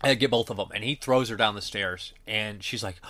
And 0.00 0.20
get 0.20 0.30
both 0.30 0.50
of 0.50 0.56
them. 0.56 0.68
And 0.72 0.84
he 0.84 0.94
throws 0.94 1.28
her 1.30 1.36
down 1.36 1.56
the 1.56 1.62
stairs. 1.62 2.12
And 2.28 2.62
she's 2.62 2.84
like, 2.84 3.00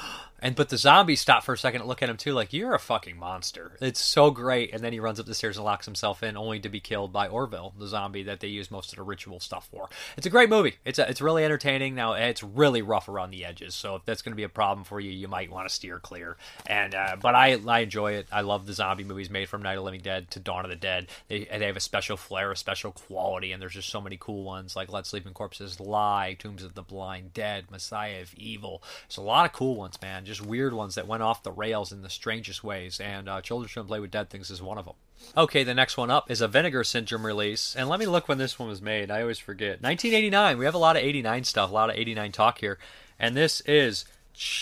and 0.41 0.55
but 0.55 0.69
the 0.69 0.77
zombies 0.77 1.21
stop 1.21 1.43
for 1.43 1.53
a 1.53 1.59
second 1.59 1.81
and 1.81 1.89
look 1.89 2.03
at 2.03 2.09
him 2.09 2.17
too, 2.17 2.33
like 2.33 2.53
you're 2.53 2.75
a 2.75 2.79
fucking 2.79 3.17
monster. 3.17 3.73
It's 3.81 4.01
so 4.01 4.31
great, 4.31 4.73
and 4.73 4.83
then 4.83 4.93
he 4.93 5.01
runs 5.01 5.19
up 5.19 5.27
the 5.27 5.35
stairs 5.35 5.57
and 5.57 5.65
locks 5.65 5.87
himself 5.87 6.23
in, 6.23 6.37
only 6.37 6.61
to 6.61 6.69
be 6.69 6.81
killed 6.81 7.13
by 7.13 7.29
Orville, 7.29 7.75
the 7.79 7.87
zombie 7.87 8.23
that 8.25 8.41
they 8.41 8.49
use 8.49 8.71
most 8.71 8.93
of 8.93 8.97
the 8.97 9.03
ritual 9.03 9.41
stuff 9.41 9.69
for. 9.71 9.89
It's 10.17 10.27
a 10.27 10.31
great 10.31 10.49
movie. 10.49 10.77
It's 10.85 10.99
a, 10.99 11.09
it's 11.09 11.21
really 11.21 11.45
entertaining. 11.45 11.95
Now 11.95 12.13
it's 12.13 12.43
really 12.43 12.83
rough 12.83 13.09
around 13.09 13.31
the 13.31 13.45
edges, 13.45 13.75
so 13.75 13.97
if 13.97 14.05
that's 14.05 14.23
going 14.23 14.33
to 14.33 14.37
be 14.37 14.45
a 14.45 14.49
problem 14.49 14.85
for 14.85 15.01
you, 15.01 15.11
you 15.11 15.29
might 15.29 15.51
want 15.51 15.69
to 15.69 15.75
steer 15.75 15.99
clear. 15.99 16.37
And 16.67 16.95
uh, 16.95 17.17
but 17.21 17.35
I 17.35 17.59
I 17.67 17.81
enjoy 17.81 18.13
it. 18.13 18.29
I 18.31 18.43
love 18.43 18.67
the 18.67 18.73
zombie 18.73 19.05
movies 19.05 19.31
made 19.31 19.49
from 19.49 19.63
Night 19.63 19.73
of 19.73 19.79
the 19.79 19.85
Living 19.85 20.01
Dead 20.01 20.31
to 20.33 20.41
Dawn 20.41 20.65
of 20.65 20.71
the 20.71 20.77
Dead. 20.77 21.09
They 21.29 21.45
they 21.45 21.67
have 21.67 21.77
a 21.77 21.81
special 21.81 22.17
flair, 22.17 22.53
a 22.53 22.57
special 22.57 22.93
quality, 22.93 23.53
and 23.53 23.61
there's 23.61 23.75
just 23.75 23.89
so 23.89 24.01
many 24.01 24.17
cool 24.21 24.45
ones 24.45 24.77
like 24.77 24.93
Let 24.93 25.07
Sleeping 25.07 25.33
Corpses 25.33 25.81
Lie, 25.81 26.37
Tombs 26.39 26.63
of 26.63 26.75
the 26.75 26.83
Blind 26.83 27.33
Dead, 27.35 27.71
Messiah 27.71 28.23
of 28.23 28.35
Evil. 28.35 28.83
There's 29.09 29.17
a 29.17 29.23
lot 29.23 29.45
of 29.45 29.53
cool 29.53 29.75
ones, 29.75 30.01
man 30.01 30.27
just 30.29 30.45
weird 30.45 30.73
ones 30.73 30.95
that 30.95 31.09
went 31.09 31.23
off 31.23 31.43
the 31.43 31.51
rails 31.51 31.91
in 31.91 32.03
the 32.03 32.11
strangest 32.11 32.63
ways, 32.63 33.01
and 33.01 33.29
uh, 33.29 33.41
Children 33.41 33.69
Shouldn't 33.69 33.89
Play 33.89 34.01
with 34.01 34.11
Dead 34.11 34.31
Things 34.31 34.51
is 34.51 34.63
one 34.63 34.79
of 34.79 34.85
them. 34.85 34.95
Okay, 35.37 35.65
the 35.65 35.75
next 35.75 35.97
one 35.97 36.11
up 36.11 36.31
is 36.31 36.41
a 36.41 36.47
Vinegar 36.49 36.85
Syndrome 36.85 37.27
release, 37.27 37.75
and 37.75 37.89
let 37.89 37.99
me 37.99 38.07
look 38.07 38.29
when 38.29 38.39
this 38.39 38.59
one 38.59 38.69
was 38.69 38.81
made. 38.81 39.11
I 39.11 39.23
always 39.23 39.39
forget. 39.39 39.83
1989. 39.83 40.59
We 40.59 40.65
have 40.65 40.75
a 40.75 40.79
lot 40.79 40.97
of 40.97 41.03
89 41.03 41.45
stuff, 41.45 41.71
a 41.71 41.75
lot 41.75 41.91
of 41.91 41.97
89 41.97 42.31
talk 42.33 42.59
here, 42.59 42.79
and 43.19 43.37
this 43.37 43.61
is 43.63 44.05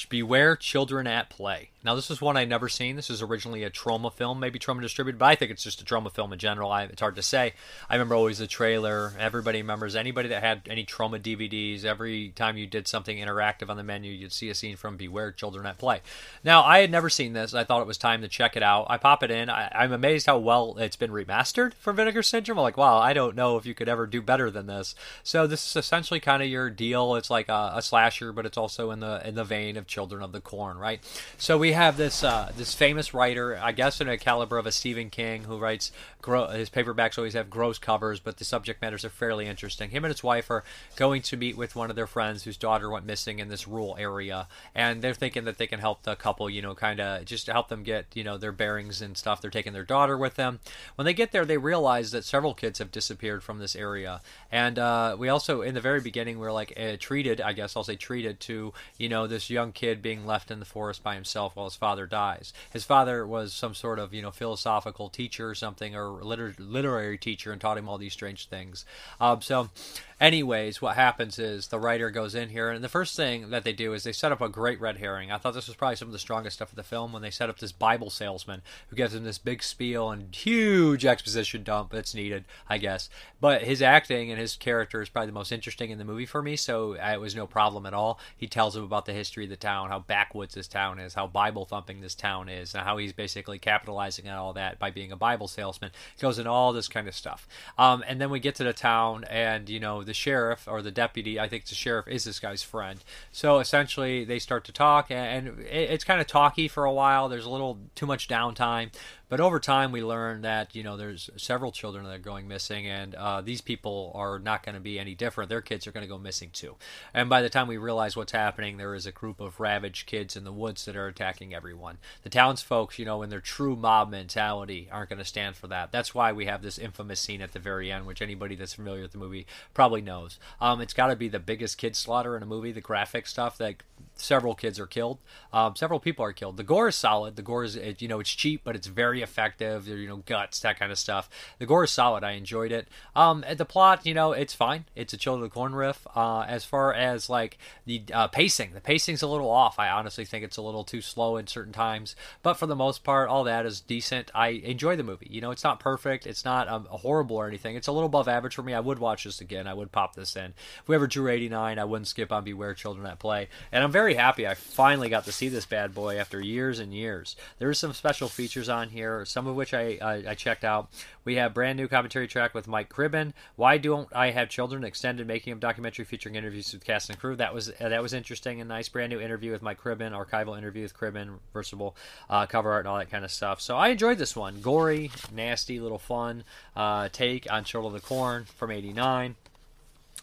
Beware 0.09 0.57
Children 0.57 1.07
at 1.07 1.29
Play. 1.29 1.71
Now, 1.85 1.95
this 1.95 2.11
is 2.11 2.21
one 2.21 2.37
I'd 2.37 2.49
never 2.49 2.69
seen. 2.69 2.97
This 2.97 3.11
is 3.11 3.23
originally 3.23 3.63
a 3.63 3.71
Troma 3.71 4.13
film, 4.13 4.41
maybe 4.41 4.59
Troma 4.59 4.81
distributed, 4.81 5.19
but 5.19 5.27
I 5.27 5.37
think 5.37 5.53
it's 5.53 5.63
just 5.63 5.81
a 5.81 5.85
Troma 5.85 6.11
film 6.11 6.33
in 6.33 6.39
general. 6.41 6.73
I, 6.73 6.83
it's 6.83 7.01
hard 7.01 7.15
to 7.15 7.23
say. 7.23 7.53
I 7.89 7.95
remember 7.95 8.17
always 8.17 8.39
the 8.39 8.49
trailer. 8.49 9.13
Everybody 9.21 9.59
remembers 9.59 9.95
anybody 9.95 10.29
that 10.31 10.43
had 10.43 10.63
any 10.69 10.85
Troma 10.85 11.21
DVDs. 11.21 11.85
Every 11.85 12.31
time 12.31 12.57
you 12.57 12.67
did 12.67 12.89
something 12.89 13.17
interactive 13.17 13.71
on 13.71 13.77
the 13.77 13.85
menu, 13.85 14.11
you'd 14.11 14.33
see 14.33 14.51
a 14.51 14.55
scene 14.55 14.75
from 14.75 14.97
Beware 14.97 15.31
Children 15.31 15.67
at 15.67 15.79
Play. 15.79 16.01
Now, 16.43 16.65
I 16.65 16.81
had 16.81 16.91
never 16.91 17.09
seen 17.09 17.35
this. 17.35 17.55
I 17.55 17.63
thought 17.63 17.83
it 17.83 17.87
was 17.87 17.99
time 17.99 18.23
to 18.23 18.29
check 18.29 18.57
it 18.57 18.65
out. 18.65 18.87
I 18.89 18.97
pop 18.97 19.23
it 19.23 19.31
in. 19.31 19.49
I, 19.49 19.85
am 19.85 19.93
amazed 19.93 20.27
how 20.27 20.39
well 20.39 20.77
it's 20.79 20.97
been 20.97 21.13
remastered 21.13 21.75
for 21.75 21.93
Vinegar 21.93 22.25
Syndrome. 22.25 22.59
I'm 22.59 22.63
like, 22.63 22.77
wow, 22.77 22.99
I 22.99 23.13
don't 23.13 23.37
know 23.37 23.59
if 23.59 23.67
you 23.67 23.75
could 23.75 23.89
ever 23.89 24.09
do 24.09 24.21
better 24.21 24.51
than 24.51 24.67
this. 24.67 24.97
So 25.23 25.47
this 25.47 25.65
is 25.65 25.77
essentially 25.77 26.19
kind 26.19 26.43
of 26.43 26.49
your 26.49 26.69
deal. 26.69 27.15
It's 27.15 27.31
like 27.31 27.49
a, 27.49 27.75
a 27.77 27.83
slasher, 27.83 28.33
but 28.33 28.47
it's 28.47 28.59
also 28.59 28.91
in 28.91 28.99
the 28.99 29.27
in 29.27 29.37
the 29.37 29.45
vein 29.45 29.66
of 29.75 29.89
Children 29.89 30.23
of 30.23 30.31
the 30.31 30.41
Corn, 30.41 30.79
right? 30.79 31.01
So 31.39 31.59
we 31.59 31.73
have 31.73 31.97
this 31.97 32.23
uh, 32.23 32.53
this 32.57 32.75
famous 32.75 33.13
writer, 33.13 33.59
I 33.61 33.73
guess, 33.73 34.01
in 34.01 34.09
a 34.09 34.17
caliber 34.17 34.59
of 34.59 34.67
a 34.67 34.73
Stephen 34.73 35.11
King, 35.11 35.45
who 35.45 35.59
writes 35.59 35.91
gro- 36.23 36.49
his 36.49 36.69
paperbacks 36.69 37.17
always 37.17 37.35
have 37.35 37.49
gross 37.49 37.79
covers, 37.79 38.21
but 38.21 38.37
the 38.37 38.45
subject 38.45 38.83
matters 38.83 39.05
are 39.05 39.11
fairly 39.11 39.47
interesting. 39.47 39.91
Him 39.91 40.05
and 40.05 40.13
his 40.13 40.23
wife 40.23 40.51
are 40.51 40.65
going 40.97 41.23
to 41.23 41.37
meet 41.37 41.57
with 41.57 41.75
one 41.75 41.89
of 41.89 41.97
their 41.97 42.07
friends 42.07 42.45
whose 42.45 42.57
daughter 42.57 42.91
went 42.91 43.07
missing 43.07 43.39
in 43.39 43.49
this 43.49 43.67
rural 43.67 43.97
area, 43.99 44.47
and 44.75 45.01
they're 45.03 45.15
thinking 45.15 45.45
that 45.45 45.57
they 45.57 45.67
can 45.67 45.81
help 45.81 46.03
the 46.03 46.15
couple, 46.17 46.51
you 46.51 46.61
know, 46.61 46.75
kind 46.75 47.01
of 47.01 47.25
just 47.25 47.47
help 47.47 47.69
them 47.69 47.83
get 47.83 48.07
you 48.15 48.25
know 48.25 48.37
their 48.37 48.53
bearings 48.53 49.01
and 49.01 49.17
stuff. 49.17 49.41
They're 49.41 49.51
taking 49.51 49.73
their 49.73 49.85
daughter 49.85 50.19
with 50.19 50.35
them. 50.35 50.61
When 50.97 51.07
they 51.07 51.15
get 51.15 51.33
there, 51.33 51.45
they 51.45 51.59
realize 51.59 52.11
that 52.11 52.25
several 52.25 52.55
kids 52.55 52.79
have 52.79 52.93
disappeared 52.93 53.43
from 53.43 53.59
this 53.59 53.75
area, 53.75 54.21
and 54.53 54.79
uh, 54.79 55.17
we 55.19 55.29
also 55.29 55.63
in 55.63 55.75
the 55.75 55.81
very 55.81 56.01
beginning 56.01 56.39
we 56.39 56.47
are 56.47 56.53
like 56.53 56.73
uh, 56.79 56.97
treated, 56.99 57.41
I 57.41 57.53
guess 57.53 57.77
I'll 57.77 57.85
say 57.85 57.97
treated 57.97 58.41
to 58.41 58.73
you 58.99 59.09
know 59.09 59.27
this 59.27 59.49
young 59.57 59.73
kid 59.73 60.03
being 60.03 60.27
left 60.27 60.51
in 60.51 60.61
the 60.61 60.67
forest 60.67 61.03
by 61.03 61.15
himself 61.15 61.57
while 61.57 61.65
his 61.65 61.75
father 61.75 62.07
dies. 62.07 62.53
His 62.71 62.85
father 62.85 63.27
was 63.27 63.55
some 63.55 63.75
sort 63.75 63.99
of 63.99 64.13
you 64.13 64.21
know 64.21 64.31
philosophical 64.31 65.09
teacher 65.09 65.49
or 65.49 65.55
something 65.55 65.97
or 65.97 66.23
liter- 66.23 66.55
literary 66.59 67.17
teacher 67.17 67.53
and 67.53 67.61
taught 67.61 67.79
him 67.79 67.89
all 67.89 67.97
these 67.97 68.13
strange 68.13 68.49
things. 68.49 68.85
Um, 69.19 69.41
so 69.41 69.71
Anyways, 70.19 70.81
what 70.81 70.97
happens 70.97 71.39
is 71.39 71.69
the 71.69 71.79
writer 71.79 72.11
goes 72.11 72.35
in 72.35 72.49
here, 72.49 72.71
and 72.71 72.83
the 72.83 72.89
first 72.89 73.15
thing 73.17 73.51
that 73.51 73.65
they 73.65 73.75
do 73.75 73.93
is 73.93 74.03
they 74.03 74.13
set 74.13 74.33
up 74.33 74.41
a 74.41 74.49
great 74.49 74.81
red 74.81 74.97
herring. 74.97 75.31
I 75.31 75.37
thought 75.37 75.53
this 75.53 75.67
was 75.67 75.77
probably 75.77 75.97
some 75.97 76.09
of 76.09 76.13
the 76.13 76.19
strongest 76.19 76.57
stuff 76.57 76.71
of 76.71 76.77
the 76.77 76.83
film 76.83 77.13
when 77.13 77.21
they 77.21 77.31
set 77.31 77.51
up 77.51 77.59
this 77.59 77.71
Bible 77.71 78.09
salesman 78.09 78.63
who 78.89 78.97
gives 78.97 79.15
him 79.15 79.25
this 79.25 79.37
big 79.37 79.63
spiel 79.63 80.11
and 80.11 80.35
huge 80.35 81.05
exposition 81.05 81.63
dump 81.63 81.91
that's 81.91 82.15
needed, 82.15 82.47
I 82.67 82.79
guess. 82.79 83.11
But 83.43 83.65
his 83.65 83.83
acting 83.83 84.31
and 84.31 84.41
his 84.41 84.57
character 84.57 85.03
is 85.03 85.11
probably 85.11 85.27
the 85.27 85.33
most 85.35 85.53
interesting 85.53 85.91
in 85.91 85.99
the 85.99 86.05
movie 86.05 86.25
for 86.25 86.41
me, 86.41 86.57
so 86.57 86.95
it 86.95 87.21
was 87.21 87.37
no 87.37 87.47
problem 87.47 87.85
at 87.85 87.93
all. 87.93 88.19
He 88.35 88.47
tells 88.47 88.75
him 88.75 88.85
about 88.85 89.05
the 89.05 89.13
history 89.13 89.45
of 89.45 89.51
the 89.51 89.57
town, 89.57 89.91
how 89.91 89.99
backwoods 89.99 90.55
this 90.55 90.67
town 90.67 90.99
is, 90.99 91.13
how 91.13 91.27
Bible 91.27 91.67
thumping 91.67 92.01
this 92.01 92.15
town 92.15 92.49
is, 92.49 92.75
and 92.75 92.85
how 92.85 92.97
he's 92.97 93.13
basically 93.13 93.59
capitalizing 93.59 94.31
on 94.31 94.39
all 94.39 94.55
that 94.55 94.79
by 94.79 94.91
being 94.91 95.13
a 95.13 95.17
Bible 95.17 95.47
salesman. 95.47 95.91
Goes 96.19 96.39
into 96.39 96.51
all 96.51 96.73
this 96.73 96.89
kind 96.89 97.07
of 97.07 97.15
stuff. 97.15 97.47
Um, 97.77 98.03
and 98.09 98.19
then 98.19 98.31
we 98.31 98.41
get 98.41 98.55
to 98.55 98.65
the 98.65 98.73
town, 98.73 99.25
and, 99.25 99.69
you 99.69 99.79
know, 99.79 100.05
the 100.07 100.15
sheriff 100.15 100.67
or 100.67 100.81
the 100.83 100.91
deputy, 100.91 101.39
I 101.39 101.49
think 101.49 101.67
the 101.67 101.75
sheriff 101.75 102.09
is 102.09 102.25
this 102.25 102.41
guy's 102.41 102.63
friend. 102.63 103.01
So 103.33 103.59
essentially, 103.59 104.25
they 104.25 104.39
start 104.39 104.65
to 104.65 104.73
talk, 104.73 105.11
and 105.11 105.61
it's 105.61 106.05
kind 106.05 106.21
of 106.21 106.27
talky 106.27 106.69
for 106.69 106.85
a 106.85 106.93
while. 106.93 107.29
There's 107.29 107.45
a 107.45 107.51
little 107.51 107.79
too 107.95 108.07
much 108.07 108.29
downtime, 108.29 108.91
but 109.29 109.41
over 109.41 109.59
time, 109.59 109.93
we 109.93 110.03
learn 110.03 110.43
that 110.43 110.75
you 110.75 110.83
know 110.83 110.97
there's 110.97 111.31
several 111.37 111.73
children 111.73 112.05
that 112.05 112.15
are 112.15 112.19
going 112.19 112.47
missing, 112.47 112.87
and 112.87 113.15
uh, 113.15 113.41
these 113.41 113.61
people 113.61 114.13
are 114.15 114.39
not 114.39 114.63
going 114.63 114.75
to 114.75 114.81
be 114.81 114.99
any 114.99 115.15
different. 115.15 115.49
Their 115.49 115.61
kids 115.61 115.87
are 115.87 115.93
going 115.93 116.05
to 116.05 116.09
go 116.09 116.19
missing 116.19 116.51
too. 116.53 116.77
And 117.13 117.29
by 117.29 117.43
the 117.43 117.49
time 117.49 117.67
we 117.67 117.77
realize 117.77 118.17
what's 118.17 118.33
happening, 118.33 118.77
there 118.77 118.95
is 118.95 119.07
a 119.07 119.13
group 119.13 119.41
of 119.41 119.59
ravaged 119.59 120.07
kids 120.07 120.37
in 120.37 120.45
the 120.45 120.53
woods 120.53 120.85
that 120.85 120.97
are 120.97 121.09
attacking 121.09 121.55
everyone. 121.55 121.99
The 122.23 122.31
townsfolk, 122.31 122.99
you 122.99 123.05
know, 123.05 123.23
in 123.23 123.31
their 123.31 123.41
true 123.41 123.77
mob 123.77 124.11
mentality, 124.11 124.89
aren't 124.93 125.11
going 125.11 125.19
to 125.19 125.25
stand 125.25 125.57
for 125.57 125.67
that. 125.69 125.91
That's 125.91 126.15
why 126.15 126.33
we 126.33 126.47
have 126.47 126.63
this 126.63 126.79
infamous 126.79 127.21
scene 127.21 127.43
at 127.43 127.53
the 127.53 127.59
very 127.59 127.91
end, 127.91 128.07
which 128.07 128.23
anybody 128.23 128.55
that's 128.55 128.75
familiar 128.75 129.03
with 129.03 129.13
the 129.13 129.19
movie 129.19 129.47
probably 129.75 130.01
knows. 130.03 130.39
Um, 130.61 130.81
it's 130.81 130.95
got 130.95 131.09
to 131.09 131.17
be 131.17 131.29
the 131.29 131.39
biggest 131.41 131.79
kid 131.79 131.97
slaughter 131.97 132.37
in 132.37 132.43
a 132.43 132.47
movie. 132.47 132.73
The 132.73 132.81
graphic 132.81 133.27
stuff 133.27 133.59
that 133.59 133.83
several 134.17 134.55
kids 134.55 134.81
are 134.81 134.87
killed. 134.87 135.19
Um, 135.53 135.77
several 135.77 136.01
people 136.01 136.25
are 136.25 136.33
killed. 136.33 136.57
The 136.57 136.63
gore 136.63 136.89
is 136.89 136.97
solid. 136.97 137.37
The 137.37 137.43
gore 137.43 137.65
is, 137.65 137.77
it, 137.77 138.03
you 138.03 138.09
know, 138.09 138.21
it's 138.21 138.35
cheap, 138.35 138.63
but 138.65 138.75
it's 138.75 138.87
very 138.87 139.23
effective. 139.23 139.87
You 139.87 140.09
know, 140.09 140.17
guts, 140.17 140.61
that 140.61 140.79
kind 140.79 140.91
of 140.91 140.99
stuff. 140.99 141.29
The 141.59 141.67
gore 141.67 141.85
is 141.85 141.91
solid. 141.91 142.25
I 142.25 142.33
enjoyed 142.33 142.73
it. 142.73 142.89
Um, 143.15 143.45
the 143.57 143.65
plot, 143.65 144.05
you 144.05 144.15
know, 144.15 144.33
it's 144.33 144.55
fine. 144.55 144.87
It's 144.95 145.13
a 145.13 145.17
Children 145.17 145.45
of 145.45 145.51
the 145.51 145.55
Corn 145.55 145.75
riff. 145.75 146.07
Uh, 146.15 146.41
as 146.41 146.65
far 146.65 146.93
as 146.93 147.29
like 147.29 147.59
the 147.85 148.03
uh, 148.13 148.29
pacing, 148.29 148.73
the 148.73 148.81
pacing's 148.81 149.23
a 149.23 149.27
little 149.27 149.51
off. 149.51 149.79
I 149.79 149.91
honestly 149.91 150.25
think 150.25 150.45
it's 150.45 150.57
a 150.57 150.63
little 150.63 150.85
too 150.85 151.01
slow 151.01 151.37
in 151.37 151.47
certain 151.47 151.73
times, 151.73 152.17
but 152.43 152.55
for 152.55 152.67
the 152.67 152.77
most 152.77 153.05
part, 153.05 153.29
all 153.29 153.45
that 153.45 153.67
is 153.67 153.81
decent. 153.81 154.31
I 154.35 154.49
enjoy 154.49 154.97
the 154.97 155.03
movie. 155.03 155.29
You 155.31 155.41
know, 155.41 155.51
it's 155.51 155.65
not 155.65 155.81
perfect. 155.81 156.27
It's 156.27 156.45
not 156.45 156.69
um, 156.69 156.87
horrible 156.91 157.37
or 157.37 157.49
anything. 157.49 157.77
It's 157.77 157.87
a 157.87 157.93
little 157.93 158.07
above 158.07 158.29
average 158.29 158.55
for 158.55 158.63
me. 158.63 158.75
I 158.75 158.81
would 158.81 158.99
watch 158.99 159.25
this 159.25 159.41
again. 159.41 159.67
I 159.67 159.75
would 159.75 159.93
pop 159.93 160.15
this 160.15 160.37
in. 160.37 160.55
If 160.81 160.89
we 160.89 160.95
ever 160.95 161.07
drew 161.07 161.29
89, 161.29 161.79
I 161.79 161.85
wouldn't 161.85 162.09
skip 162.09 162.33
on 162.33 162.45
Beware 162.45 162.75
Children 162.75 163.07
at 163.07 163.19
Play. 163.19 163.49
And 163.73 163.85
I'm 163.87 163.93
very 163.93 164.15
happy 164.15 164.49
I 164.49 164.55
finally 164.55 165.09
got 165.09 165.27
to 165.27 165.33
see 165.33 165.49
this 165.49 165.65
bad 165.65 165.95
boy 165.95 166.19
after 166.19 166.41
years 166.41 166.81
and 166.81 166.93
years. 166.93 167.37
There 167.61 167.69
are 167.69 167.75
some 167.75 167.93
special 167.93 168.27
features 168.27 168.69
on 168.69 168.89
here, 168.89 169.25
some 169.25 169.47
of 169.47 169.55
which 169.55 169.73
I, 169.73 169.97
I, 170.03 170.25
I 170.31 170.35
checked 170.35 170.65
out. 170.65 170.91
We 171.25 171.37
have 171.37 171.55
brand 171.55 171.77
new 171.77 171.87
commentary 171.87 172.27
track 172.27 172.53
with 172.53 172.67
Mike 172.67 172.93
Cribben. 172.93 173.33
Why 173.55 173.79
don't 173.79 174.09
I 174.13 174.33
have 174.33 174.49
children? 174.49 174.83
Extended 174.83 175.29
making 175.29 175.53
of 175.53 175.61
documentary 175.61 176.05
featuring 176.05 176.35
interviews 176.35 176.73
with 176.73 176.85
cast 176.85 177.11
and 177.11 177.19
crew. 177.21 177.37
That 177.37 177.55
was 177.55 177.69
uh, 177.81 177.89
that 177.89 178.03
was 178.03 178.13
interesting 178.13 178.61
and 178.61 178.67
nice. 178.67 178.89
Brand 178.89 179.13
new 179.13 179.21
interview 179.21 179.53
with 179.53 179.63
Mike 179.63 179.81
Cribben, 179.81 180.11
archival 180.11 180.59
interview 180.59 180.83
with 180.83 180.99
Cribben, 180.99 181.39
versatile 181.53 181.95
uh, 182.29 182.47
cover 182.47 182.73
art 182.73 182.87
and 182.87 182.89
all 182.89 182.99
that 182.99 183.13
kind 183.13 183.25
of 183.25 183.31
stuff. 183.31 183.61
So 183.61 183.77
I 183.77 183.91
enjoyed 183.91 184.19
this 184.19 184.35
one. 184.35 184.61
Gory, 184.61 185.13
nasty, 185.33 185.79
little 185.79 186.01
fun 186.01 186.43
uh, 186.75 187.09
take 187.13 187.47
on 187.53 187.63
Children 187.63 187.95
of 187.95 188.03
the 188.03 188.05
Corn 188.05 188.47
from 188.47 188.73
'89. 188.73 189.37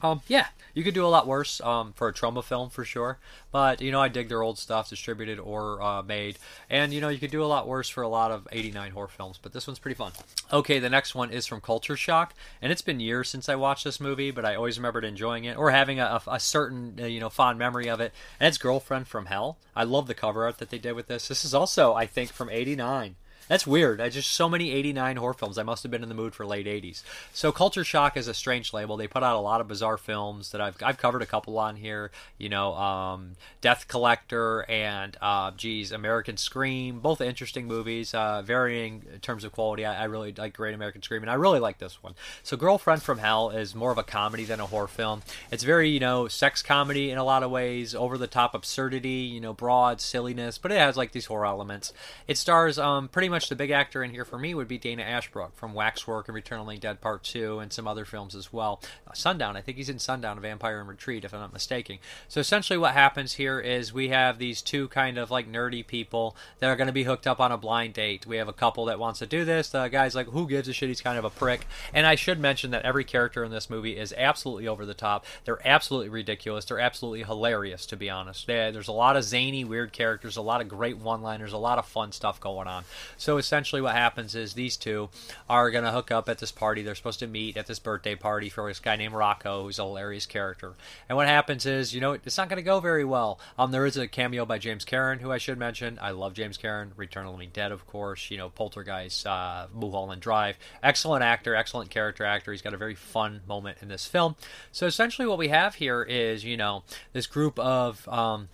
Um, 0.04 0.22
yeah, 0.28 0.48
you 0.74 0.84
could 0.84 0.94
do 0.94 1.06
a 1.06 1.08
lot 1.08 1.26
worse 1.26 1.62
um, 1.62 1.94
for 1.94 2.10
a 2.10 2.14
Troma 2.14 2.44
film 2.44 2.70
for 2.70 2.84
sure. 2.84 3.20
But 3.52 3.82
you 3.82 3.90
know, 3.90 4.02
I 4.02 4.10
dig 4.10 4.28
their 4.28 4.42
old 4.42 4.60
stuff, 4.60 4.90
distributed 4.90 5.40
or 5.40 5.82
uh, 5.82 6.04
made, 6.04 6.38
and 6.70 6.94
you 6.94 7.00
know, 7.00 7.08
you 7.08 7.20
could 7.20 7.32
do 7.32 7.42
a 7.42 7.46
lot 7.46 7.68
worse 7.68 7.88
for 7.88 8.04
a 8.04 8.08
lot 8.10 8.30
of 8.32 8.48
'89 8.52 8.92
horror 8.92 9.08
films. 9.08 9.40
But 9.42 9.54
this 9.54 9.66
one's 9.66 9.80
pretty 9.80 9.96
fun. 9.96 10.12
Okay, 10.52 10.80
the 10.80 10.90
next 10.90 11.16
one 11.16 11.32
is 11.32 11.48
from 11.48 11.62
Culture 11.62 11.96
Shock, 11.96 12.34
and 12.62 12.72
it's 12.72 12.82
been 12.82 13.00
years 13.00 13.30
since 13.30 13.48
I 13.48 13.56
watched 13.56 13.86
this 13.86 14.02
movie, 14.02 14.32
but 14.32 14.44
I 14.44 14.56
always 14.56 14.78
remembered 14.78 15.06
enjoying 15.06 15.46
it 15.46 15.58
or 15.58 15.72
having 15.72 16.00
a, 16.02 16.22
a 16.28 16.40
certain 16.40 17.00
uh, 17.00 17.06
you 17.06 17.22
know 17.22 17.30
fond 17.30 17.58
memory 17.58 17.88
of 17.88 18.02
it. 18.02 18.12
And 18.40 18.48
it's 18.48 18.58
Girlfriend 18.58 19.08
from 19.08 19.28
Hell. 19.28 19.58
I 19.76 19.86
love 19.86 20.08
the 20.08 20.14
cover 20.14 20.44
art 20.44 20.58
that 20.58 20.70
they 20.70 20.80
did 20.80 20.94
with 20.94 21.08
this. 21.08 21.30
This 21.30 21.46
is 21.46 21.54
also, 21.54 21.94
I 21.94 22.08
think, 22.08 22.34
from 22.34 22.50
'89. 22.50 23.16
That's 23.54 23.68
weird. 23.68 24.02
I 24.02 24.10
just 24.10 24.32
so 24.32 24.50
many 24.50 24.72
89 24.72 25.18
horror 25.18 25.36
films. 25.36 25.60
I 25.60 25.64
must 25.64 25.84
have 25.84 25.92
been 25.92 26.02
in 26.02 26.10
the 26.10 26.16
mood 26.16 26.34
for 26.34 26.44
late 26.44 26.66
80s. 26.66 27.04
So 27.34 27.52
Culture 27.52 27.84
Shock 27.84 28.18
is 28.18 28.28
a 28.28 28.34
strange 28.34 28.74
label. 28.74 28.98
They 28.98 29.06
put 29.06 29.22
out 29.22 29.36
a 29.36 29.40
lot 29.40 29.62
of 29.62 29.68
bizarre 29.68 30.00
films 30.00 30.54
that 30.54 30.60
I've 30.60 30.76
I've 30.82 30.98
covered 30.98 31.22
a 31.22 31.28
couple 31.28 31.60
on 31.60 31.76
here. 31.76 32.10
You 32.40 32.50
know, 32.50 32.74
um, 32.74 33.34
Death 33.62 33.88
Collector 33.88 34.68
and 34.68 35.16
uh, 35.22 35.52
geez, 35.52 35.92
American 35.92 36.36
Scream. 36.36 37.00
Both 37.00 37.22
interesting 37.22 37.68
movies, 37.68 38.16
uh, 38.16 38.42
varying 38.42 39.04
in 39.14 39.20
terms 39.20 39.44
of 39.44 39.52
quality. 39.52 39.86
I, 39.86 40.02
I, 40.02 40.06
really 40.06 40.34
like 40.36 40.58
Great 40.58 40.74
American 40.74 41.04
Scream, 41.04 41.22
and 41.22 41.30
I 41.30 41.36
really 41.36 41.60
like 41.60 41.78
this 41.78 42.02
one. 42.02 42.16
So 42.42 42.58
Girlfriend 42.58 43.04
from 43.04 43.20
Hell 43.20 43.52
is 43.52 43.76
more 43.76 43.92
of 43.92 44.00
a 44.00 44.04
comedy 44.04 44.46
than 44.46 44.62
a 44.62 44.66
horror 44.66 44.88
film. 44.88 45.22
It's 45.52 45.64
very 45.64 45.90
you 45.90 46.00
know 46.00 46.28
sex 46.28 46.64
comedy 46.64 47.12
in 47.12 47.20
a 47.20 47.24
lot 47.24 47.44
of 47.44 47.52
ways, 47.52 47.94
over 47.94 48.18
the 48.18 48.26
top 48.26 48.56
absurdity, 48.56 49.30
you 49.32 49.40
know, 49.40 49.54
broad 49.54 50.02
silliness, 50.02 50.58
but 50.58 50.72
it 50.72 50.80
has 50.80 50.98
like 50.98 51.12
these 51.12 51.28
horror 51.28 51.46
elements. 51.46 51.94
It 52.28 52.40
stars 52.40 52.80
um, 52.80 53.10
pretty 53.10 53.30
much 53.30 53.43
the 53.50 53.56
big 53.56 53.72
actor 53.72 54.04
in 54.04 54.12
here 54.12 54.26
for 54.26 54.38
me 54.38 54.54
would 54.54 54.68
be 54.68 54.78
Dana 54.78 55.04
Ashbrook 55.04 55.56
from 55.56 55.74
Waxwork 55.74 56.28
and 56.28 56.36
Return 56.36 56.60
of 56.60 56.68
the 56.68 56.78
Dead 56.78 57.02
Part 57.02 57.24
2 57.24 57.60
and 57.60 57.72
some 57.72 57.88
other 57.88 58.06
films 58.06 58.36
as 58.36 58.52
well. 58.52 58.82
Uh, 59.08 59.14
Sundown, 59.14 59.56
I 59.56 59.62
think 59.62 59.78
he's 59.78 59.90
in 59.90 60.00
Sundown, 60.00 60.40
Vampire 60.40 60.82
in 60.82 60.88
Retreat, 60.88 61.26
if 61.26 61.34
I'm 61.34 61.40
not 61.40 61.54
mistaken. 61.54 62.00
So 62.28 62.40
essentially 62.40 62.78
what 62.78 62.94
happens 62.94 63.34
here 63.34 63.60
is 63.60 63.94
we 63.94 64.10
have 64.10 64.38
these 64.38 64.62
two 64.62 64.88
kind 64.90 65.18
of 65.18 65.32
like 65.32 65.52
nerdy 65.52 65.86
people 65.86 66.36
that 66.60 66.70
are 66.70 66.76
going 66.76 66.88
to 66.88 66.94
be 66.94 67.04
hooked 67.04 67.28
up 67.28 67.40
on 67.40 67.52
a 67.52 67.58
blind 67.58 67.94
date. 67.94 68.26
We 68.26 68.38
have 68.38 68.48
a 68.48 68.54
couple 68.54 68.86
that 68.86 69.00
wants 69.00 69.20
to 69.20 69.26
do 69.26 69.46
this. 69.46 69.70
The 69.70 69.88
guy's 69.88 70.16
like, 70.16 70.28
who 70.28 70.48
gives 70.48 70.68
a 70.68 70.74
shit? 70.74 70.90
He's 70.90 71.02
kind 71.02 71.18
of 71.18 71.26
a 71.26 71.30
prick. 71.30 71.66
And 71.94 72.06
I 72.06 72.16
should 72.16 72.40
mention 72.40 72.72
that 72.72 72.84
every 72.84 73.04
character 73.04 73.44
in 73.44 73.52
this 73.52 73.70
movie 73.70 73.98
is 73.98 74.14
absolutely 74.18 74.68
over 74.68 74.86
the 74.86 74.94
top. 74.94 75.26
They're 75.46 75.66
absolutely 75.68 76.10
ridiculous. 76.10 76.66
They're 76.66 76.80
absolutely 76.80 77.24
hilarious, 77.24 77.86
to 77.88 77.98
be 77.98 78.10
honest. 78.10 78.48
There's 78.48 78.88
a 78.88 78.94
lot 78.94 79.16
of 79.16 79.24
zany, 79.24 79.64
weird 79.64 79.94
characters, 79.94 80.38
a 80.38 80.42
lot 80.42 80.62
of 80.62 80.68
great 80.68 80.98
one 80.98 81.22
liners, 81.22 81.54
a 81.54 81.58
lot 81.58 81.78
of 81.78 81.86
fun 81.86 82.12
stuff 82.12 82.40
going 82.40 82.68
on. 82.68 82.84
So 83.24 83.38
essentially, 83.38 83.82
what 83.82 83.96
happens 83.96 84.36
is 84.36 84.54
these 84.54 84.76
two 84.76 85.10
are 85.50 85.72
going 85.72 85.86
to 85.86 85.92
hook 85.92 86.12
up 86.12 86.28
at 86.28 86.40
this 86.40 86.52
party. 86.52 86.82
They're 86.82 86.94
supposed 86.94 87.20
to 87.20 87.28
meet 87.28 87.56
at 87.56 87.68
this 87.68 87.80
birthday 87.80 88.16
party 88.16 88.50
for 88.50 88.68
this 88.68 88.82
guy 88.82 88.98
named 88.98 89.14
Rocco, 89.14 89.64
who's 89.64 89.80
a 89.80 89.84
hilarious 89.84 90.26
character. 90.26 90.74
And 91.08 91.16
what 91.16 91.28
happens 91.28 91.66
is, 91.66 91.96
you 91.96 92.02
know, 92.02 92.12
it's 92.12 92.38
not 92.38 92.50
going 92.50 92.58
to 92.58 92.64
go 92.64 92.82
very 92.82 93.06
well. 93.06 93.40
Um, 93.58 93.72
there 93.72 93.86
is 93.86 93.96
a 93.96 94.10
cameo 94.10 94.46
by 94.46 94.58
James 94.58 94.84
Karen, 94.84 95.20
who 95.20 95.32
I 95.32 95.38
should 95.38 95.58
mention. 95.58 95.98
I 96.02 96.12
love 96.12 96.34
James 96.34 96.58
Karen. 96.58 96.92
Return 96.98 97.26
of 97.26 97.28
the 97.28 97.38
Living 97.38 97.52
Dead, 97.54 97.72
of 97.72 97.88
course. 97.88 98.30
You 98.30 98.38
know, 98.38 98.50
Poltergeist, 98.50 99.26
uh, 99.26 99.68
Mulholland 99.74 100.22
Drive. 100.22 100.60
Excellent 100.84 101.24
actor, 101.24 101.56
excellent 101.56 101.90
character 101.90 102.26
actor. 102.26 102.52
He's 102.52 102.62
got 102.62 102.74
a 102.74 102.78
very 102.78 102.96
fun 102.96 103.40
moment 103.48 103.78
in 103.82 103.88
this 103.88 104.06
film. 104.06 104.36
So 104.74 104.86
essentially, 104.86 105.30
what 105.30 105.38
we 105.38 105.48
have 105.48 105.76
here 105.76 106.04
is, 106.04 106.44
you 106.44 106.58
know, 106.58 106.84
this 107.14 107.28
group 107.28 107.58
of 107.58 108.06
um, 108.10 108.50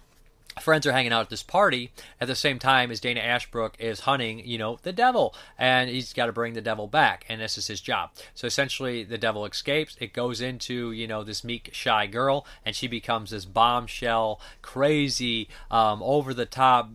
friends 0.59 0.85
are 0.85 0.91
hanging 0.91 1.13
out 1.13 1.21
at 1.21 1.29
this 1.29 1.43
party 1.43 1.91
at 2.19 2.27
the 2.27 2.35
same 2.35 2.59
time 2.59 2.91
as 2.91 2.99
Dana 2.99 3.21
Ashbrook 3.21 3.75
is 3.79 4.01
hunting, 4.01 4.45
you 4.45 4.57
know, 4.57 4.79
the 4.83 4.91
devil, 4.91 5.33
and 5.57 5.89
he's 5.89 6.13
got 6.13 6.25
to 6.25 6.33
bring 6.33 6.53
the 6.53 6.61
devil 6.61 6.87
back, 6.87 7.25
and 7.29 7.39
this 7.39 7.57
is 7.57 7.67
his 7.67 7.81
job. 7.81 8.11
So 8.33 8.47
essentially, 8.47 9.03
the 9.03 9.17
devil 9.17 9.45
escapes. 9.45 9.95
It 9.99 10.13
goes 10.13 10.41
into 10.41 10.91
you 10.91 11.07
know 11.07 11.23
this 11.23 11.43
meek, 11.43 11.69
shy 11.73 12.07
girl, 12.07 12.45
and 12.65 12.75
she 12.75 12.87
becomes 12.87 13.31
this 13.31 13.45
bombshell, 13.45 14.39
crazy, 14.61 15.49
um, 15.71 16.01
over 16.03 16.33
the 16.33 16.45
top 16.45 16.89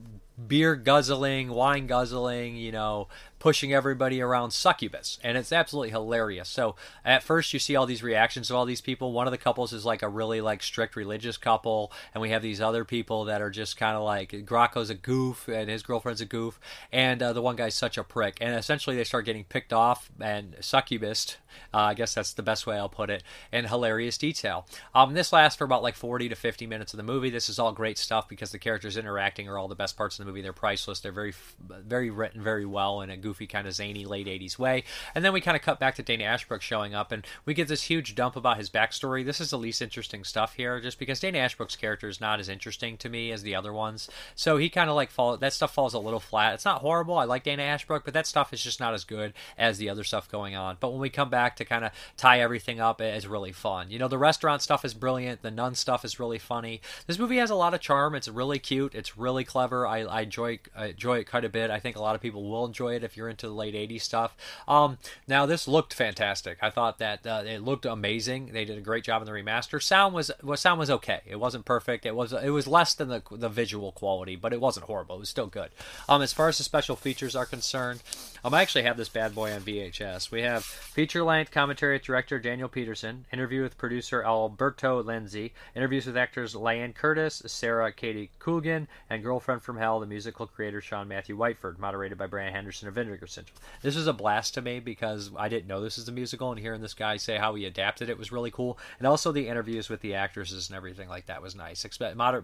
beer 0.49 0.75
guzzling, 0.75 1.49
wine 1.51 1.87
guzzling, 1.87 2.57
you 2.57 2.73
know, 2.73 3.09
pushing 3.45 3.75
everybody 3.75 4.23
around 4.23 4.53
succubus, 4.53 5.19
and 5.23 5.37
it's 5.37 5.53
absolutely 5.53 5.91
hilarious. 5.91 6.49
So 6.49 6.77
at 7.05 7.23
first 7.23 7.53
you 7.53 7.59
see 7.59 7.77
all 7.77 7.85
these 7.85 8.03
reactions 8.03 8.49
of 8.49 8.57
all 8.57 8.65
these 8.65 8.81
people. 8.81 9.13
One 9.13 9.27
of 9.27 9.33
the 9.33 9.37
couples 9.37 9.75
is 9.75 9.85
like 9.85 10.01
a 10.01 10.09
really 10.09 10.41
like 10.41 10.63
strict 10.63 10.97
religious 10.97 11.37
couple, 11.37 11.93
and 12.15 12.23
we 12.23 12.31
have 12.31 12.41
these 12.41 12.63
other 12.63 12.87
people 12.87 13.27
that 13.27 13.43
are 13.43 13.51
just 13.51 13.77
kind 13.77 13.99
of 13.99 14.03
like 14.03 14.47
Graco's 14.47 14.89
a 14.89 14.95
goof 14.95 15.47
and 15.47 15.69
his 15.69 15.83
girlfriend's 15.83 16.23
a 16.23 16.25
goof, 16.25 16.59
and 16.91 17.23
uh, 17.23 17.35
the 17.35 17.43
one 17.43 17.55
guy's 17.55 17.75
such 17.75 17.99
a 17.99 18.03
prick, 18.03 18.39
and 18.41 18.55
essentially 18.55 18.97
they 18.97 19.05
start 19.05 19.27
getting 19.27 19.45
picked 19.45 19.75
off 19.75 20.11
and 20.19 20.57
succubus. 20.61 21.37
Uh, 21.73 21.79
I 21.79 21.95
guess 21.95 22.15
that's 22.15 22.33
the 22.33 22.43
best 22.43 22.67
way 22.67 22.79
I'll 22.79 22.89
put 22.89 23.11
it. 23.11 23.23
In 23.53 23.67
hilarious 23.67 24.17
detail. 24.17 24.67
Um, 24.95 25.13
this 25.13 25.33
lasts 25.33 25.59
for 25.59 25.65
about 25.65 25.83
like 25.83 25.97
40 25.97 26.31
to 26.31 26.35
50 26.35 26.67
minutes 26.67 26.95
of 26.95 26.97
the 26.97 27.03
movie. 27.03 27.31
This 27.31 27.49
is 27.49 27.59
all 27.59 27.73
great 27.73 27.99
stuff 27.99 28.27
because 28.27 28.53
the 28.53 28.59
characters 28.59 28.97
interacting 28.97 29.49
are 29.49 29.59
all 29.59 29.69
the 29.69 29.75
best 29.75 29.97
parts 29.99 30.19
of 30.19 30.25
the 30.25 30.31
movie. 30.31 30.43
They're 30.43 30.53
priceless. 30.53 31.01
They're 31.01 31.13
very, 31.13 31.35
very 31.61 32.11
written 32.11 32.43
very 32.43 32.67
well 32.67 33.03
in 33.03 33.11
a 33.11 33.17
goofy 33.17 33.34
kind 33.47 33.67
of 33.67 33.75
zany 33.75 34.05
late 34.05 34.27
80s 34.27 34.59
way. 34.59 34.85
And 35.15 35.25
then 35.25 35.33
we 35.33 35.41
kind 35.41 35.57
of 35.57 35.63
cut 35.63 35.79
back 35.79 35.95
to 35.97 36.03
Dana 36.03 36.25
Ashbrook 36.25 36.63
showing 36.63 36.95
up, 36.95 37.13
and 37.13 37.27
we 37.45 37.55
get 37.55 37.69
this 37.69 37.85
huge 37.85 38.15
dump 38.15 38.37
about 38.37 38.59
his 38.59 38.71
backstory. 38.71 39.25
This 39.25 39.41
is 39.41 39.51
the 39.51 39.59
least 39.59 39.83
interesting 39.83 40.25
stuff 40.25 40.55
here, 40.55 40.81
just 40.81 40.99
because 40.99 41.21
Dana 41.21 41.39
Ashbrook's 41.39 41.77
character 41.77 42.09
is 42.09 42.21
not 42.21 42.41
as 42.41 42.49
interesting 42.49 42.97
to 42.99 43.09
me 43.09 43.31
as 43.31 43.43
the 43.43 43.55
other 43.55 43.73
ones. 43.73 44.09
So 44.35 44.57
he 44.57 44.69
kind 44.69 44.91
of 44.91 44.97
like 44.97 45.11
fall 45.11 45.37
that 45.37 45.53
stuff 45.53 45.75
falls 45.75 45.95
a 45.95 45.99
little 45.99 46.21
flat. 46.21 46.55
It's 46.55 46.65
not 46.65 46.81
horrible. 46.81 47.19
I 47.19 47.25
like 47.25 47.45
Dana 47.45 47.63
Ashbrook, 47.63 48.05
but 48.05 48.15
that 48.15 48.27
stuff 48.27 48.53
is 48.53 48.63
just 48.63 48.81
not 48.81 48.95
as 48.95 49.05
good 49.05 49.33
as 49.59 49.79
the 49.79 49.89
other 49.89 50.05
stuff 50.05 50.31
going 50.31 50.55
on. 50.55 50.77
But 50.81 50.91
when 50.91 51.01
we 51.01 51.11
come 51.11 51.31
back 51.31 51.57
to 51.57 51.65
kind 51.65 51.85
of 51.85 51.93
tie 52.17 52.41
everything 52.41 52.81
up, 52.81 53.01
it's 53.01 53.27
really 53.27 53.53
fun. 53.53 53.91
You 53.91 53.99
know, 53.99 54.09
the 54.09 54.19
restaurant 54.19 54.63
stuff 54.63 54.85
is 54.85 54.95
brilliant. 54.95 55.43
The 55.43 55.51
nun 55.51 55.75
stuff 55.75 56.05
is 56.05 56.21
really 56.21 56.39
funny. 56.39 56.81
This 57.07 57.19
movie 57.19 57.39
has 57.39 57.51
a 57.51 57.55
lot 57.55 57.75
of 57.75 57.81
charm. 57.81 58.15
It's 58.15 58.29
really 58.29 58.59
cute. 58.59 58.95
It's 58.95 59.17
really 59.17 59.45
clever. 59.45 59.87
I, 59.87 60.01
I 60.03 60.21
enjoy 60.23 60.61
I 60.77 60.87
enjoy 60.87 61.19
it 61.19 61.31
quite 61.31 61.45
a 61.45 61.49
bit. 61.49 61.71
I 61.71 61.81
think 61.81 61.97
a 61.97 62.01
lot 62.03 62.15
of 62.15 62.21
people 62.21 62.49
will 62.49 62.65
enjoy 62.65 62.95
it 62.95 63.05
if 63.05 63.17
you're 63.17 63.24
into 63.29 63.47
the 63.47 63.55
late 63.55 63.75
'80s 63.75 64.03
stuff. 64.03 64.37
Um, 64.67 64.99
now 65.27 65.47
this 65.47 65.69
looked 65.69 65.95
fantastic. 65.95 66.59
I 66.61 66.71
thought 66.71 66.99
that 66.99 67.27
uh, 67.27 67.43
it 67.47 67.63
looked 67.63 67.87
amazing. 67.87 68.51
They 68.53 68.65
did 68.65 68.79
a 68.79 68.83
great 68.83 69.05
job 69.05 69.23
in 69.23 69.27
the 69.27 69.33
remaster. 69.33 69.83
Sound 69.83 70.15
was 70.15 70.31
was 70.43 70.61
sound 70.61 70.79
was 70.79 70.91
okay. 70.91 71.21
It 71.27 71.37
wasn't 71.37 71.65
perfect. 71.65 72.07
It 72.07 72.15
was 72.15 72.33
it 72.33 72.51
was 72.51 72.67
less 72.67 72.95
than 72.95 73.09
the 73.09 73.23
the 73.31 73.49
visual 73.49 73.93
quality, 73.93 74.37
but 74.37 74.53
it 74.53 74.61
wasn't 74.61 74.87
horrible. 74.87 75.17
It 75.17 75.21
was 75.21 75.29
still 75.29 75.47
good. 75.47 75.71
Um, 76.09 76.23
as 76.23 76.33
far 76.33 76.49
as 76.49 76.59
the 76.59 76.65
special 76.65 76.97
features 76.97 77.37
are 77.37 77.47
concerned, 77.47 78.03
um, 78.45 78.53
I 78.53 78.63
actually 78.63 78.85
have 78.85 78.97
this 78.97 79.09
bad 79.09 79.35
boy 79.35 79.53
on 79.53 79.63
VHS. 79.63 80.31
We 80.31 80.43
have 80.43 80.65
feature 80.65 81.23
length 81.23 81.51
commentary 81.51 81.95
with 81.95 82.03
director 82.03 82.39
Daniel 82.39 82.69
Peterson, 82.69 83.25
interview 83.33 83.63
with 83.63 83.79
producer 83.79 84.23
Alberto 84.23 85.03
Lenzi, 85.03 85.53
interviews 85.75 86.07
with 86.07 86.17
actors 86.17 86.55
Liane 86.55 86.93
Curtis, 86.93 87.43
Sarah 87.47 87.93
Katie 87.93 88.31
Coogan, 88.39 88.89
and 89.09 89.23
Girlfriend 89.23 89.63
from 89.63 89.79
Hell, 89.79 90.01
the 90.01 90.07
musical 90.07 90.47
creator 90.47 90.81
Sean 90.81 91.09
Matthew 91.09 91.37
Whiteford, 91.37 91.79
moderated 91.79 92.19
by 92.19 92.27
Brad 92.27 92.53
Henderson 92.53 92.89
of 92.89 92.99
Vinegar 93.15 93.27
Syndrome. 93.29 93.57
This 93.83 93.97
was 93.97 94.07
a 94.07 94.13
blast 94.13 94.55
to 94.55 94.63
me 94.63 94.81
because 94.81 95.31
I 95.37 95.49
didn't 95.49 95.69
know 95.69 95.81
this 95.81 95.97
was 95.97 96.09
a 96.09 96.13
musical, 96.13 96.51
and 96.51 96.61
hearing 96.61 96.81
this 96.81 96.95
guy 96.95 97.17
say 97.17 97.39
how 97.39 97.55
he 97.55 97.65
adapted 97.65 98.09
it 98.09 98.19
was 98.19 98.33
really 98.33 98.51
cool. 98.51 98.79
And 98.99 99.07
also 99.07 99.31
the 99.31 99.49
interviews 99.49 99.89
with 99.89 100.01
the 100.01 100.15
actresses 100.15 100.69
and 100.69 100.77
everything 100.77 101.09
like 101.09 101.27
that 101.27 101.43
was 101.43 101.55
nice. 101.55 101.87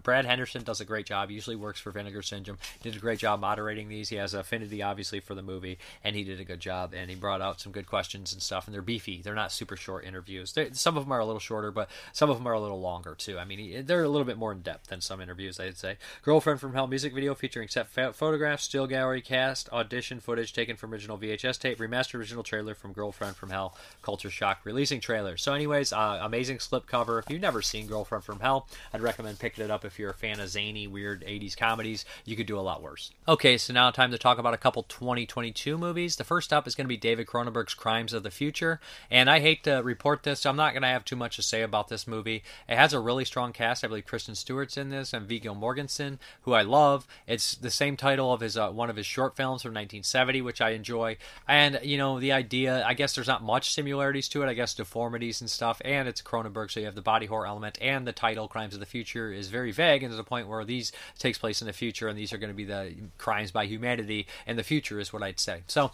Brad 0.02 0.24
Henderson 0.24 0.62
does 0.62 0.80
a 0.80 0.85
great 0.85 1.06
job. 1.06 1.30
Usually 1.30 1.56
works 1.56 1.80
for 1.80 1.90
Vinegar 1.90 2.22
Syndrome. 2.22 2.59
Did 2.83 2.96
a 2.96 3.00
great 3.00 3.18
job 3.18 3.40
moderating 3.40 3.88
these. 3.88 4.09
He 4.09 4.16
has 4.16 4.35
affinity, 4.35 4.83
obviously, 4.83 5.20
for 5.20 5.35
the 5.35 5.42
movie, 5.42 5.78
and 6.04 6.14
he 6.14 6.24
did 6.24 6.40
a 6.40 6.44
good 6.44 6.61
job. 6.61 6.94
And 6.94 7.11
he 7.11 7.16
brought 7.16 7.42
out 7.42 7.61
some 7.61 7.72
good 7.72 7.87
questions 7.87 8.33
and 8.33 8.40
stuff. 8.40 8.66
And 8.66 8.74
they're 8.74 8.83
beefy. 8.83 9.22
They're 9.22 9.35
not 9.35 9.52
super 9.52 9.76
short 9.76 10.04
interviews. 10.04 10.52
They're, 10.52 10.72
some 10.72 10.96
of 10.96 11.04
them 11.04 11.12
are 11.12 11.20
a 11.20 11.26
little 11.26 11.40
shorter, 11.40 11.72
but 11.72 11.90
some 12.12 12.30
of 12.30 12.38
them 12.38 12.46
are 12.46 12.52
a 12.52 12.61
little 12.61 12.80
longer 12.80 13.14
too. 13.14 13.38
I 13.38 13.44
mean, 13.44 13.85
they're 13.87 14.04
a 14.04 14.09
little 14.09 14.24
bit 14.24 14.38
more 14.38 14.52
in 14.52 14.62
depth 14.62 14.88
than 14.88 15.00
some 15.00 15.20
interviews. 15.20 15.59
I'd 15.59 15.78
say. 15.78 15.96
Girlfriend 16.22 16.61
from 16.61 16.74
Hell 16.74 16.87
music 16.87 17.12
video 17.12 17.35
featuring 17.35 17.68
set 17.68 17.88
photographs, 17.88 18.64
still 18.64 18.87
gallery 18.87 19.20
cast, 19.20 19.68
audition 19.70 20.20
footage 20.20 20.52
taken 20.61 20.77
from 20.77 20.92
original 20.92 21.16
VHS 21.16 21.59
tape, 21.59 21.79
remastered 21.79 22.18
original 22.18 22.42
trailer 22.42 22.75
from 22.75 22.92
Girlfriend 22.92 23.35
from 23.35 23.49
Hell, 23.49 23.75
Culture 24.03 24.29
Shock 24.29 24.61
releasing 24.64 25.01
trailer. 25.01 25.38
So, 25.38 25.55
anyways, 25.55 25.90
uh, 25.90 26.18
amazing 26.20 26.59
slipcover. 26.59 27.18
If 27.18 27.31
you've 27.31 27.40
never 27.40 27.62
seen 27.62 27.87
Girlfriend 27.87 28.25
from 28.25 28.40
Hell, 28.40 28.68
I'd 28.92 29.01
recommend 29.01 29.38
picking 29.38 29.64
it 29.64 29.70
up. 29.70 29.87
If 29.87 29.99
you're 29.99 30.11
a 30.11 30.14
fan 30.14 30.38
of 30.38 30.51
zany, 30.51 30.87
weird 30.87 31.23
'80s 31.23 31.57
comedies, 31.57 32.05
you 32.27 32.37
could 32.37 32.46
do 32.46 32.59
a 32.59 32.61
lot 32.61 32.83
worse. 32.83 33.11
Okay, 33.27 33.57
so 33.57 33.73
now 33.73 33.90
time 33.90 34.11
to 34.11 34.18
talk 34.18 34.37
about 34.37 34.53
a 34.53 34.59
couple 34.59 34.83
2022 34.83 35.79
movies. 35.79 36.16
The 36.16 36.25
first 36.25 36.53
up 36.53 36.66
is 36.66 36.75
going 36.75 36.85
to 36.85 36.88
be 36.88 36.99
David 36.99 37.27
Cronenberg's 37.27 37.73
Crimes 37.73 38.12
of 38.12 38.23
the 38.23 38.31
Future, 38.31 38.81
and 39.11 39.31
I 39.31 39.40
hate 39.40 39.64
to 39.64 39.77
report 39.77 40.25
this. 40.25 40.40
So 40.40 40.51
I'm 40.51 40.57
not 40.57 40.75
going 40.75 40.83
to 40.83 40.88
have 40.88 41.07
too 41.07 41.16
much 41.16 41.37
to 41.37 41.42
say 41.42 41.62
about 41.62 41.88
this 41.88 42.07
movie. 42.07 42.42
It 42.68 42.77
has 42.77 42.92
a 42.92 43.01
really 43.01 43.25
strong 43.25 43.55
cast. 43.55 43.83
I 43.83 43.87
believe 43.87 44.05
Kristen 44.05 44.35
Stewart's 44.35 44.77
in 44.77 44.90
this, 44.90 45.14
and 45.14 45.27
Viggo 45.27 45.55
Mortensen, 45.55 46.18
who 46.42 46.53
I 46.53 46.61
love. 46.61 47.07
It's 47.27 47.55
the 47.55 47.70
same 47.70 47.96
title 47.96 48.31
of 48.31 48.40
his 48.40 48.59
uh, 48.59 48.70
one 48.70 48.90
of 48.90 48.96
his 48.96 49.07
short 49.07 49.37
films 49.37 49.62
from 49.62 49.70
1970, 49.70 50.39
which 50.40 50.61
I 50.61 50.70
enjoy. 50.70 51.16
And 51.48 51.81
you 51.83 51.98
know, 51.98 52.20
the 52.20 52.33
idea. 52.33 52.85
I 52.85 52.94
guess 52.94 53.14
there's 53.14 53.26
not 53.26 53.42
much 53.42 53.72
similarities 53.72 54.29
to 54.31 54.42
it. 54.42 54.48
I 54.48 54.55
guess 54.55 54.74
deformities 54.74 55.40
and 55.40 55.50
stuff. 55.50 55.81
And 55.85 56.09
it's 56.09 56.22
Cronenberg, 56.22 56.70
so 56.70 56.81
you 56.81 56.87
have 56.87 56.94
the 56.94 57.03
body 57.03 57.26
horror 57.26 57.46
element, 57.46 57.79
and 57.81 58.07
the 58.07 58.12
title 58.12 58.48
"Crimes 58.48 58.74
of 58.74 58.81
the 58.81 58.87
Future" 58.87 59.33
is 59.33 59.48
very 59.48 59.72
vague, 59.72 60.03
and 60.03 60.12
there's 60.12 60.20
a 60.20 60.24
point 60.24 60.48
where 60.48 60.64
these 60.64 60.92
takes 61.18 61.38
place 61.38 61.61
in 61.61 61.66
the 61.66 61.72
future, 61.72 62.09
and 62.09 62.18
these 62.18 62.33
are 62.33 62.38
going 62.38 62.50
to 62.50 62.57
be 62.57 62.64
the 62.64 62.94
crimes 63.18 63.50
by 63.50 63.66
humanity 63.66 64.26
in 64.46 64.57
the 64.57 64.62
future, 64.62 64.98
is 65.00 65.12
what 65.12 65.22
I'd 65.22 65.40
say. 65.40 65.62
So 65.66 65.90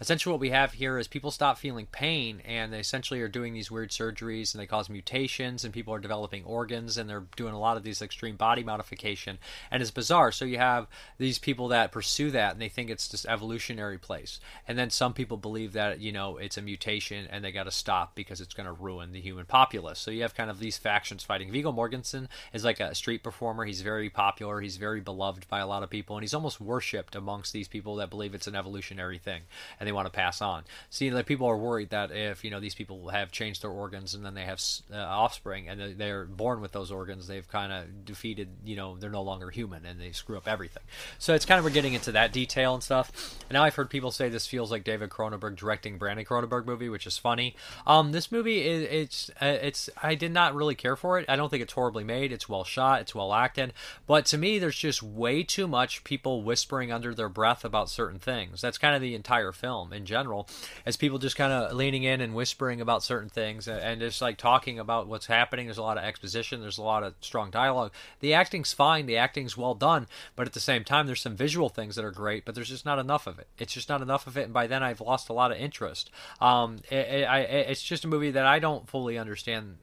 essentially 0.00 0.32
what 0.32 0.40
we 0.40 0.50
have 0.50 0.72
here 0.72 0.98
is 0.98 1.06
people 1.06 1.30
stop 1.30 1.58
feeling 1.58 1.86
pain 1.86 2.40
and 2.46 2.72
they 2.72 2.80
essentially 2.80 3.20
are 3.20 3.28
doing 3.28 3.52
these 3.52 3.70
weird 3.70 3.90
surgeries 3.90 4.54
and 4.54 4.60
they 4.60 4.66
cause 4.66 4.88
mutations 4.88 5.62
and 5.62 5.74
people 5.74 5.92
are 5.92 5.98
developing 5.98 6.42
organs 6.44 6.96
and 6.96 7.08
they're 7.08 7.24
doing 7.36 7.52
a 7.52 7.58
lot 7.58 7.76
of 7.76 7.82
these 7.82 8.00
extreme 8.00 8.36
body 8.36 8.64
modification. 8.64 9.38
And 9.70 9.82
it's 9.82 9.90
bizarre. 9.90 10.32
So 10.32 10.46
you 10.46 10.56
have 10.56 10.86
these 11.18 11.38
people 11.38 11.68
that 11.68 11.92
pursue 11.92 12.30
that 12.30 12.52
and 12.52 12.62
they 12.62 12.70
think 12.70 12.88
it's 12.88 13.08
this 13.08 13.26
evolutionary 13.26 13.98
place. 13.98 14.40
And 14.66 14.78
then 14.78 14.88
some 14.88 15.12
people 15.12 15.36
believe 15.36 15.74
that 15.74 16.00
you 16.00 16.12
know 16.12 16.38
it's 16.38 16.56
a 16.56 16.62
mutation 16.62 17.26
and 17.30 17.44
they 17.44 17.52
got 17.52 17.64
to 17.64 17.70
stop 17.70 18.14
because 18.14 18.40
it's 18.40 18.54
going 18.54 18.66
to 18.66 18.72
ruin 18.72 19.12
the 19.12 19.20
human 19.20 19.44
populace. 19.44 19.98
So 19.98 20.10
you 20.10 20.22
have 20.22 20.34
kind 20.34 20.50
of 20.50 20.60
these 20.60 20.78
factions 20.78 21.24
fighting. 21.24 21.52
Viggo 21.52 21.72
Mortensen 21.72 22.28
is 22.54 22.64
like 22.64 22.80
a 22.80 22.94
street 22.94 23.22
performer. 23.22 23.66
He's 23.66 23.82
very 23.82 24.08
popular. 24.08 24.62
He's 24.62 24.78
very 24.78 25.00
beloved 25.00 25.46
by 25.48 25.58
a 25.58 25.66
lot 25.66 25.82
of 25.82 25.90
people 25.90 26.16
and 26.16 26.22
he's 26.22 26.34
almost 26.34 26.60
worshipped 26.60 27.14
amongst 27.14 27.52
these 27.52 27.68
people 27.68 27.96
that 27.96 28.08
believe 28.08 28.34
it's 28.34 28.46
an 28.46 28.56
evolutionary 28.56 29.18
thing. 29.18 29.42
And 29.78 29.89
they 29.90 29.92
want 29.92 30.06
to 30.06 30.12
pass 30.12 30.40
on. 30.40 30.62
See, 30.88 31.10
that 31.10 31.26
people 31.26 31.48
are 31.48 31.56
worried 31.56 31.90
that 31.90 32.12
if 32.12 32.44
you 32.44 32.50
know 32.50 32.60
these 32.60 32.76
people 32.76 33.08
have 33.08 33.32
changed 33.32 33.62
their 33.62 33.70
organs 33.70 34.14
and 34.14 34.24
then 34.24 34.34
they 34.34 34.44
have 34.44 34.62
uh, 34.92 34.96
offspring 34.96 35.68
and 35.68 35.98
they're 35.98 36.26
born 36.26 36.60
with 36.60 36.70
those 36.70 36.92
organs, 36.92 37.26
they've 37.26 37.48
kind 37.48 37.72
of 37.72 38.04
defeated. 38.04 38.48
You 38.64 38.76
know, 38.76 38.96
they're 38.96 39.10
no 39.10 39.22
longer 39.22 39.50
human 39.50 39.84
and 39.84 40.00
they 40.00 40.12
screw 40.12 40.36
up 40.36 40.46
everything. 40.46 40.84
So 41.18 41.34
it's 41.34 41.44
kind 41.44 41.58
of 41.58 41.64
we're 41.64 41.72
getting 41.72 41.94
into 41.94 42.12
that 42.12 42.32
detail 42.32 42.74
and 42.74 42.82
stuff. 42.84 43.36
And 43.48 43.54
now 43.54 43.64
I've 43.64 43.74
heard 43.74 43.90
people 43.90 44.12
say 44.12 44.28
this 44.28 44.46
feels 44.46 44.70
like 44.70 44.84
David 44.84 45.10
Cronenberg 45.10 45.56
directing 45.56 45.98
Brandon 45.98 46.24
Cronenberg 46.24 46.66
movie, 46.66 46.88
which 46.88 47.06
is 47.06 47.18
funny. 47.18 47.56
Um, 47.84 48.12
this 48.12 48.30
movie 48.30 48.64
is 48.64 48.82
it's 48.88 49.30
uh, 49.42 49.58
it's 49.60 49.90
I 50.00 50.14
did 50.14 50.32
not 50.32 50.54
really 50.54 50.76
care 50.76 50.94
for 50.94 51.18
it. 51.18 51.26
I 51.28 51.34
don't 51.34 51.48
think 51.48 51.64
it's 51.64 51.72
horribly 51.72 52.04
made. 52.04 52.30
It's 52.30 52.48
well 52.48 52.64
shot. 52.64 53.00
It's 53.00 53.14
well 53.14 53.34
acted. 53.34 53.72
But 54.06 54.24
to 54.26 54.38
me, 54.38 54.60
there's 54.60 54.78
just 54.78 55.02
way 55.02 55.42
too 55.42 55.66
much 55.66 56.04
people 56.04 56.44
whispering 56.44 56.92
under 56.92 57.12
their 57.12 57.28
breath 57.28 57.64
about 57.64 57.90
certain 57.90 58.20
things. 58.20 58.60
That's 58.60 58.78
kind 58.78 58.94
of 58.94 59.02
the 59.02 59.16
entire 59.16 59.50
film 59.50 59.79
film 59.80 59.92
in 59.92 60.04
general, 60.04 60.48
as 60.86 60.96
people 60.96 61.18
just 61.18 61.36
kind 61.36 61.52
of 61.52 61.72
leaning 61.72 62.02
in 62.02 62.20
and 62.20 62.34
whispering 62.34 62.80
about 62.80 63.02
certain 63.02 63.28
things 63.28 63.68
and 63.68 64.00
just 64.00 64.20
like 64.20 64.36
talking 64.36 64.78
about 64.78 65.06
what's 65.06 65.26
happening. 65.26 65.66
There's 65.66 65.78
a 65.78 65.82
lot 65.82 65.98
of 65.98 66.04
exposition. 66.04 66.60
There's 66.60 66.78
a 66.78 66.82
lot 66.82 67.02
of 67.02 67.14
strong 67.20 67.50
dialogue. 67.50 67.92
The 68.20 68.34
acting's 68.34 68.72
fine. 68.72 69.06
The 69.06 69.16
acting's 69.16 69.56
well 69.56 69.74
done, 69.74 70.06
but 70.36 70.46
at 70.46 70.52
the 70.52 70.60
same 70.60 70.84
time, 70.84 71.06
there's 71.06 71.20
some 71.20 71.36
visual 71.36 71.68
things 71.68 71.96
that 71.96 72.04
are 72.04 72.10
great, 72.10 72.44
but 72.44 72.54
there's 72.54 72.68
just 72.68 72.86
not 72.86 72.98
enough 72.98 73.26
of 73.26 73.38
it. 73.38 73.48
It's 73.58 73.72
just 73.72 73.88
not 73.88 74.02
enough 74.02 74.26
of 74.26 74.36
it, 74.36 74.44
and 74.44 74.52
by 74.52 74.66
then 74.66 74.82
I've 74.82 75.00
lost 75.00 75.28
a 75.28 75.32
lot 75.32 75.52
of 75.52 75.58
interest. 75.58 76.10
Um, 76.40 76.78
it, 76.90 76.94
it, 76.94 77.24
I, 77.24 77.40
it's 77.40 77.82
just 77.82 78.04
a 78.04 78.08
movie 78.08 78.30
that 78.32 78.46
I 78.46 78.58
don't 78.58 78.88
fully 78.88 79.18
understand 79.18 79.76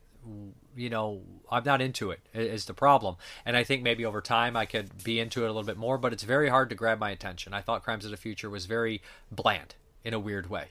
you 0.75 0.89
know 0.89 1.21
i'm 1.49 1.63
not 1.63 1.81
into 1.81 2.11
it 2.11 2.19
is 2.33 2.65
the 2.65 2.73
problem 2.73 3.15
and 3.45 3.55
i 3.55 3.63
think 3.63 3.81
maybe 3.81 4.05
over 4.05 4.21
time 4.21 4.55
i 4.55 4.65
could 4.65 5.03
be 5.03 5.19
into 5.19 5.43
it 5.43 5.45
a 5.45 5.47
little 5.47 5.63
bit 5.63 5.77
more 5.77 5.97
but 5.97 6.13
it's 6.13 6.23
very 6.23 6.49
hard 6.49 6.69
to 6.69 6.75
grab 6.75 6.99
my 6.99 7.09
attention 7.09 7.53
i 7.53 7.61
thought 7.61 7.83
crimes 7.83 8.05
of 8.05 8.11
the 8.11 8.17
future 8.17 8.49
was 8.49 8.65
very 8.65 9.01
bland 9.31 9.75
in 10.07 10.13
a 10.13 10.19
weird 10.19 10.49
way. 10.49 10.67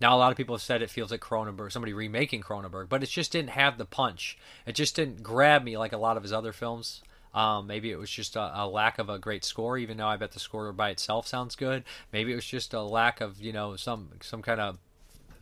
Now, 0.00 0.16
a 0.16 0.18
lot 0.18 0.32
of 0.32 0.36
people 0.36 0.56
have 0.56 0.62
said 0.62 0.82
it 0.82 0.90
feels 0.90 1.12
like 1.12 1.20
Cronenberg, 1.20 1.70
somebody 1.70 1.92
remaking 1.92 2.40
Cronenberg, 2.40 2.88
but 2.88 3.04
it 3.04 3.08
just 3.08 3.30
didn't 3.30 3.50
have 3.50 3.78
the 3.78 3.84
punch. 3.84 4.36
It 4.66 4.74
just 4.74 4.96
didn't 4.96 5.22
grab 5.22 5.62
me 5.62 5.76
like 5.76 5.92
a 5.92 5.96
lot 5.96 6.16
of 6.16 6.24
his 6.24 6.32
other 6.32 6.52
films. 6.52 7.02
Um, 7.32 7.68
maybe 7.68 7.92
it 7.92 7.98
was 7.98 8.10
just 8.10 8.34
a, 8.34 8.62
a, 8.62 8.66
lack 8.66 8.98
of 8.98 9.08
a 9.08 9.18
great 9.18 9.44
score, 9.44 9.78
even 9.78 9.96
though 9.96 10.08
I 10.08 10.16
bet 10.16 10.32
the 10.32 10.40
score 10.40 10.72
by 10.72 10.90
itself 10.90 11.28
sounds 11.28 11.54
good. 11.54 11.84
Maybe 12.12 12.32
it 12.32 12.34
was 12.34 12.46
just 12.46 12.74
a 12.74 12.82
lack 12.82 13.20
of, 13.20 13.40
you 13.40 13.52
know, 13.52 13.76
some 13.76 14.10
some 14.22 14.42
kind 14.42 14.60
of 14.60 14.78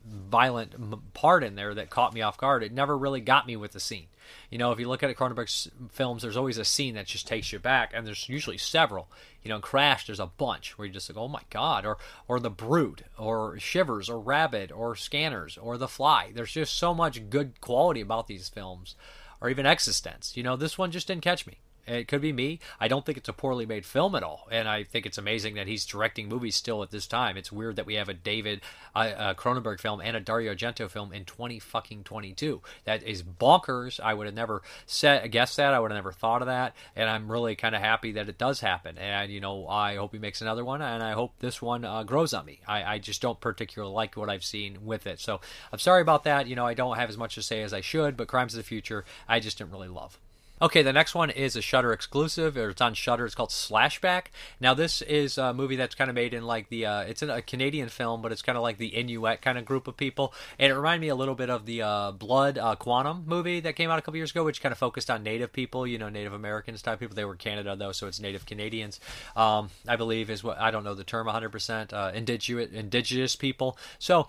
violent 0.07 0.75
part 1.15 1.43
in 1.43 1.55
there 1.55 1.73
that 1.75 1.89
caught 1.89 2.13
me 2.13 2.21
off 2.21 2.37
guard. 2.37 2.63
It 2.63 2.73
never 2.73 2.99
really 2.99 3.21
got 3.23 3.47
me 3.47 3.57
with 3.57 3.73
the 3.73 3.81
scene. 3.81 4.09
You 4.51 4.59
know, 4.59 4.73
if 4.73 4.81
you 4.81 4.89
look 4.89 5.03
at 5.03 5.17
Cronenberg's 5.17 5.69
films, 5.91 6.23
there's 6.23 6.37
always 6.37 6.59
a 6.59 6.65
scene 6.65 6.95
that 6.95 7.07
just 7.07 7.27
takes 7.27 7.53
you 7.53 7.59
back, 7.59 7.93
and 7.95 8.07
there's 8.07 8.29
usually 8.29 8.59
several. 8.59 9.09
You 9.43 9.51
know, 9.51 9.57
in 9.57 9.62
Crash, 9.62 10.07
there's 10.07 10.21
a 10.21 10.27
bunch 10.27 10.77
where 10.77 10.87
you 10.87 10.93
just 10.93 11.09
like, 11.09 11.19
oh 11.19 11.29
my 11.29 11.43
god, 11.51 11.85
or 11.85 11.99
or 12.29 12.41
The 12.41 12.51
Brood, 12.51 13.05
or 13.19 13.59
Shivers, 13.59 14.09
or 14.09 14.19
Rabid, 14.19 14.73
or 14.73 14.97
Scanners, 14.97 15.57
or 15.57 15.79
The 15.79 15.89
Fly. 15.89 16.33
There's 16.35 16.53
just 16.53 16.77
so 16.77 16.95
much 16.95 17.31
good 17.31 17.61
quality 17.61 18.01
about 18.01 18.27
these 18.27 18.49
films, 18.49 18.95
or 19.41 19.49
even 19.51 19.67
eXistenZ. 19.67 20.37
You 20.37 20.43
know, 20.43 20.57
this 20.57 20.79
one 20.79 20.91
just 20.91 21.07
didn't 21.07 21.23
catch 21.23 21.47
me 21.47 21.59
It 21.87 22.09
could 22.09 22.20
be 22.20 22.33
me. 22.33 22.59
I 22.81 22.88
don't 22.88 23.07
think 23.07 23.16
it's 23.16 23.29
a 23.29 23.33
poorly 23.33 23.64
made 23.64 23.87
film 23.87 24.14
at 24.14 24.22
all, 24.22 24.49
and 24.51 24.68
I 24.68 24.83
think 24.83 25.07
it's 25.07 25.18
amazing 25.18 25.55
that 25.55 25.68
he's 25.68 25.87
directing 25.87 26.29
movies 26.29 26.57
still 26.57 26.83
at 26.83 26.90
this 26.90 27.07
time. 27.07 27.37
It's 27.37 27.53
weird 27.53 27.77
that 27.77 27.87
we 27.87 27.94
have 27.94 28.09
a 28.09 28.14
David 28.14 28.61
uh, 28.94 29.35
Cronenberg 29.35 29.81
film 29.81 30.01
and 30.01 30.16
a 30.16 30.20
Dario 30.20 30.55
Argento 30.55 30.90
film 30.90 31.12
in 31.12 31.25
20 31.25 31.61
fucking 31.61 32.05
22. 32.05 32.61
That 32.85 33.03
is 33.05 33.22
bonkers. 33.22 34.01
I 34.01 34.14
would 34.14 34.27
have 34.27 34.35
never 34.35 34.62
said 34.85 35.31
guessed 35.31 35.57
that. 35.59 35.75
I 35.75 35.81
would 35.81 35.90
have 35.92 35.99
never 35.99 36.12
thought 36.12 36.42
of 36.42 36.46
that, 36.46 36.75
and 36.96 37.09
I'm 37.09 37.31
really 37.31 37.55
kind 37.55 37.75
of 37.75 37.81
happy 37.81 38.12
that 38.12 38.29
it 38.29 38.38
does 38.38 38.61
happen. 38.61 38.99
And 38.99 39.31
you 39.31 39.40
know, 39.40 39.68
I 39.68 39.96
hope 39.96 40.12
he 40.12 40.18
makes 40.18 40.42
another 40.42 40.64
one, 40.64 40.83
and 40.83 41.03
I 41.03 41.12
hope 41.12 41.35
this 41.38 41.62
one 41.62 41.85
uh, 41.85 42.03
grows 42.03 42.35
on 42.35 42.46
me. 42.46 42.61
I, 42.66 42.94
I 42.94 42.99
just 42.99 43.22
don't 43.22 43.40
particularly 43.40 43.94
like 43.94 44.16
what 44.16 44.29
I've 44.29 44.44
seen 44.44 44.85
with 44.85 45.07
it, 45.07 45.20
so 45.20 45.40
I'm 45.72 45.79
sorry 45.79 46.03
about 46.03 46.25
that. 46.25 46.49
You 46.49 46.57
know, 46.57 46.66
I 46.66 46.75
don't 46.75 46.96
have 46.96 47.09
as 47.09 47.16
much 47.16 47.37
to 47.37 47.42
say 47.42 47.62
as 47.62 47.72
I 47.72 47.81
should, 47.81 48.16
but 48.16 48.29
Crimes 48.29 48.55
of 48.55 48.59
the 48.59 48.64
Future, 48.64 49.05
I 49.29 49.38
just 49.40 49.59
didn't 49.59 49.70
really 49.70 49.88
love. 49.88 50.18
Okay, 50.61 50.81
the 50.81 50.92
next 50.92 51.14
one 51.14 51.29
is 51.29 51.55
a 51.55 51.61
Shudder 51.61 51.92
exclusive. 51.92 52.57
It's 52.57 52.81
on 52.81 52.95
Shudder. 52.95 53.27
It's 53.27 53.35
called 53.35 53.51
Slashback. 53.51 54.29
Now, 54.59 54.73
this 54.73 55.03
is 55.03 55.37
a 55.37 55.53
movie 55.53 55.77
that's 55.77 55.95
kind 55.95 56.09
of 56.09 56.14
made 56.14 56.33
in 56.33 56.47
like 56.47 56.71
the. 56.71 56.87
Uh, 56.87 57.01
it's 57.03 57.21
a 57.21 57.42
Canadian 57.42 57.90
film, 57.90 58.23
but 58.23 58.33
it's 58.33 58.40
kind 58.40 58.57
of 58.57 58.62
like 58.62 58.79
the 58.79 58.87
Inuit 58.87 59.42
kind 59.42 59.59
of 59.59 59.66
group 59.66 59.87
of 59.87 59.99
people, 59.99 60.33
and 60.59 60.73
it 60.73 60.75
reminded 60.75 61.03
me 61.03 61.09
a 61.09 61.14
little 61.14 61.35
bit 61.35 61.51
of 61.51 61.66
the 61.66 61.83
uh, 61.83 62.12
Blood 62.12 62.57
uh, 62.57 62.75
Quantum 62.75 63.25
movie 63.27 63.61
that 63.61 63.77
came 63.77 63.90
out 63.90 63.99
a 63.99 64.03
couple 64.03 64.16
years 64.16 64.31
ago, 64.31 64.45
which 64.45 64.62
kind 64.62 64.73
of 64.73 64.79
focused 64.79 65.11
on 65.11 65.23
Native 65.23 65.53
people. 65.53 65.87
You 65.87 65.99
know, 65.99 66.09
Native 66.09 66.33
Americans 66.33 66.81
type 66.81 67.01
people. 67.01 67.14
They 67.14 67.27
were 67.27 67.37
Canada 67.37 67.77
though, 67.77 67.92
so 67.92 68.07
it's 68.07 68.19
Native 68.19 68.47
Canadians. 68.47 68.99
Um, 69.37 69.69
I 69.87 69.97
believe 69.97 70.31
is 70.31 70.42
what 70.42 70.59
I 70.59 70.71
don't 70.71 70.85
know 70.85 70.95
the 70.95 71.05
term 71.05 71.27
100. 71.27 71.51
percent 71.51 71.92
uh, 71.92 72.12
Indigenous 72.14 72.71
indigenous 72.73 73.37
people. 73.37 73.77
So 73.99 74.27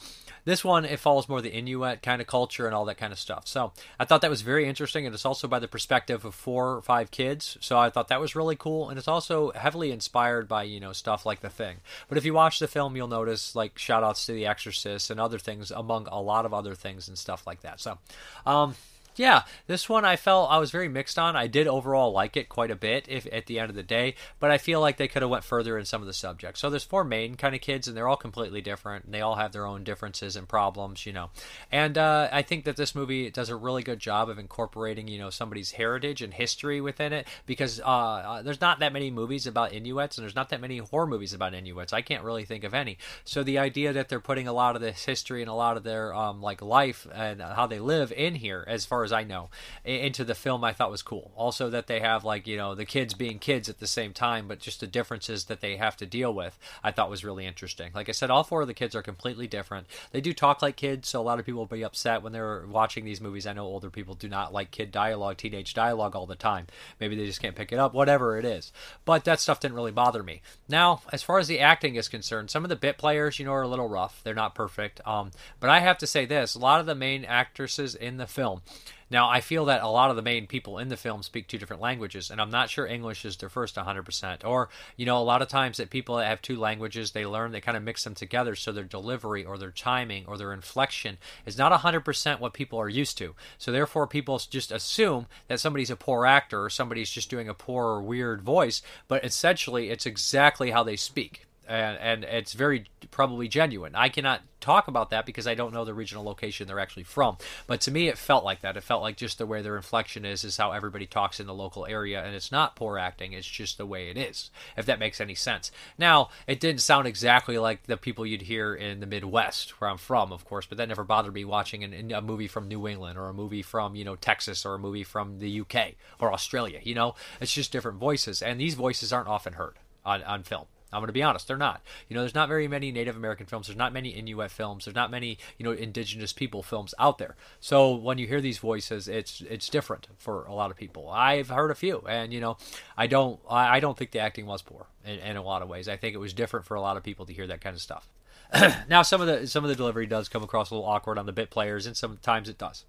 this 0.48 0.64
one 0.64 0.86
it 0.86 0.98
follows 0.98 1.28
more 1.28 1.42
the 1.42 1.52
Inuit 1.52 2.02
kind 2.02 2.22
of 2.22 2.28
culture 2.28 2.68
and 2.68 2.74
all 2.74 2.86
that 2.86 2.98
kind 2.98 3.12
of 3.12 3.20
stuff. 3.20 3.46
So 3.48 3.74
I 4.00 4.06
thought 4.06 4.22
that 4.22 4.30
was 4.30 4.42
very 4.42 4.66
interesting, 4.66 5.06
and 5.06 5.14
it's 5.14 5.26
also 5.26 5.46
by 5.46 5.60
the 5.60 5.68
perspective 5.68 6.24
of 6.24 6.34
four 6.34 6.78
or 6.78 6.82
five 6.82 7.12
kids. 7.12 7.58
So 7.60 7.78
I 7.78 7.90
thought 7.90 8.08
that 8.08 8.22
was 8.22 8.34
really 8.34 8.56
cool. 8.56 8.90
And 8.90 8.98
it's 8.98 9.10
also 9.10 9.52
heavily 9.52 9.92
inspired 9.92 10.48
by, 10.48 10.64
you 10.64 10.80
know, 10.80 10.94
stuff 10.94 11.26
like 11.26 11.42
The 11.42 11.50
Thing. 11.50 11.78
But 12.08 12.18
if 12.18 12.24
you 12.24 12.34
watch 12.34 12.60
the 12.60 12.68
film, 12.70 12.96
you'll 12.96 13.10
notice 13.10 13.58
like 13.58 13.78
shout 13.78 14.06
outs 14.06 14.26
to 14.28 14.32
The 14.32 14.46
Exorcist 14.46 15.10
and 15.10 15.20
other 15.20 15.38
things 15.38 15.70
among 15.70 16.08
a 16.08 16.22
lot 16.22 16.46
of 16.46 16.54
other 16.54 16.76
things 16.76 17.10
and 17.10 17.18
stuff 17.18 17.46
like 17.46 17.64
that. 17.64 17.82
So, 17.82 17.98
um, 18.46 18.76
yeah, 19.18 19.44
this 19.66 19.90
one 19.90 20.06
I 20.06 20.16
felt 20.16 20.52
I 20.52 20.58
was 20.58 20.72
very 20.72 20.88
mixed 20.88 21.18
on. 21.18 21.36
I 21.36 21.48
did 21.48 21.68
overall 21.68 22.12
like 22.12 22.38
it 22.38 22.50
quite 22.50 22.72
a 22.72 22.76
bit 22.76 23.06
if 23.08 23.28
at 23.32 23.48
the 23.48 23.60
end 23.60 23.70
of 23.70 23.76
the 23.76 23.84
day, 23.84 24.16
but 24.40 24.52
I 24.52 24.58
feel 24.58 24.80
like 24.80 24.98
they 24.98 25.08
could 25.08 25.22
have 25.22 25.32
went 25.32 25.44
further 25.44 25.78
in 25.78 25.86
some 25.86 26.02
of 26.02 26.08
the 26.08 26.14
subjects. 26.14 26.62
So 26.62 26.70
there's 26.70 26.84
four 26.84 27.04
main 27.04 27.36
kind 27.36 27.56
of 27.56 27.62
kids 27.62 27.88
and 27.88 27.98
they're 27.98 28.08
all 28.08 28.16
completely 28.16 28.62
different 28.62 29.06
and 29.06 29.14
they 29.14 29.22
all 29.22 29.36
have 29.36 29.52
their 29.52 29.66
own 29.66 29.84
differences 29.84 30.36
and 30.36 30.48
problems, 30.48 31.06
you 31.06 31.14
know. 31.14 31.30
And 31.72 31.98
uh, 31.98 32.30
I 32.32 32.42
think 32.44 32.66
that 32.66 32.78
this 32.78 32.96
movie 32.96 33.30
does 33.32 33.50
a 33.50 33.56
really 33.56 33.84
good 33.84 34.00
job 34.00 34.30
of 34.30 34.40
incorporating, 34.40 35.08
you 35.08 35.20
know, 35.20 35.30
somebody's 35.30 35.72
heritage 35.72 36.22
and 36.22 36.34
history 36.34 36.80
within 36.80 37.14
it 37.14 37.28
because 37.46 37.80
uh, 37.80 37.84
uh, 37.84 38.42
there's 38.42 38.62
not 38.62 38.80
that 38.80 38.94
many 38.94 39.10
movies 39.10 39.48
about 39.48 39.74
Inuits 39.74 40.18
and 40.18 40.24
there's 40.24 40.36
not 40.36 40.50
that 40.50 40.62
many 40.62 40.78
horror 40.78 41.08
movies 41.08 41.34
about 41.34 41.54
Inuits. 41.54 41.94
I 41.94 42.02
can't 42.02 42.24
really 42.24 42.46
think 42.46 42.64
of 42.64 42.74
any. 42.74 42.98
So 43.24 43.44
the 43.44 43.58
idea 43.58 43.94
that 43.94 44.10
they're 44.10 44.20
putting 44.20 44.48
a 44.48 44.54
lot 44.54 44.76
of 44.76 44.82
this 44.82 45.06
history 45.06 45.42
and 45.42 45.50
a 45.50 45.54
lot 45.54 45.78
of 45.78 45.84
their 45.84 46.14
um, 46.14 46.42
like 46.42 46.62
life 46.62 47.08
and 47.14 47.42
how 47.42 47.68
they 47.68 47.80
live 47.80 48.12
in 48.12 48.36
here 48.36 48.64
as 48.68 48.86
far 48.86 49.04
as 49.04 49.07
as 49.08 49.14
I 49.14 49.24
know, 49.24 49.50
into 49.86 50.26
the 50.26 50.36
film 50.36 50.64
I 50.64 50.74
thought 50.74 50.92
was 50.92 51.02
cool. 51.02 51.32
Also, 51.36 51.70
that 51.70 51.88
they 51.88 52.02
have 52.02 52.26
like 52.26 52.46
you 52.46 52.58
know 52.58 52.76
the 52.76 52.86
kids 52.86 53.14
being 53.14 53.40
kids 53.40 53.70
at 53.70 53.80
the 53.80 53.88
same 53.88 54.14
time, 54.14 54.48
but 54.48 54.60
just 54.60 54.82
the 54.82 54.88
differences 54.88 55.46
that 55.46 55.62
they 55.62 55.78
have 55.78 55.96
to 55.98 56.06
deal 56.06 56.34
with, 56.34 56.60
I 56.84 56.92
thought 56.92 57.10
was 57.10 57.24
really 57.24 57.46
interesting. 57.46 57.92
Like 57.96 58.10
I 58.10 58.12
said, 58.12 58.30
all 58.30 58.44
four 58.44 58.62
of 58.62 58.68
the 58.68 58.74
kids 58.74 58.96
are 58.96 59.02
completely 59.02 59.48
different. 59.48 59.88
They 60.12 60.22
do 60.22 60.34
talk 60.34 60.62
like 60.62 60.76
kids, 60.76 61.08
so 61.08 61.22
a 61.22 61.24
lot 61.24 61.40
of 61.40 61.46
people 61.46 61.60
will 61.60 61.78
be 61.78 61.84
upset 61.84 62.22
when 62.22 62.34
they're 62.34 62.66
watching 62.68 63.06
these 63.06 63.22
movies. 63.22 63.48
I 63.48 63.54
know 63.54 63.66
older 63.66 63.90
people 63.90 64.16
do 64.16 64.28
not 64.28 64.54
like 64.54 64.72
kid 64.72 64.92
dialogue, 64.92 65.38
teenage 65.38 65.74
dialogue 65.74 66.16
all 66.16 66.26
the 66.26 66.36
time. 66.36 66.68
Maybe 67.00 67.16
they 67.16 67.26
just 67.26 67.42
can't 67.42 67.56
pick 67.56 67.72
it 67.72 67.80
up, 67.80 67.94
whatever 67.94 68.38
it 68.38 68.46
is. 68.46 68.72
But 69.06 69.24
that 69.24 69.40
stuff 69.40 69.60
didn't 69.60 69.76
really 69.76 69.92
bother 69.92 70.24
me. 70.24 70.42
Now, 70.68 71.02
as 71.12 71.24
far 71.24 71.40
as 71.40 71.48
the 71.48 71.60
acting 71.60 71.96
is 71.96 72.10
concerned, 72.10 72.50
some 72.50 72.64
of 72.64 72.70
the 72.70 72.76
bit 72.76 72.98
players, 72.98 73.40
you 73.40 73.46
know, 73.46 73.54
are 73.54 73.62
a 73.62 73.68
little 73.68 73.88
rough. 73.88 74.22
They're 74.24 74.34
not 74.34 74.56
perfect. 74.56 75.00
Um, 75.06 75.32
but 75.60 75.70
I 75.70 75.80
have 75.80 75.98
to 76.00 76.08
say 76.08 76.26
this: 76.26 76.56
a 76.56 76.60
lot 76.60 76.80
of 76.80 76.86
the 76.86 76.96
main 76.96 77.26
actresses 77.26 77.96
in 77.96 78.18
the 78.18 78.28
film 78.28 78.62
now, 79.10 79.30
I 79.30 79.40
feel 79.40 79.66
that 79.66 79.84
a 79.84 79.88
lot 79.88 80.10
of 80.10 80.18
the 80.18 80.22
main 80.22 80.48
people 80.48 80.80
in 80.80 80.90
the 80.90 80.98
film 80.98 81.24
speak 81.24 81.48
two 81.48 81.58
different 81.58 81.82
languages, 81.82 82.30
and 82.30 82.42
I'm 82.42 82.50
not 82.50 82.70
sure 82.70 82.86
English 82.86 83.24
is 83.24 83.38
their 83.38 83.48
first 83.48 83.76
100%. 83.76 84.46
Or, 84.46 84.70
you 84.98 85.06
know, 85.06 85.18
a 85.18 85.24
lot 85.24 85.42
of 85.42 85.48
times 85.48 85.78
that 85.78 85.90
people 85.90 86.18
that 86.18 86.28
have 86.28 86.42
two 86.42 86.58
languages, 86.58 87.12
they 87.12 87.26
learn, 87.26 87.52
they 87.52 87.62
kind 87.62 87.78
of 87.78 87.84
mix 87.84 88.04
them 88.04 88.16
together 88.16 88.54
so 88.54 88.72
their 88.72 88.84
delivery 88.84 89.46
or 89.46 89.58
their 89.58 89.72
timing 89.72 90.26
or 90.28 90.38
their 90.38 90.52
inflection 90.52 91.18
is 91.46 91.58
not 91.58 91.72
100% 91.72 92.40
what 92.40 92.54
people 92.54 92.80
are 92.80 92.90
used 92.90 93.18
to. 93.20 93.34
So, 93.58 93.72
therefore, 93.72 94.08
people 94.08 94.40
just 94.40 94.72
assume 94.72 95.28
that 95.48 95.62
somebody's 95.62 95.90
a 95.90 95.96
poor 95.96 96.26
actor 96.26 96.64
or 96.64 96.70
somebody's 96.70 97.10
just 97.10 97.30
doing 97.30 97.48
a 97.48 97.54
poor 97.54 97.86
or 97.86 98.02
weird 98.02 98.42
voice, 98.42 98.82
but 99.08 99.24
essentially 99.24 99.90
it's 99.90 100.06
exactly 100.06 100.72
how 100.72 100.84
they 100.84 100.98
speak 100.98 101.47
and, 101.68 101.98
and 101.98 102.24
it's 102.24 102.54
very 102.54 102.86
probably 103.12 103.48
genuine. 103.48 103.96
I 103.96 104.10
cannot 104.10 104.42
talk 104.60 104.88
about 104.88 105.10
that 105.12 105.26
because 105.26 105.48
I 105.48 105.56
don't 105.56 105.74
know 105.74 105.86
the 105.86 105.94
regional 105.94 106.24
location 106.24 106.68
they're 106.68 106.80
actually 106.80 107.04
from. 107.04 107.38
But 107.68 107.82
to 107.82 107.92
me, 107.92 108.08
it 108.08 108.18
felt 108.18 108.44
like 108.44 108.62
that. 108.62 108.78
It 108.78 108.84
felt 108.84 109.02
like 109.02 109.18
just 109.18 109.38
the 109.38 109.46
way 109.46 109.62
their 109.62 109.76
inflection 109.76 110.26
is 110.26 110.44
is 110.44 110.58
how 110.58 110.72
everybody 110.72 111.06
talks 111.06 111.40
in 111.40 111.48
the 111.48 111.54
local 111.54 111.86
area, 111.86 112.24
and 112.24 112.36
it's 112.36 112.52
not 112.52 112.76
poor 112.76 112.98
acting. 112.98 113.34
It's 113.34 113.48
just 113.48 113.78
the 113.78 113.86
way 113.86 114.10
it 114.10 114.18
is. 114.18 114.50
If 114.76 114.86
that 114.86 115.00
makes 115.00 115.22
any 115.22 115.36
sense. 115.36 115.72
Now, 115.98 116.30
it 116.48 116.60
didn't 116.60 116.82
sound 116.82 117.08
exactly 117.08 117.58
like 117.58 117.84
the 117.84 117.98
people 117.98 118.26
you'd 118.26 118.44
hear 118.44 118.74
in 118.74 119.00
the 119.00 119.06
Midwest, 119.06 119.80
where 119.82 119.90
I'm 119.90 119.98
from, 119.98 120.32
of 120.32 120.46
course. 120.46 120.66
But 120.66 120.78
that 120.78 120.90
never 120.90 121.04
bothered 121.04 121.34
me 121.34 121.46
watching 121.46 121.84
an, 121.84 122.12
a 122.12 122.22
movie 122.22 122.48
from 122.48 122.68
New 122.68 122.88
England 122.88 123.18
or 123.18 123.30
a 123.30 123.34
movie 123.34 123.62
from 123.62 123.96
you 123.96 124.06
know 124.06 124.16
Texas 124.16 124.66
or 124.66 124.76
a 124.76 124.80
movie 124.80 125.04
from 125.04 125.40
the 125.40 125.62
UK 125.62 125.96
or 126.20 126.34
Australia. 126.34 126.80
You 126.82 126.96
know, 126.96 127.16
it's 127.42 127.54
just 127.54 127.72
different 127.72 128.00
voices, 128.00 128.42
and 128.42 128.60
these 128.60 128.74
voices 128.74 129.12
aren't 129.12 129.28
often 129.28 129.54
heard 129.54 129.76
on 130.06 130.24
on 130.24 130.44
film. 130.44 130.68
I'm 130.92 131.00
going 131.00 131.08
to 131.08 131.14
be 131.14 131.24
honest, 131.24 131.48
they're 131.48 131.58
not. 131.58 131.82
You 132.08 132.16
know, 132.16 132.22
there's 132.22 132.36
not 132.36 132.48
very 132.48 132.68
many 132.68 132.92
Native 132.92 133.18
American 133.18 133.46
films. 133.46 133.68
There's 133.68 133.78
not 133.78 133.94
many 133.94 134.10
Inuit 134.10 134.52
films. 134.52 134.86
There's 134.86 134.96
not 134.96 135.12
many, 135.12 135.38
you 135.58 135.66
know, 135.66 135.72
indigenous 135.72 136.34
people 136.34 136.64
films 136.64 136.94
out 136.98 137.18
there. 137.18 137.36
So 137.60 137.94
when 137.94 138.18
you 138.18 138.28
hear 138.28 138.42
these 138.42 138.58
voices, 138.58 139.08
it's 139.08 139.42
it's 139.42 139.70
different 139.70 140.08
for 140.18 140.46
a 140.46 140.54
lot 140.54 140.72
of 140.72 140.78
people. 140.78 141.10
I've 141.10 141.50
heard 141.50 141.72
a 141.72 141.76
few, 141.76 142.04
and 142.08 142.32
you 142.34 142.40
know, 142.40 142.58
I 142.96 143.08
don't 143.08 143.40
I 143.50 143.80
don't 143.80 143.98
think 143.98 144.12
the 144.12 144.20
acting 144.20 144.46
was 144.46 144.62
poor 144.62 144.88
in, 145.04 145.20
in 145.20 145.38
a 145.38 145.44
lot 145.44 145.62
of 145.62 145.70
ways. 145.70 145.88
I 145.88 145.98
think 145.98 146.16
it 146.16 146.20
was 146.20 146.34
different 146.34 146.66
for 146.66 146.76
a 146.76 146.82
lot 146.82 146.98
of 146.98 147.04
people 147.04 147.26
to 147.26 147.34
hear 147.34 147.48
that 147.48 147.62
kind 147.62 147.76
of 147.76 147.82
stuff. 147.82 148.10
now, 148.90 149.02
some 149.02 149.22
of 149.22 149.28
the 149.28 149.48
some 149.48 149.64
of 149.64 149.70
the 149.70 149.76
delivery 149.76 150.06
does 150.06 150.30
come 150.30 150.44
across 150.44 150.72
a 150.72 150.76
little 150.76 150.90
awkward 150.90 151.18
on 151.18 151.26
the 151.26 151.34
bit 151.34 151.50
players, 151.50 151.86
and 151.86 151.98
sometimes 151.98 152.48
it 152.48 152.58
does. 152.58 152.86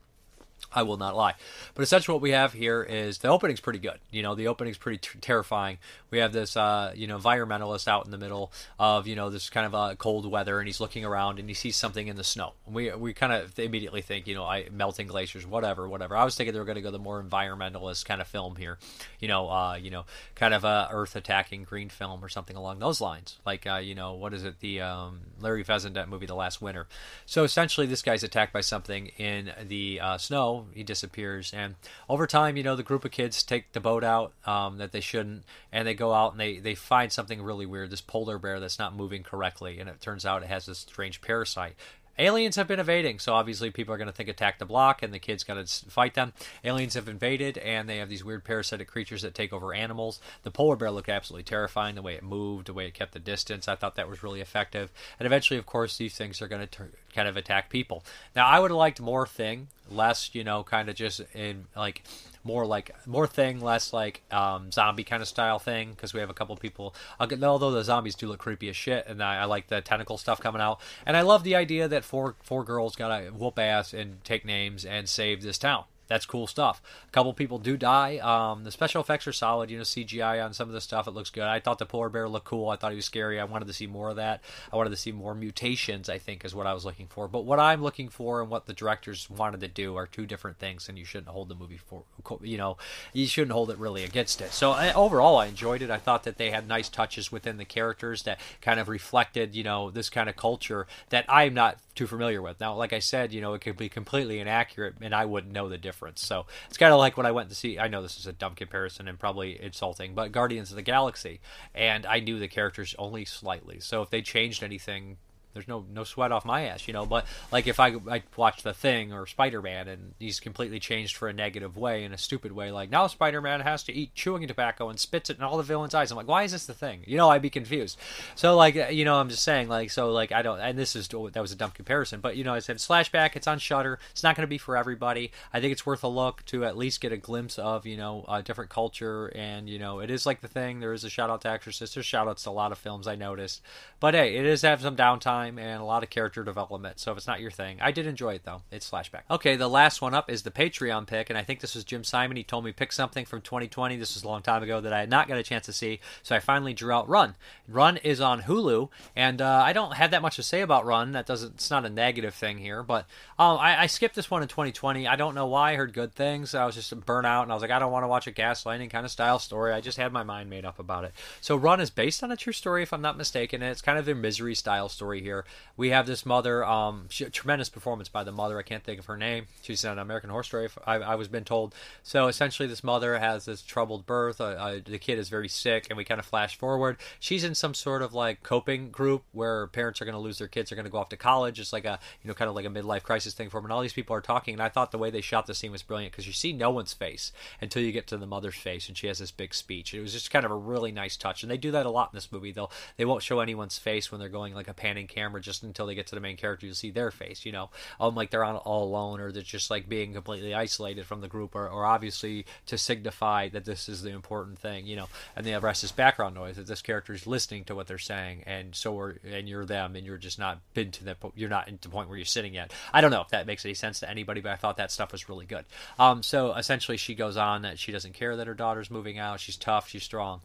I 0.72 0.82
will 0.82 0.98
not 0.98 1.16
lie. 1.16 1.34
But 1.74 1.82
essentially, 1.82 2.12
what 2.14 2.22
we 2.22 2.32
have 2.32 2.52
here 2.52 2.82
is 2.82 3.18
the 3.18 3.28
opening's 3.28 3.60
pretty 3.60 3.78
good. 3.78 3.98
You 4.10 4.22
know, 4.22 4.34
the 4.34 4.48
opening's 4.48 4.76
pretty 4.76 4.98
t- 4.98 5.18
terrifying. 5.20 5.78
We 6.10 6.18
have 6.18 6.32
this, 6.32 6.56
uh, 6.56 6.92
you 6.94 7.06
know, 7.06 7.18
environmentalist 7.18 7.88
out 7.88 8.04
in 8.04 8.10
the 8.10 8.18
middle 8.18 8.52
of, 8.78 9.06
you 9.06 9.16
know, 9.16 9.30
this 9.30 9.48
kind 9.48 9.66
of 9.66 9.74
uh, 9.74 9.94
cold 9.96 10.30
weather, 10.30 10.58
and 10.58 10.68
he's 10.68 10.80
looking 10.80 11.04
around 11.04 11.38
and 11.38 11.48
he 11.48 11.54
sees 11.54 11.76
something 11.76 12.06
in 12.06 12.16
the 12.16 12.24
snow. 12.24 12.52
And 12.66 12.74
we 12.74 12.92
we 12.92 13.14
kind 13.14 13.32
of 13.32 13.58
immediately 13.58 14.02
think, 14.02 14.26
you 14.26 14.34
know, 14.34 14.44
I, 14.44 14.68
melting 14.70 15.06
glaciers, 15.06 15.46
whatever, 15.46 15.88
whatever. 15.88 16.16
I 16.16 16.24
was 16.24 16.34
thinking 16.34 16.52
they 16.52 16.58
were 16.58 16.66
going 16.66 16.76
to 16.76 16.82
go 16.82 16.90
the 16.90 16.98
more 16.98 17.22
environmentalist 17.22 18.04
kind 18.04 18.20
of 18.20 18.28
film 18.28 18.56
here, 18.56 18.78
you 19.20 19.28
know, 19.28 19.48
uh, 19.48 19.74
you 19.80 19.90
know, 19.90 20.04
kind 20.34 20.52
of 20.52 20.64
a 20.64 20.88
Earth 20.90 21.16
attacking 21.16 21.64
green 21.64 21.88
film 21.88 22.22
or 22.22 22.28
something 22.28 22.56
along 22.56 22.78
those 22.78 23.00
lines. 23.00 23.38
Like, 23.46 23.66
uh, 23.66 23.76
you 23.76 23.94
know, 23.94 24.14
what 24.14 24.34
is 24.34 24.44
it, 24.44 24.60
the 24.60 24.82
um, 24.82 25.20
Larry 25.40 25.64
Fessenden 25.64 26.10
movie, 26.10 26.26
The 26.26 26.34
Last 26.34 26.60
Winter. 26.60 26.86
So 27.24 27.44
essentially, 27.44 27.86
this 27.86 28.02
guy's 28.02 28.22
attacked 28.22 28.52
by 28.52 28.60
something 28.60 29.08
in 29.18 29.52
the 29.66 30.00
uh, 30.00 30.18
snow 30.48 30.66
he 30.74 30.82
disappears. 30.82 31.52
And 31.52 31.74
over 32.08 32.26
time, 32.26 32.56
you 32.56 32.62
know, 32.62 32.76
the 32.76 32.82
group 32.82 33.04
of 33.04 33.10
kids 33.10 33.42
take 33.42 33.72
the 33.72 33.80
boat 33.80 34.04
out 34.04 34.32
um, 34.46 34.78
that 34.78 34.92
they 34.92 35.00
shouldn't, 35.00 35.44
and 35.72 35.86
they 35.86 35.94
go 35.94 36.12
out 36.12 36.32
and 36.32 36.40
they, 36.40 36.58
they 36.58 36.74
find 36.74 37.12
something 37.12 37.42
really 37.42 37.66
weird 37.66 37.90
this 37.90 38.00
polar 38.00 38.38
bear 38.38 38.60
that's 38.60 38.78
not 38.78 38.94
moving 38.94 39.22
correctly. 39.22 39.80
And 39.80 39.88
it 39.88 40.00
turns 40.00 40.26
out 40.26 40.42
it 40.42 40.48
has 40.48 40.66
this 40.66 40.78
strange 40.78 41.20
parasite 41.20 41.74
aliens 42.18 42.56
have 42.56 42.68
been 42.68 42.80
invading, 42.80 43.18
so 43.18 43.34
obviously 43.34 43.70
people 43.70 43.94
are 43.94 43.98
going 43.98 44.08
to 44.08 44.12
think 44.12 44.28
attack 44.28 44.58
the 44.58 44.64
block, 44.64 45.02
and 45.02 45.14
the 45.14 45.18
kids 45.18 45.44
got 45.44 45.54
to 45.54 45.90
fight 45.90 46.14
them. 46.14 46.32
Aliens 46.64 46.94
have 46.94 47.08
invaded, 47.08 47.58
and 47.58 47.88
they 47.88 47.98
have 47.98 48.08
these 48.08 48.24
weird 48.24 48.44
parasitic 48.44 48.88
creatures 48.88 49.22
that 49.22 49.34
take 49.34 49.52
over 49.52 49.72
animals. 49.72 50.20
The 50.42 50.50
polar 50.50 50.76
bear 50.76 50.90
looked 50.90 51.08
absolutely 51.08 51.44
terrifying, 51.44 51.94
the 51.94 52.02
way 52.02 52.14
it 52.14 52.22
moved, 52.22 52.66
the 52.66 52.72
way 52.72 52.86
it 52.86 52.94
kept 52.94 53.12
the 53.12 53.18
distance. 53.18 53.68
I 53.68 53.76
thought 53.76 53.96
that 53.96 54.08
was 54.08 54.22
really 54.22 54.40
effective. 54.40 54.90
And 55.18 55.26
eventually, 55.26 55.58
of 55.58 55.66
course, 55.66 55.96
these 55.96 56.16
things 56.16 56.42
are 56.42 56.48
going 56.48 56.66
to 56.66 56.88
kind 57.14 57.28
of 57.28 57.36
attack 57.36 57.70
people. 57.70 58.04
Now, 58.34 58.46
I 58.46 58.58
would 58.58 58.70
have 58.70 58.78
liked 58.78 59.00
more 59.00 59.26
thing, 59.26 59.68
less, 59.90 60.34
you 60.34 60.44
know, 60.44 60.62
kind 60.62 60.88
of 60.88 60.94
just 60.94 61.20
in 61.34 61.66
like 61.76 62.02
more 62.44 62.66
like 62.66 62.94
more 63.06 63.26
thing, 63.26 63.60
less 63.60 63.92
like 63.92 64.22
um, 64.30 64.70
zombie 64.72 65.04
kind 65.04 65.22
of 65.22 65.28
style 65.28 65.58
thing 65.58 65.90
because 65.90 66.14
we 66.14 66.20
have 66.20 66.30
a 66.30 66.34
couple 66.34 66.56
people. 66.56 66.94
Although 67.20 67.70
the 67.70 67.84
zombies 67.84 68.14
do 68.14 68.28
look 68.28 68.38
creepy 68.40 68.68
as 68.68 68.76
shit, 68.76 69.06
and 69.06 69.22
I, 69.22 69.42
I, 69.42 69.44
like 69.44 69.68
the 69.68 69.80
tentacle 69.80 70.18
stuff 70.18 70.40
coming 70.40 70.62
out, 70.62 70.80
and 71.06 71.16
I 71.16 71.22
love 71.22 71.44
the 71.44 71.56
idea 71.56 71.88
that 71.88 72.04
four 72.04 72.36
four 72.42 72.64
girls 72.64 72.96
gotta 72.96 73.30
whoop 73.30 73.58
ass 73.58 73.92
and 73.92 74.22
take 74.24 74.44
names 74.44 74.84
and 74.84 75.08
save 75.08 75.42
this 75.42 75.58
town 75.58 75.84
that's 76.08 76.26
cool 76.26 76.46
stuff. 76.46 76.82
A 77.06 77.10
couple 77.10 77.32
people 77.34 77.58
do 77.58 77.76
die. 77.76 78.18
Um, 78.18 78.64
the 78.64 78.70
special 78.70 79.00
effects 79.00 79.26
are 79.26 79.32
solid. 79.32 79.70
You 79.70 79.78
know, 79.78 79.84
CGI 79.84 80.44
on 80.44 80.52
some 80.54 80.68
of 80.68 80.74
the 80.74 80.80
stuff 80.80 81.06
it 81.06 81.12
looks 81.12 81.30
good. 81.30 81.44
I 81.44 81.60
thought 81.60 81.78
the 81.78 81.86
polar 81.86 82.08
bear 82.08 82.28
looked 82.28 82.46
cool. 82.46 82.70
I 82.70 82.76
thought 82.76 82.92
he 82.92 82.96
was 82.96 83.04
scary. 83.04 83.38
I 83.38 83.44
wanted 83.44 83.68
to 83.68 83.74
see 83.74 83.86
more 83.86 84.08
of 84.10 84.16
that. 84.16 84.42
I 84.72 84.76
wanted 84.76 84.90
to 84.90 84.96
see 84.96 85.12
more 85.12 85.34
mutations. 85.34 86.08
I 86.08 86.18
think 86.18 86.44
is 86.44 86.54
what 86.54 86.66
I 86.66 86.72
was 86.72 86.84
looking 86.84 87.06
for. 87.06 87.28
But 87.28 87.44
what 87.44 87.60
I'm 87.60 87.82
looking 87.82 88.08
for 88.08 88.40
and 88.40 88.50
what 88.50 88.66
the 88.66 88.72
directors 88.72 89.28
wanted 89.28 89.60
to 89.60 89.68
do 89.68 89.96
are 89.96 90.06
two 90.06 90.26
different 90.26 90.58
things, 90.58 90.88
and 90.88 90.98
you 90.98 91.04
shouldn't 91.04 91.28
hold 91.28 91.48
the 91.48 91.54
movie 91.54 91.78
for. 91.78 92.04
You 92.42 92.56
know, 92.56 92.78
you 93.12 93.26
shouldn't 93.26 93.52
hold 93.52 93.70
it 93.70 93.78
really 93.78 94.04
against 94.04 94.40
it. 94.40 94.52
So 94.52 94.72
I, 94.72 94.92
overall, 94.92 95.36
I 95.36 95.46
enjoyed 95.46 95.82
it. 95.82 95.90
I 95.90 95.98
thought 95.98 96.24
that 96.24 96.38
they 96.38 96.50
had 96.50 96.66
nice 96.66 96.88
touches 96.88 97.30
within 97.30 97.58
the 97.58 97.64
characters 97.64 98.22
that 98.22 98.40
kind 98.62 98.80
of 98.80 98.88
reflected, 98.88 99.54
you 99.54 99.62
know, 99.62 99.90
this 99.90 100.08
kind 100.08 100.28
of 100.28 100.36
culture 100.36 100.86
that 101.10 101.26
I'm 101.28 101.54
not 101.54 101.78
too 101.98 102.06
familiar 102.06 102.40
with. 102.40 102.60
Now, 102.60 102.74
like 102.74 102.92
I 102.92 103.00
said, 103.00 103.32
you 103.32 103.40
know, 103.40 103.54
it 103.54 103.60
could 103.60 103.76
be 103.76 103.88
completely 103.88 104.38
inaccurate, 104.38 104.94
and 105.00 105.12
I 105.12 105.24
wouldn't 105.24 105.52
know 105.52 105.68
the 105.68 105.76
difference. 105.76 106.24
So 106.24 106.46
it's 106.68 106.78
kind 106.78 106.92
of 106.92 106.98
like 107.00 107.16
when 107.16 107.26
I 107.26 107.32
went 107.32 107.48
to 107.48 107.56
see. 107.56 107.78
I 107.78 107.88
know 107.88 108.02
this 108.02 108.18
is 108.18 108.26
a 108.26 108.32
dumb 108.32 108.54
comparison 108.54 109.08
and 109.08 109.18
probably 109.18 109.60
insulting, 109.60 110.14
but 110.14 110.30
Guardians 110.30 110.70
of 110.70 110.76
the 110.76 110.82
Galaxy, 110.82 111.40
and 111.74 112.06
I 112.06 112.20
knew 112.20 112.38
the 112.38 112.46
characters 112.46 112.94
only 113.00 113.24
slightly. 113.24 113.80
So 113.80 114.00
if 114.00 114.10
they 114.10 114.22
changed 114.22 114.62
anything 114.62 115.16
there's 115.58 115.66
no 115.66 115.84
no 115.92 116.04
sweat 116.04 116.30
off 116.30 116.44
my 116.44 116.66
ass, 116.66 116.86
you 116.86 116.94
know. 116.94 117.04
But 117.04 117.26
like 117.50 117.66
if 117.66 117.80
I 117.80 117.96
I 118.08 118.22
watch 118.36 118.62
The 118.62 118.72
Thing 118.72 119.12
or 119.12 119.26
Spider 119.26 119.60
Man 119.60 119.88
and 119.88 120.14
he's 120.20 120.38
completely 120.38 120.78
changed 120.78 121.16
for 121.16 121.26
a 121.26 121.32
negative 121.32 121.76
way 121.76 122.04
in 122.04 122.12
a 122.12 122.18
stupid 122.18 122.52
way, 122.52 122.70
like 122.70 122.90
now 122.90 123.08
Spider 123.08 123.40
Man 123.40 123.60
has 123.60 123.82
to 123.84 123.92
eat 123.92 124.14
chewing 124.14 124.46
tobacco 124.46 124.88
and 124.88 125.00
spits 125.00 125.30
it 125.30 125.38
in 125.38 125.42
all 125.42 125.56
the 125.56 125.64
villains' 125.64 125.94
eyes. 125.94 126.12
I'm 126.12 126.16
like, 126.16 126.28
why 126.28 126.44
is 126.44 126.52
this 126.52 126.66
the 126.66 126.74
thing? 126.74 127.02
You 127.06 127.16
know, 127.16 127.28
I'd 127.28 127.42
be 127.42 127.50
confused. 127.50 127.98
So 128.36 128.54
like 128.54 128.76
uh, 128.76 128.86
you 128.86 129.04
know, 129.04 129.16
I'm 129.16 129.28
just 129.28 129.42
saying 129.42 129.68
like 129.68 129.90
so 129.90 130.12
like 130.12 130.30
I 130.30 130.42
don't 130.42 130.60
and 130.60 130.78
this 130.78 130.94
is 130.94 131.08
oh, 131.12 131.28
that 131.28 131.40
was 131.40 131.50
a 131.50 131.56
dumb 131.56 131.72
comparison, 131.72 132.20
but 132.20 132.36
you 132.36 132.44
know 132.44 132.54
I 132.54 132.60
said 132.60 132.80
Slash/Back. 132.80 133.34
It's 133.34 133.48
on 133.48 133.58
Shudder, 133.58 133.98
It's 134.12 134.22
not 134.22 134.36
going 134.36 134.46
to 134.46 134.48
be 134.48 134.58
for 134.58 134.76
everybody. 134.76 135.32
I 135.52 135.60
think 135.60 135.72
it's 135.72 135.84
worth 135.84 136.04
a 136.04 136.08
look 136.08 136.44
to 136.46 136.64
at 136.64 136.76
least 136.76 137.00
get 137.00 137.10
a 137.10 137.16
glimpse 137.16 137.58
of 137.58 137.84
you 137.84 137.96
know 137.96 138.24
a 138.28 138.44
different 138.44 138.70
culture 138.70 139.26
and 139.34 139.68
you 139.68 139.80
know 139.80 139.98
it 139.98 140.10
is 140.10 140.24
like 140.24 140.40
the 140.40 140.48
thing. 140.48 140.78
There 140.78 140.92
is 140.92 141.02
a 141.02 141.10
shout 141.10 141.30
out 141.30 141.40
to 141.40 141.50
Exorcist. 141.50 141.94
There's 141.94 142.06
shout 142.06 142.28
outs 142.28 142.44
to 142.44 142.50
a 142.50 142.52
lot 142.52 142.70
of 142.70 142.78
films 142.78 143.08
I 143.08 143.16
noticed, 143.16 143.60
but 143.98 144.14
hey, 144.14 144.36
it 144.36 144.46
is 144.46 144.62
have 144.62 144.82
some 144.82 144.96
downtime 144.96 145.47
and 145.56 145.80
a 145.80 145.84
lot 145.84 146.02
of 146.02 146.10
character 146.10 146.42
development. 146.42 146.98
So 146.98 147.12
if 147.12 147.18
it's 147.18 147.26
not 147.28 147.40
your 147.40 147.52
thing, 147.52 147.78
I 147.80 147.92
did 147.92 148.06
enjoy 148.06 148.34
it 148.34 148.42
though. 148.44 148.62
It's 148.72 148.86
Slash/Back. 148.86 149.26
Okay, 149.30 149.54
the 149.54 149.68
last 149.68 150.02
one 150.02 150.14
up 150.14 150.28
is 150.28 150.42
the 150.42 150.50
Patreon 150.50 151.06
pick, 151.06 151.30
and 151.30 151.38
I 151.38 151.44
think 151.44 151.60
this 151.60 151.74
was 151.74 151.84
Jim 151.84 152.02
Simon. 152.02 152.36
He 152.36 152.42
told 152.42 152.64
me 152.64 152.72
pick 152.72 152.92
something 152.92 153.24
from 153.24 153.40
2020. 153.40 153.96
This 153.96 154.14
was 154.14 154.24
a 154.24 154.28
long 154.28 154.42
time 154.42 154.62
ago 154.62 154.80
that 154.80 154.92
I 154.92 155.00
had 155.00 155.10
not 155.10 155.28
got 155.28 155.38
a 155.38 155.42
chance 155.44 155.66
to 155.66 155.72
see, 155.72 156.00
so 156.24 156.34
I 156.34 156.40
finally 156.40 156.74
drew 156.74 156.92
out 156.92 157.08
Run. 157.08 157.36
Run 157.68 157.98
is 157.98 158.20
on 158.20 158.42
Hulu, 158.42 158.88
and 159.14 159.40
uh, 159.40 159.62
I 159.64 159.72
don't 159.72 159.94
have 159.94 160.10
that 160.10 160.22
much 160.22 160.36
to 160.36 160.42
say 160.42 160.60
about 160.60 160.84
Run. 160.84 161.12
That 161.12 161.26
doesn't. 161.26 161.54
It's 161.54 161.70
not 161.70 161.84
a 161.84 161.90
negative 161.90 162.34
thing 162.34 162.58
here, 162.58 162.82
but 162.82 163.06
um, 163.38 163.58
I, 163.58 163.82
I, 163.82 163.86
skipped 163.86 164.14
this 164.14 164.30
one 164.30 164.42
in 164.42 164.48
2020. 164.48 165.06
I 165.06 165.16
don't 165.16 165.34
know 165.34 165.46
why. 165.46 165.72
I 165.72 165.76
heard 165.76 165.92
good 165.92 166.14
things. 166.14 166.54
I 166.54 166.64
was 166.64 166.74
just 166.74 166.98
burnt 167.04 167.26
out, 167.26 167.42
and 167.42 167.52
I 167.52 167.54
was 167.54 167.62
like, 167.62 167.70
I 167.70 167.78
don't 167.78 167.92
want 167.92 168.04
to 168.04 168.08
watch 168.08 168.26
a 168.26 168.32
gaslighting 168.32 168.90
kind 168.90 169.04
of 169.04 169.10
style 169.10 169.38
story. 169.38 169.72
I 169.72 169.80
just 169.80 169.98
had 169.98 170.12
my 170.12 170.22
mind 170.22 170.50
made 170.50 170.64
up 170.64 170.78
about 170.78 171.04
it. 171.04 171.12
So 171.40 171.56
Run 171.56 171.80
is 171.80 171.90
based 171.90 172.22
on 172.22 172.32
a 172.32 172.36
true 172.36 172.52
story, 172.52 172.82
if 172.82 172.92
I'm 172.92 173.02
not 173.02 173.16
mistaken. 173.16 173.62
And 173.62 173.70
it's 173.70 173.82
kind 173.82 173.98
of 173.98 174.06
their 174.06 174.14
misery 174.14 174.54
style 174.54 174.88
story 174.88 175.20
here. 175.20 175.37
We 175.76 175.90
have 175.90 176.06
this 176.06 176.26
mother. 176.26 176.64
Um, 176.64 177.06
she, 177.08 177.24
tremendous 177.26 177.68
performance 177.68 178.08
by 178.08 178.24
the 178.24 178.32
mother. 178.32 178.58
I 178.58 178.62
can't 178.62 178.82
think 178.82 178.98
of 178.98 179.06
her 179.06 179.16
name. 179.16 179.46
She's 179.62 179.84
an 179.84 179.98
American 179.98 180.30
Horror 180.30 180.42
Story. 180.42 180.68
I, 180.86 180.94
I 180.94 181.14
was 181.14 181.28
been 181.28 181.44
told. 181.44 181.74
So 182.02 182.26
essentially, 182.26 182.68
this 182.68 182.84
mother 182.84 183.18
has 183.18 183.44
this 183.44 183.62
troubled 183.62 184.06
birth. 184.06 184.40
Uh, 184.40 184.44
uh, 184.44 184.78
the 184.84 184.98
kid 184.98 185.18
is 185.18 185.28
very 185.28 185.48
sick, 185.48 185.86
and 185.88 185.96
we 185.96 186.04
kind 186.04 186.20
of 186.20 186.26
flash 186.26 186.58
forward. 186.58 186.96
She's 187.20 187.44
in 187.44 187.54
some 187.54 187.74
sort 187.74 188.02
of 188.02 188.14
like 188.14 188.42
coping 188.42 188.90
group 188.90 189.24
where 189.32 189.66
parents 189.68 190.00
are 190.00 190.04
going 190.04 190.14
to 190.14 190.20
lose 190.20 190.38
their 190.38 190.48
kids. 190.48 190.72
Are 190.72 190.74
going 190.74 190.84
to 190.84 190.90
go 190.90 190.98
off 190.98 191.08
to 191.10 191.16
college. 191.16 191.60
It's 191.60 191.72
like 191.72 191.84
a 191.84 191.98
you 192.22 192.28
know 192.28 192.34
kind 192.34 192.48
of 192.48 192.54
like 192.54 192.66
a 192.66 192.70
midlife 192.70 193.02
crisis 193.02 193.34
thing 193.34 193.50
for 193.50 193.58
them. 193.58 193.66
And 193.66 193.72
all 193.72 193.82
these 193.82 193.92
people 193.92 194.14
are 194.14 194.20
talking. 194.20 194.54
And 194.54 194.62
I 194.62 194.68
thought 194.68 194.90
the 194.90 194.98
way 194.98 195.10
they 195.10 195.20
shot 195.20 195.46
the 195.46 195.54
scene 195.54 195.72
was 195.72 195.82
brilliant 195.82 196.12
because 196.12 196.26
you 196.26 196.32
see 196.32 196.52
no 196.52 196.70
one's 196.70 196.92
face 196.92 197.32
until 197.60 197.82
you 197.82 197.92
get 197.92 198.06
to 198.08 198.16
the 198.16 198.26
mother's 198.26 198.56
face, 198.56 198.88
and 198.88 198.96
she 198.96 199.06
has 199.06 199.18
this 199.18 199.30
big 199.30 199.54
speech. 199.54 199.94
It 199.94 200.00
was 200.00 200.12
just 200.12 200.30
kind 200.30 200.44
of 200.44 200.50
a 200.50 200.56
really 200.56 200.92
nice 200.92 201.16
touch, 201.16 201.42
and 201.42 201.50
they 201.50 201.56
do 201.56 201.70
that 201.72 201.86
a 201.86 201.90
lot 201.90 202.10
in 202.12 202.16
this 202.16 202.32
movie. 202.32 202.52
They'll 202.52 202.70
they 202.96 203.04
won't 203.04 203.22
show 203.22 203.40
anyone's 203.40 203.78
face 203.78 204.10
when 204.10 204.20
they're 204.20 204.28
going 204.28 204.54
like 204.54 204.68
a 204.68 204.74
panning 204.74 205.06
camera 205.18 205.40
just 205.40 205.62
until 205.62 205.86
they 205.86 205.94
get 205.94 206.06
to 206.06 206.14
the 206.14 206.20
main 206.20 206.36
character. 206.36 206.66
You'll 206.66 206.74
see 206.74 206.90
their 206.90 207.10
face, 207.10 207.44
you 207.44 207.52
know, 207.52 207.70
um, 208.00 208.14
like 208.14 208.30
they're 208.30 208.44
on 208.44 208.56
all 208.56 208.84
alone 208.84 209.20
or 209.20 209.32
they're 209.32 209.42
just 209.42 209.70
like 209.70 209.88
being 209.88 210.12
completely 210.12 210.54
isolated 210.54 211.06
from 211.06 211.20
the 211.20 211.28
group, 211.28 211.54
or, 211.54 211.68
or 211.68 211.84
obviously 211.84 212.46
to 212.66 212.78
signify 212.78 213.48
that 213.48 213.64
this 213.64 213.88
is 213.88 214.02
the 214.02 214.10
important 214.10 214.58
thing, 214.58 214.86
you 214.86 214.96
know. 214.96 215.08
And 215.36 215.44
the 215.44 215.58
rest 215.58 215.84
is 215.84 215.92
background 215.92 216.34
noise 216.34 216.56
that 216.56 216.66
this 216.66 216.82
character 216.82 217.12
is 217.12 217.26
listening 217.26 217.64
to 217.64 217.74
what 217.74 217.86
they're 217.86 217.98
saying, 217.98 218.44
and 218.46 218.74
so 218.74 218.98
are 218.98 219.18
and 219.24 219.48
you're 219.48 219.64
them, 219.64 219.96
and 219.96 220.06
you're 220.06 220.18
just 220.18 220.38
not 220.38 220.60
been 220.74 220.90
to 220.92 221.04
that. 221.04 221.18
You're 221.34 221.48
not 221.48 221.68
into 221.68 221.88
the 221.88 221.92
point 221.92 222.08
where 222.08 222.18
you're 222.18 222.24
sitting 222.24 222.54
yet. 222.54 222.72
I 222.92 223.00
don't 223.00 223.10
know 223.10 223.22
if 223.22 223.28
that 223.28 223.46
makes 223.46 223.64
any 223.64 223.74
sense 223.74 224.00
to 224.00 224.10
anybody, 224.10 224.40
but 224.40 224.52
I 224.52 224.56
thought 224.56 224.76
that 224.76 224.92
stuff 224.92 225.12
was 225.12 225.28
really 225.28 225.46
good. 225.46 225.64
Um, 225.98 226.22
so 226.22 226.54
essentially, 226.54 226.96
she 226.96 227.14
goes 227.14 227.36
on 227.36 227.62
that 227.62 227.78
she 227.78 227.92
doesn't 227.92 228.14
care 228.14 228.36
that 228.36 228.46
her 228.46 228.54
daughter's 228.54 228.90
moving 228.90 229.18
out. 229.18 229.40
She's 229.40 229.56
tough. 229.56 229.88
She's 229.88 230.04
strong. 230.04 230.40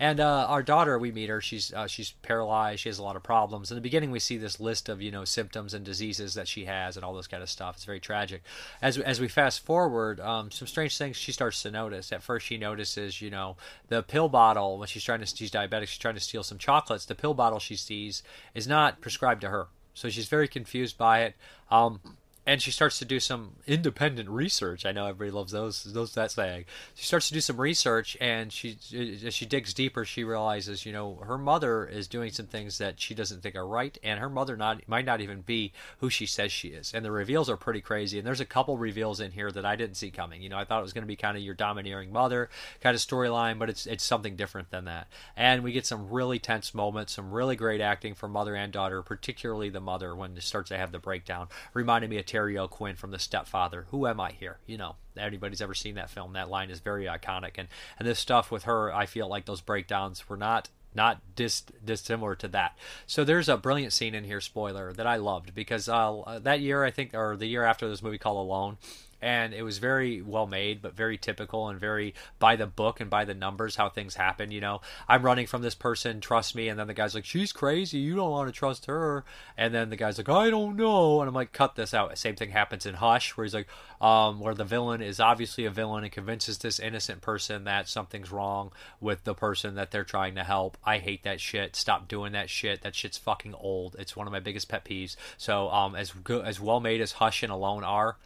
And 0.00 0.20
uh, 0.20 0.46
our 0.48 0.62
daughter, 0.62 0.96
we 0.96 1.10
meet 1.10 1.28
her. 1.28 1.40
She's 1.40 1.72
uh, 1.72 1.88
she's 1.88 2.12
paralyzed. 2.22 2.80
She 2.80 2.88
has 2.88 2.98
a 2.98 3.02
lot 3.02 3.16
of 3.16 3.24
problems. 3.24 3.72
In 3.72 3.74
the 3.74 3.80
beginning, 3.80 4.12
we 4.12 4.20
see 4.20 4.36
this 4.36 4.60
list 4.60 4.88
of 4.88 5.02
you 5.02 5.10
know 5.10 5.24
symptoms 5.24 5.74
and 5.74 5.84
diseases 5.84 6.34
that 6.34 6.46
she 6.46 6.66
has 6.66 6.96
and 6.96 7.04
all 7.04 7.14
this 7.14 7.26
kind 7.26 7.42
of 7.42 7.50
stuff. 7.50 7.76
It's 7.76 7.84
very 7.84 7.98
tragic. 7.98 8.42
As 8.80 8.96
as 8.98 9.20
we 9.20 9.26
fast 9.26 9.64
forward, 9.64 10.20
um, 10.20 10.52
some 10.52 10.68
strange 10.68 10.96
things 10.96 11.16
she 11.16 11.32
starts 11.32 11.62
to 11.62 11.70
notice. 11.72 12.12
At 12.12 12.22
first, 12.22 12.46
she 12.46 12.58
notices 12.58 13.20
you 13.20 13.30
know 13.30 13.56
the 13.88 14.04
pill 14.04 14.28
bottle 14.28 14.78
when 14.78 14.86
she's 14.86 15.02
trying 15.02 15.20
to 15.20 15.26
she's 15.26 15.50
diabetic. 15.50 15.88
She's 15.88 15.98
trying 15.98 16.14
to 16.14 16.20
steal 16.20 16.44
some 16.44 16.58
chocolates. 16.58 17.04
The 17.04 17.16
pill 17.16 17.34
bottle 17.34 17.58
she 17.58 17.74
sees 17.74 18.22
is 18.54 18.68
not 18.68 19.00
prescribed 19.00 19.40
to 19.40 19.48
her, 19.48 19.66
so 19.94 20.08
she's 20.08 20.28
very 20.28 20.46
confused 20.46 20.96
by 20.96 21.22
it. 21.22 21.34
Um, 21.72 22.00
and 22.48 22.62
she 22.62 22.70
starts 22.70 22.98
to 22.98 23.04
do 23.04 23.20
some 23.20 23.56
independent 23.66 24.30
research. 24.30 24.86
I 24.86 24.92
know 24.92 25.04
everybody 25.04 25.30
loves 25.30 25.52
those 25.52 25.84
those 25.84 26.14
that 26.14 26.30
saying. 26.30 26.64
She 26.94 27.04
starts 27.04 27.28
to 27.28 27.34
do 27.34 27.42
some 27.42 27.60
research, 27.60 28.16
and 28.22 28.50
she 28.50 28.78
as 29.26 29.34
she 29.34 29.44
digs 29.44 29.74
deeper, 29.74 30.06
she 30.06 30.24
realizes, 30.24 30.86
you 30.86 30.92
know, 30.94 31.16
her 31.16 31.36
mother 31.36 31.84
is 31.84 32.08
doing 32.08 32.32
some 32.32 32.46
things 32.46 32.78
that 32.78 32.98
she 32.98 33.14
doesn't 33.14 33.42
think 33.42 33.54
are 33.54 33.66
right, 33.66 33.98
and 34.02 34.18
her 34.18 34.30
mother 34.30 34.56
not 34.56 34.88
might 34.88 35.04
not 35.04 35.20
even 35.20 35.42
be 35.42 35.74
who 35.98 36.08
she 36.08 36.24
says 36.24 36.50
she 36.50 36.68
is. 36.68 36.94
And 36.94 37.04
the 37.04 37.10
reveals 37.10 37.50
are 37.50 37.58
pretty 37.58 37.82
crazy. 37.82 38.16
And 38.16 38.26
there's 38.26 38.40
a 38.40 38.46
couple 38.46 38.78
reveals 38.78 39.20
in 39.20 39.32
here 39.32 39.52
that 39.52 39.66
I 39.66 39.76
didn't 39.76 39.96
see 39.98 40.10
coming. 40.10 40.40
You 40.40 40.48
know, 40.48 40.56
I 40.56 40.64
thought 40.64 40.78
it 40.78 40.88
was 40.88 40.94
going 40.94 41.04
to 41.04 41.06
be 41.06 41.16
kind 41.16 41.36
of 41.36 41.42
your 41.42 41.54
domineering 41.54 42.10
mother 42.10 42.48
kind 42.80 42.94
of 42.96 43.02
storyline, 43.02 43.58
but 43.58 43.68
it's 43.68 43.84
it's 43.84 44.04
something 44.04 44.36
different 44.36 44.70
than 44.70 44.86
that. 44.86 45.08
And 45.36 45.62
we 45.62 45.72
get 45.72 45.84
some 45.84 46.08
really 46.08 46.38
tense 46.38 46.72
moments, 46.72 47.12
some 47.12 47.30
really 47.30 47.56
great 47.56 47.82
acting 47.82 48.14
from 48.14 48.32
mother 48.32 48.54
and 48.54 48.72
daughter, 48.72 49.02
particularly 49.02 49.68
the 49.68 49.80
mother 49.80 50.16
when 50.16 50.34
it 50.34 50.42
starts 50.42 50.70
to 50.70 50.78
have 50.78 50.92
the 50.92 50.98
breakdown. 50.98 51.48
Reminded 51.74 52.08
me 52.08 52.16
of 52.16 52.24
Terry 52.24 52.37
O'Quinn 52.38 52.96
from 52.96 53.10
The 53.10 53.18
Stepfather. 53.18 53.86
Who 53.90 54.06
am 54.06 54.20
I 54.20 54.32
here? 54.32 54.58
You 54.66 54.76
know, 54.78 54.96
anybody's 55.18 55.60
ever 55.60 55.74
seen 55.74 55.94
that 55.96 56.10
film, 56.10 56.34
that 56.34 56.50
line 56.50 56.70
is 56.70 56.80
very 56.80 57.06
iconic. 57.06 57.52
And 57.56 57.68
and 57.98 58.06
this 58.06 58.18
stuff 58.18 58.50
with 58.50 58.64
her, 58.64 58.92
I 58.94 59.06
feel 59.06 59.28
like 59.28 59.46
those 59.46 59.60
breakdowns 59.60 60.28
were 60.28 60.36
not 60.36 60.68
not 60.94 61.20
dis- 61.36 61.62
dissimilar 61.84 62.34
to 62.36 62.48
that. 62.48 62.76
So 63.06 63.24
there's 63.24 63.48
a 63.48 63.56
brilliant 63.56 63.92
scene 63.92 64.14
in 64.14 64.24
here, 64.24 64.40
spoiler, 64.40 64.92
that 64.94 65.06
I 65.06 65.16
loved 65.16 65.54
because 65.54 65.88
uh, 65.88 66.40
that 66.42 66.60
year 66.60 66.84
I 66.84 66.90
think, 66.90 67.14
or 67.14 67.36
the 67.36 67.46
year 67.46 67.64
after 67.64 67.88
this 67.88 68.02
movie 68.02 68.18
called 68.18 68.38
Alone, 68.38 68.78
and 69.20 69.52
it 69.54 69.62
was 69.62 69.78
very 69.78 70.22
well 70.22 70.46
made 70.46 70.80
but 70.82 70.94
very 70.94 71.18
typical 71.18 71.68
and 71.68 71.80
very 71.80 72.14
by 72.38 72.56
the 72.56 72.66
book 72.66 73.00
and 73.00 73.10
by 73.10 73.24
the 73.24 73.34
numbers 73.34 73.76
how 73.76 73.88
things 73.88 74.14
happen 74.14 74.50
you 74.50 74.60
know. 74.60 74.80
I'm 75.08 75.22
running 75.22 75.46
from 75.46 75.62
this 75.62 75.74
person 75.74 76.20
trust 76.20 76.54
me. 76.54 76.68
And 76.68 76.78
then 76.78 76.86
the 76.86 76.94
guy's 76.94 77.14
like 77.14 77.24
she's 77.24 77.52
crazy. 77.52 77.98
You 77.98 78.16
don't 78.16 78.30
want 78.30 78.48
to 78.48 78.52
trust 78.52 78.86
her. 78.86 79.24
And 79.56 79.74
then 79.74 79.90
the 79.90 79.96
guy's 79.96 80.18
like 80.18 80.28
i 80.28 80.50
don't 80.50 80.76
know. 80.76 81.20
And 81.20 81.28
i'm 81.28 81.34
like 81.34 81.52
cut 81.52 81.74
this 81.74 81.94
out. 81.94 82.16
Same 82.18 82.36
thing 82.36 82.50
happens 82.50 82.86
in 82.86 82.94
hush 82.94 83.36
where 83.36 83.44
he's 83.44 83.54
like 83.54 83.68
um, 84.00 84.40
where 84.40 84.54
the 84.54 84.64
villain 84.64 85.02
is 85.02 85.18
obviously 85.18 85.64
a 85.64 85.70
villain 85.70 86.04
and 86.04 86.12
convinces 86.12 86.58
this 86.58 86.78
innocent 86.78 87.20
person 87.20 87.64
that 87.64 87.88
something's 87.88 88.30
wrong 88.30 88.70
with 89.00 89.24
the 89.24 89.34
person 89.34 89.74
that 89.74 89.90
they're 89.90 90.04
trying 90.04 90.36
to 90.36 90.44
help. 90.44 90.76
I 90.84 90.98
hate 90.98 91.24
that 91.24 91.40
shit. 91.40 91.74
Stop 91.74 92.06
doing 92.06 92.32
that 92.32 92.48
shit. 92.48 92.82
That 92.82 92.94
shit's 92.94 93.18
fucking 93.18 93.54
old. 93.54 93.96
It's 93.98 94.14
one 94.14 94.26
of 94.26 94.32
my 94.32 94.40
biggest 94.40 94.68
pet 94.68 94.84
peeves. 94.84 95.16
So 95.36 95.68
um, 95.70 95.96
as 95.96 96.12
good 96.12 96.44
as 96.44 96.60
well 96.60 96.80
made 96.80 97.00
as 97.00 97.12
hush 97.12 97.42
and 97.42 97.50
alone 97.50 97.82
are 97.82 98.16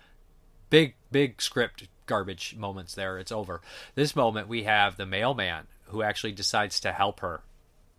big 0.73 0.95
big 1.11 1.43
script 1.43 1.87
garbage 2.07 2.57
moments 2.57 2.95
there. 2.95 3.19
It's 3.19 3.31
over. 3.31 3.61
This 3.95 4.17
moment 4.17 4.49
we 4.49 4.63
have 4.63 4.97
the 4.97 5.05
mailman 5.05 5.67
who 5.89 6.03
actually 6.03 6.33
decides 6.33 6.81
to 6.81 6.93
help 6.93 7.21
her 7.21 7.43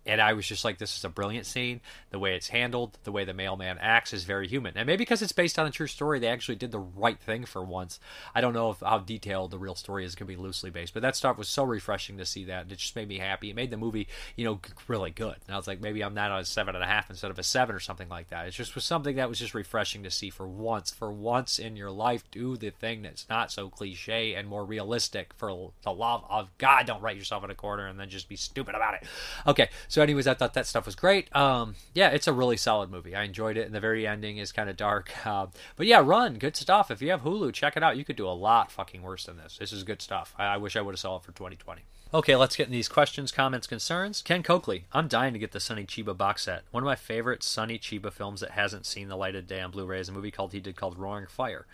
and 0.06 0.22
I 0.22 0.34
was 0.34 0.46
just 0.46 0.66
like, 0.66 0.78
this 0.78 0.98
is 0.98 1.06
a 1.06 1.10
brilliant 1.10 1.46
scene. 1.46 1.82
The 2.12 2.20
way 2.20 2.36
it's 2.36 2.50
handled, 2.50 2.98
the 3.04 3.12
way 3.12 3.24
the 3.24 3.34
mailman 3.34 3.78
acts 3.80 4.14
is 4.14 4.26
very 4.26 4.48
human. 4.48 4.78
And 4.78 4.86
maybe 4.86 4.98
because 4.98 5.22
it's 5.22 5.32
based 5.32 5.58
on 5.58 5.66
a 5.66 5.72
true 5.72 5.88
story, 5.88 6.20
they 6.20 6.28
actually 6.28 6.56
did 6.56 6.72
the 6.72 6.80
right 6.80 7.20
thing 7.20 7.46
for 7.46 7.64
once. 7.64 8.00
I 8.36 8.42
don't 8.42 8.54
know 8.54 8.72
if 8.72 8.82
how 8.82 9.00
detailed 9.00 9.52
the 9.52 9.58
real 9.58 9.76
story 9.76 10.06
is 10.06 10.16
going 10.16 10.28
to 10.28 10.36
be 10.38 10.42
loosely 10.42 10.70
based, 10.70 10.94
but 10.94 11.02
that 11.04 11.16
stuff 11.16 11.38
was 11.38 11.48
so 11.48 11.64
refreshing 11.64 12.18
to 12.18 12.26
see 12.26 12.46
that. 12.46 12.72
It 12.72 12.78
just 12.78 12.96
made 12.96 13.08
me 13.08 13.18
happy. 13.18 13.50
It 13.50 13.56
made 13.56 13.72
the 13.72 13.78
movie, 13.78 14.08
you 14.36 14.44
know, 14.44 14.60
really 14.88 15.12
good. 15.12 15.38
And 15.48 15.54
I 15.54 15.58
was 15.58 15.68
like, 15.68 15.82
maybe 15.82 16.04
I'm 16.04 16.14
not 16.14 16.32
on 16.32 16.42
a 16.42 16.46
seven 16.46 16.76
and 16.76 16.84
a 16.84 16.88
half 16.88 17.10
instead 17.10 17.32
of 17.32 17.40
a 17.40 17.44
seven 17.44 17.76
or 17.76 17.80
something 17.80 18.10
like 18.10 18.30
that. 18.30 18.48
It 18.48 18.52
just 18.52 18.76
was 18.76 18.84
something 18.84 19.16
that 19.16 19.30
was 19.30 19.40
just 19.40 19.54
refreshing 19.54 20.04
to 20.04 20.12
see 20.12 20.30
for 20.30 20.48
once. 20.48 20.92
For 20.92 21.12
once 21.12 21.60
in 21.60 21.78
your 21.78 21.92
life, 21.92 22.24
do 22.30 22.58
the 22.58 22.72
thing 22.72 23.04
that's 23.04 23.28
not 23.30 23.52
so 23.52 23.70
cliche 23.70 24.34
and 24.36 24.48
more 24.48 24.66
realistic. 24.66 25.34
For 25.38 25.72
the 25.84 25.94
love 25.94 26.26
of 26.30 26.50
God, 26.58 26.86
don't 26.88 27.02
write 27.02 27.18
yourself 27.18 27.44
in 27.44 27.50
a 27.50 27.56
corner 27.56 27.88
and 27.88 28.00
then 28.00 28.10
just 28.10 28.28
be 28.28 28.36
stupid 28.36 28.76
about 28.76 28.96
it. 28.96 29.04
Okay, 29.48 29.70
So, 29.94 30.02
anyways, 30.02 30.26
I 30.26 30.34
thought 30.34 30.56
that 30.56 30.66
stuff 30.66 30.88
was 30.88 30.96
great. 30.96 31.34
Um, 31.36 31.76
yeah, 31.94 32.10
it's 32.10 32.28
a 32.28 32.34
really 32.34 32.58
solid 32.58 32.90
movie. 32.90 33.16
I 33.16 33.22
enjoyed 33.22 33.58
it, 33.58 33.68
and 33.68 33.76
the 33.76 33.80
very 33.80 34.08
ending 34.08 34.40
is 34.40 34.52
kind 34.52 34.68
of 34.68 34.76
dark. 34.76 35.12
Uh, 35.24 35.48
but 35.76 35.86
yeah, 35.88 36.02
Run, 36.04 36.38
good 36.38 36.56
stuff. 36.56 36.92
If 36.92 37.02
you 37.02 37.12
have 37.12 37.22
Hulu, 37.22 37.54
check 37.54 37.78
it 37.78 37.84
out. 37.84 37.96
You 37.96 38.04
could 38.04 38.16
do 38.16 38.28
a 38.28 38.34
lot 38.34 38.72
fucking 38.72 39.04
worse 39.04 39.26
than 39.26 39.38
this. 39.38 39.58
This 39.58 39.72
is 39.72 39.84
good 39.84 40.02
stuff. 40.02 40.34
I, 40.38 40.46
I 40.46 40.58
wish 40.58 40.76
I 40.76 40.82
would 40.82 40.94
have 40.94 41.00
saw 41.00 41.18
it 41.18 41.24
for 41.24 41.32
2020. 41.32 41.84
Okay, 42.14 42.36
let's 42.36 42.56
get 42.56 42.66
in 42.66 42.72
these 42.72 42.90
questions, 42.90 43.32
comments, 43.32 43.68
concerns. 43.68 44.22
Ken 44.22 44.42
Coakley, 44.44 44.86
I'm 44.92 45.08
dying 45.08 45.34
to 45.34 45.40
get 45.40 45.52
the 45.52 45.60
Sonny 45.60 45.86
Chiba 45.86 46.18
box 46.18 46.44
set. 46.44 46.64
One 46.72 46.84
of 46.84 46.86
my 46.86 46.96
favorite 46.96 47.44
Sonny 47.44 47.78
Chiba 47.78 48.12
films 48.12 48.42
that 48.42 48.52
hasn't 48.52 48.86
seen 48.86 49.08
the 49.08 49.16
light 49.16 49.36
of 49.36 49.48
day 49.48 49.62
on 49.62 49.72
Blu-ray 49.72 50.00
is 50.00 50.10
a 50.10 50.12
movie 50.12 50.32
called 50.32 50.52
he 50.54 50.60
did 50.60 50.76
called 50.76 50.98
Roaring 50.98 51.28
Fire. 51.28 51.66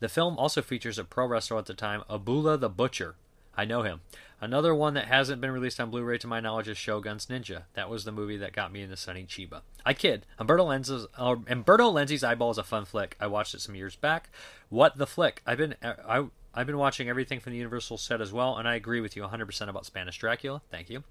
The 0.00 0.08
film 0.08 0.38
also 0.38 0.62
features 0.62 0.98
a 0.98 1.04
pro 1.04 1.26
wrestler 1.26 1.58
at 1.58 1.66
the 1.66 1.74
time, 1.74 2.02
Abdullah 2.10 2.58
the 2.58 2.68
Butcher. 2.68 3.16
I 3.56 3.64
know 3.64 3.82
him. 3.82 4.00
Another 4.42 4.74
one 4.74 4.94
that 4.94 5.06
hasn't 5.06 5.40
been 5.40 5.52
released 5.52 5.78
on 5.78 5.90
Blu-ray 5.90 6.18
to 6.18 6.26
my 6.26 6.40
knowledge 6.40 6.66
is 6.66 6.76
Shogun's 6.76 7.26
Ninja. 7.26 7.62
That 7.74 7.88
was 7.88 8.02
the 8.02 8.10
movie 8.10 8.36
that 8.38 8.52
got 8.52 8.72
me 8.72 8.82
into 8.82 8.96
Sonny 8.96 9.22
Chiba. 9.22 9.60
I 9.86 9.94
kid. 9.94 10.26
Umberto 10.36 10.64
Lenzi's, 10.66 11.06
uh, 11.16 11.36
Umberto 11.48 11.92
Lenzi's 11.92 12.24
Eyeball 12.24 12.50
is 12.50 12.58
a 12.58 12.64
fun 12.64 12.84
flick. 12.84 13.16
I 13.20 13.28
watched 13.28 13.54
it 13.54 13.60
some 13.60 13.76
years 13.76 13.94
back. 13.94 14.30
What 14.68 14.98
the 14.98 15.06
flick? 15.06 15.42
I've 15.46 15.58
been 15.58 15.76
I 15.80 16.24
I've 16.54 16.66
been 16.66 16.76
watching 16.76 17.08
everything 17.08 17.38
from 17.38 17.52
the 17.52 17.58
Universal 17.58 17.98
set 17.98 18.20
as 18.20 18.32
well, 18.32 18.56
and 18.56 18.66
I 18.66 18.74
agree 18.74 19.00
with 19.00 19.16
you 19.16 19.22
100% 19.22 19.68
about 19.68 19.86
Spanish 19.86 20.18
Dracula. 20.18 20.60
Thank 20.72 20.90
you. 20.90 21.04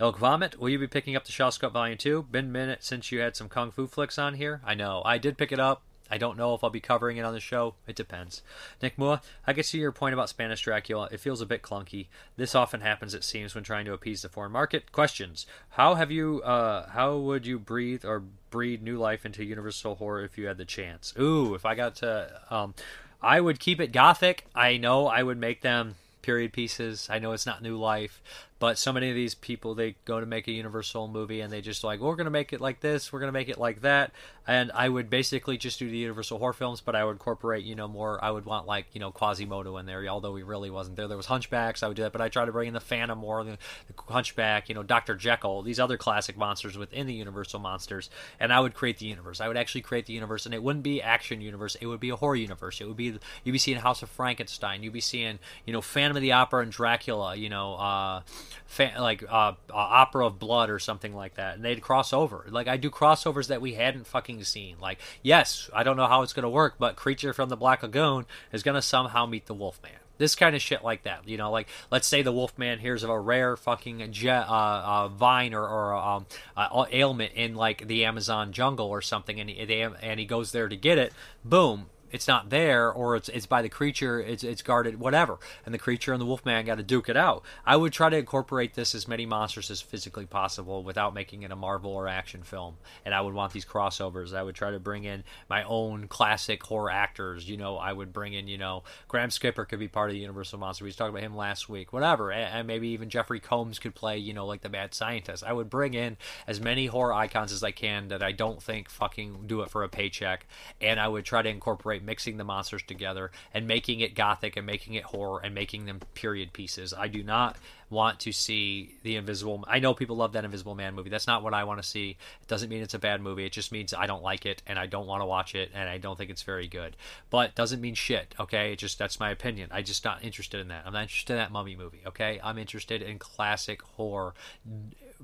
Elk 0.00 0.18
Vomit, 0.18 0.58
will 0.58 0.70
you 0.70 0.78
be 0.78 0.88
picking 0.88 1.14
up 1.14 1.24
the 1.26 1.32
Shell 1.32 1.50
Volume 1.50 1.98
2? 1.98 2.28
Been 2.30 2.46
a 2.46 2.48
minute 2.48 2.82
since 2.82 3.12
you 3.12 3.20
had 3.20 3.36
some 3.36 3.50
Kung 3.50 3.70
Fu 3.70 3.86
flicks 3.86 4.18
on 4.18 4.34
here. 4.34 4.62
I 4.64 4.74
know. 4.74 5.02
I 5.04 5.18
did 5.18 5.36
pick 5.36 5.52
it 5.52 5.60
up. 5.60 5.82
I 6.10 6.18
don't 6.18 6.36
know 6.36 6.54
if 6.54 6.64
I'll 6.64 6.70
be 6.70 6.80
covering 6.80 7.16
it 7.16 7.24
on 7.24 7.32
the 7.32 7.40
show. 7.40 7.74
It 7.86 7.96
depends. 7.96 8.42
Nick 8.82 8.98
Mua, 8.98 9.20
I 9.46 9.52
can 9.52 9.62
see 9.62 9.78
your 9.78 9.92
point 9.92 10.14
about 10.14 10.28
Spanish 10.28 10.62
Dracula. 10.62 11.08
It 11.12 11.20
feels 11.20 11.40
a 11.40 11.46
bit 11.46 11.62
clunky. 11.62 12.06
This 12.36 12.54
often 12.54 12.80
happens, 12.80 13.14
it 13.14 13.24
seems, 13.24 13.54
when 13.54 13.64
trying 13.64 13.84
to 13.84 13.92
appease 13.92 14.22
the 14.22 14.28
foreign 14.28 14.52
market. 14.52 14.92
Questions: 14.92 15.46
How 15.70 15.94
have 15.94 16.10
you? 16.10 16.42
Uh, 16.42 16.88
how 16.90 17.16
would 17.16 17.46
you 17.46 17.58
breathe 17.58 18.04
or 18.04 18.24
breathe 18.50 18.82
new 18.82 18.98
life 18.98 19.24
into 19.24 19.44
Universal 19.44 19.96
horror 19.96 20.24
if 20.24 20.36
you 20.36 20.46
had 20.46 20.58
the 20.58 20.64
chance? 20.64 21.14
Ooh, 21.18 21.54
if 21.54 21.64
I 21.64 21.74
got 21.74 21.96
to, 21.96 22.40
um, 22.50 22.74
I 23.22 23.40
would 23.40 23.60
keep 23.60 23.80
it 23.80 23.92
gothic. 23.92 24.46
I 24.54 24.76
know 24.76 25.06
I 25.06 25.22
would 25.22 25.38
make 25.38 25.62
them 25.62 25.96
period 26.22 26.52
pieces. 26.52 27.08
I 27.10 27.18
know 27.18 27.32
it's 27.32 27.46
not 27.46 27.62
new 27.62 27.78
life, 27.78 28.22
but 28.58 28.78
so 28.78 28.92
many 28.92 29.08
of 29.08 29.14
these 29.14 29.34
people 29.34 29.74
they 29.74 29.96
go 30.04 30.20
to 30.20 30.26
make 30.26 30.48
a 30.48 30.52
Universal 30.52 31.08
movie 31.08 31.40
and 31.40 31.52
they 31.52 31.60
just 31.60 31.82
like 31.84 32.00
we're 32.00 32.16
gonna 32.16 32.30
make 32.30 32.52
it 32.52 32.60
like 32.60 32.80
this, 32.80 33.12
we're 33.12 33.20
gonna 33.20 33.32
make 33.32 33.48
it 33.48 33.58
like 33.58 33.82
that, 33.82 34.12
and 34.50 34.72
I 34.74 34.88
would 34.88 35.08
basically 35.08 35.56
just 35.58 35.78
do 35.78 35.88
the 35.88 35.96
Universal 35.96 36.40
horror 36.40 36.52
films, 36.52 36.80
but 36.80 36.96
I 36.96 37.04
would 37.04 37.12
incorporate 37.12 37.64
you 37.64 37.76
know 37.76 37.86
more. 37.86 38.22
I 38.22 38.32
would 38.32 38.44
want 38.44 38.66
like 38.66 38.86
you 38.92 38.98
know 38.98 39.12
Quasimodo 39.12 39.76
in 39.76 39.86
there, 39.86 40.04
although 40.08 40.34
he 40.34 40.42
really 40.42 40.70
wasn't 40.70 40.96
there. 40.96 41.06
There 41.06 41.16
was 41.16 41.26
Hunchbacks, 41.26 41.84
I 41.84 41.86
would 41.88 41.96
do 41.96 42.02
that, 42.02 42.10
but 42.10 42.20
I 42.20 42.28
try 42.28 42.44
to 42.44 42.50
bring 42.50 42.66
in 42.66 42.74
the 42.74 42.80
Phantom 42.80 43.16
more, 43.16 43.44
the, 43.44 43.58
the 43.86 44.12
Hunchback, 44.12 44.68
you 44.68 44.74
know 44.74 44.82
Doctor 44.82 45.14
Jekyll, 45.14 45.62
these 45.62 45.78
other 45.78 45.96
classic 45.96 46.36
monsters 46.36 46.76
within 46.76 47.06
the 47.06 47.14
Universal 47.14 47.60
monsters, 47.60 48.10
and 48.40 48.52
I 48.52 48.58
would 48.58 48.74
create 48.74 48.98
the 48.98 49.06
universe. 49.06 49.40
I 49.40 49.46
would 49.46 49.56
actually 49.56 49.82
create 49.82 50.06
the 50.06 50.14
universe, 50.14 50.46
and 50.46 50.54
it 50.54 50.64
wouldn't 50.64 50.82
be 50.82 51.00
action 51.00 51.40
universe. 51.40 51.76
It 51.76 51.86
would 51.86 52.00
be 52.00 52.10
a 52.10 52.16
horror 52.16 52.34
universe. 52.34 52.80
It 52.80 52.88
would 52.88 52.96
be 52.96 53.20
you'd 53.44 53.52
be 53.52 53.58
seeing 53.58 53.78
House 53.78 54.02
of 54.02 54.10
Frankenstein, 54.10 54.82
you'd 54.82 54.92
be 54.92 55.00
seeing 55.00 55.38
you 55.64 55.72
know 55.72 55.80
Phantom 55.80 56.16
of 56.16 56.22
the 56.22 56.32
Opera 56.32 56.64
and 56.64 56.72
Dracula, 56.72 57.36
you 57.36 57.48
know. 57.48 57.74
Uh, 57.74 58.22
fan, 58.70 59.00
like 59.00 59.22
uh, 59.24 59.52
uh, 59.52 59.52
Opera 59.74 60.26
of 60.26 60.38
Blood 60.38 60.70
or 60.70 60.78
something 60.78 61.14
like 61.14 61.34
that, 61.34 61.56
and 61.56 61.64
they'd 61.64 61.82
cross 61.82 62.12
over. 62.12 62.46
Like 62.48 62.68
I 62.68 62.76
do 62.76 62.88
crossovers 62.90 63.48
that 63.48 63.60
we 63.60 63.74
hadn't 63.74 64.06
fucking 64.06 64.39
seen. 64.44 64.76
Like 64.80 64.98
yes, 65.22 65.70
I 65.74 65.82
don't 65.82 65.96
know 65.96 66.06
how 66.06 66.22
it's 66.22 66.32
gonna 66.32 66.50
work, 66.50 66.74
but 66.78 66.96
Creature 66.96 67.32
from 67.32 67.48
the 67.48 67.56
Black 67.56 67.82
Lagoon 67.82 68.26
is 68.52 68.62
gonna 68.62 68.82
somehow 68.82 69.26
meet 69.26 69.46
the 69.46 69.54
Wolfman. 69.54 69.92
This 70.18 70.34
kind 70.34 70.54
of 70.54 70.60
shit 70.60 70.84
like 70.84 71.04
that, 71.04 71.26
you 71.26 71.38
know, 71.38 71.50
like 71.50 71.66
let's 71.90 72.06
say 72.06 72.20
the 72.20 72.30
Wolfman 72.32 72.78
hears 72.78 73.02
of 73.02 73.08
a 73.08 73.18
rare 73.18 73.56
fucking 73.56 74.12
jet, 74.12 74.46
uh, 74.48 74.82
uh, 74.84 75.08
vine 75.08 75.54
or, 75.54 75.66
or 75.66 75.94
um, 75.94 76.26
uh, 76.58 76.84
ailment 76.92 77.32
in 77.32 77.54
like 77.54 77.86
the 77.86 78.04
Amazon 78.04 78.52
jungle 78.52 78.88
or 78.88 79.00
something, 79.00 79.40
and 79.40 79.48
he, 79.48 79.58
and 79.80 80.20
he 80.20 80.26
goes 80.26 80.52
there 80.52 80.68
to 80.68 80.76
get 80.76 80.98
it. 80.98 81.14
Boom, 81.42 81.86
it's 82.10 82.28
not 82.28 82.50
there 82.50 82.90
or 82.90 83.16
it's 83.16 83.28
it's 83.28 83.46
by 83.46 83.62
the 83.62 83.68
creature 83.68 84.20
it's 84.20 84.44
it's 84.44 84.62
guarded 84.62 84.98
whatever. 84.98 85.38
And 85.64 85.74
the 85.74 85.78
creature 85.78 86.12
and 86.12 86.20
the 86.20 86.26
wolfman 86.26 86.66
got 86.66 86.76
to 86.76 86.82
duke 86.82 87.08
it 87.08 87.16
out. 87.16 87.42
I 87.64 87.76
would 87.76 87.92
try 87.92 88.08
to 88.08 88.16
incorporate 88.16 88.74
this 88.74 88.94
as 88.94 89.08
many 89.08 89.26
monsters 89.26 89.70
as 89.70 89.80
physically 89.80 90.26
possible 90.26 90.82
without 90.82 91.14
making 91.14 91.42
it 91.42 91.50
a 91.50 91.56
marvel 91.56 91.92
or 91.92 92.08
action 92.08 92.42
film. 92.42 92.76
And 93.04 93.14
i 93.14 93.20
would 93.20 93.34
want 93.34 93.52
these 93.52 93.64
crossovers. 93.64 94.34
I 94.34 94.42
would 94.42 94.54
try 94.54 94.70
to 94.70 94.78
bring 94.78 95.04
in 95.04 95.24
my 95.48 95.62
own 95.64 96.08
classic 96.08 96.62
horror 96.62 96.90
actors. 96.90 97.48
You 97.48 97.56
know 97.56 97.76
i 97.76 97.92
would 97.92 98.12
bring 98.12 98.34
in 98.34 98.48
you 98.48 98.58
know 98.58 98.82
graham 99.08 99.30
skipper 99.30 99.64
could 99.64 99.78
be 99.78 99.88
part 99.88 100.10
of 100.10 100.14
the 100.14 100.20
universal 100.20 100.58
monster. 100.58 100.84
We 100.84 100.92
talking 100.92 101.10
about 101.10 101.22
him 101.22 101.36
last 101.36 101.68
week 101.68 101.92
whatever. 101.92 102.30
And, 102.30 102.54
and 102.54 102.66
maybe 102.66 102.88
even 102.88 103.10
jeffrey 103.10 103.40
combs 103.40 103.78
could 103.78 103.94
play 103.94 104.18
you 104.18 104.34
know 104.34 104.46
like 104.46 104.62
the 104.62 104.68
mad 104.68 104.94
scientist. 104.94 105.44
I 105.44 105.52
would 105.52 105.70
bring 105.70 105.94
in 105.94 106.16
as 106.46 106.60
many 106.60 106.86
horror 106.86 107.12
icons 107.12 107.52
as 107.52 107.62
i 107.62 107.70
can 107.70 108.08
that 108.08 108.22
i 108.22 108.32
don't 108.32 108.62
think 108.62 108.88
fucking 108.88 109.44
do 109.46 109.62
it 109.62 109.70
for 109.70 109.82
a 109.82 109.88
paycheck. 109.88 110.46
And 110.80 110.98
i 110.98 111.08
would 111.08 111.24
try 111.24 111.42
to 111.42 111.48
incorporate 111.48 111.99
mixing 112.02 112.36
the 112.36 112.44
monsters 112.44 112.82
together 112.82 113.30
and 113.52 113.66
making 113.66 114.00
it 114.00 114.14
gothic 114.14 114.56
and 114.56 114.66
making 114.66 114.94
it 114.94 115.04
horror 115.04 115.40
and 115.42 115.54
making 115.54 115.86
them 115.86 116.00
period 116.14 116.52
pieces. 116.52 116.92
I 116.92 117.08
do 117.08 117.22
not 117.22 117.56
want 117.90 118.20
to 118.20 118.32
see 118.32 118.94
the 119.02 119.16
Invisible. 119.16 119.64
I 119.66 119.80
know 119.80 119.94
people 119.94 120.16
love 120.16 120.32
that 120.32 120.44
Invisible 120.44 120.74
Man 120.74 120.94
movie. 120.94 121.10
That's 121.10 121.26
not 121.26 121.42
what 121.42 121.54
I 121.54 121.64
want 121.64 121.82
to 121.82 121.88
see. 121.88 122.16
It 122.40 122.48
doesn't 122.48 122.68
mean 122.68 122.82
it's 122.82 122.94
a 122.94 122.98
bad 122.98 123.20
movie. 123.20 123.44
It 123.44 123.52
just 123.52 123.72
means 123.72 123.92
I 123.92 124.06
don't 124.06 124.22
like 124.22 124.46
it 124.46 124.62
and 124.66 124.78
I 124.78 124.86
don't 124.86 125.06
want 125.06 125.22
to 125.22 125.26
watch 125.26 125.54
it 125.54 125.70
and 125.74 125.88
I 125.88 125.98
don't 125.98 126.16
think 126.16 126.30
it's 126.30 126.42
very 126.42 126.68
good. 126.68 126.96
But 127.30 127.54
doesn't 127.54 127.80
mean 127.80 127.94
shit. 127.94 128.34
Okay, 128.38 128.72
it 128.72 128.76
just 128.78 128.98
that's 128.98 129.20
my 129.20 129.30
opinion. 129.30 129.70
I 129.72 129.82
just 129.82 130.04
not 130.04 130.24
interested 130.24 130.60
in 130.60 130.68
that. 130.68 130.84
I'm 130.86 130.92
not 130.92 131.02
interested 131.02 131.32
in 131.34 131.38
that 131.38 131.52
Mummy 131.52 131.76
movie. 131.76 132.02
Okay, 132.06 132.40
I'm 132.42 132.58
interested 132.58 133.02
in 133.02 133.18
classic 133.18 133.82
horror 133.82 134.34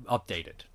updated. 0.05 0.65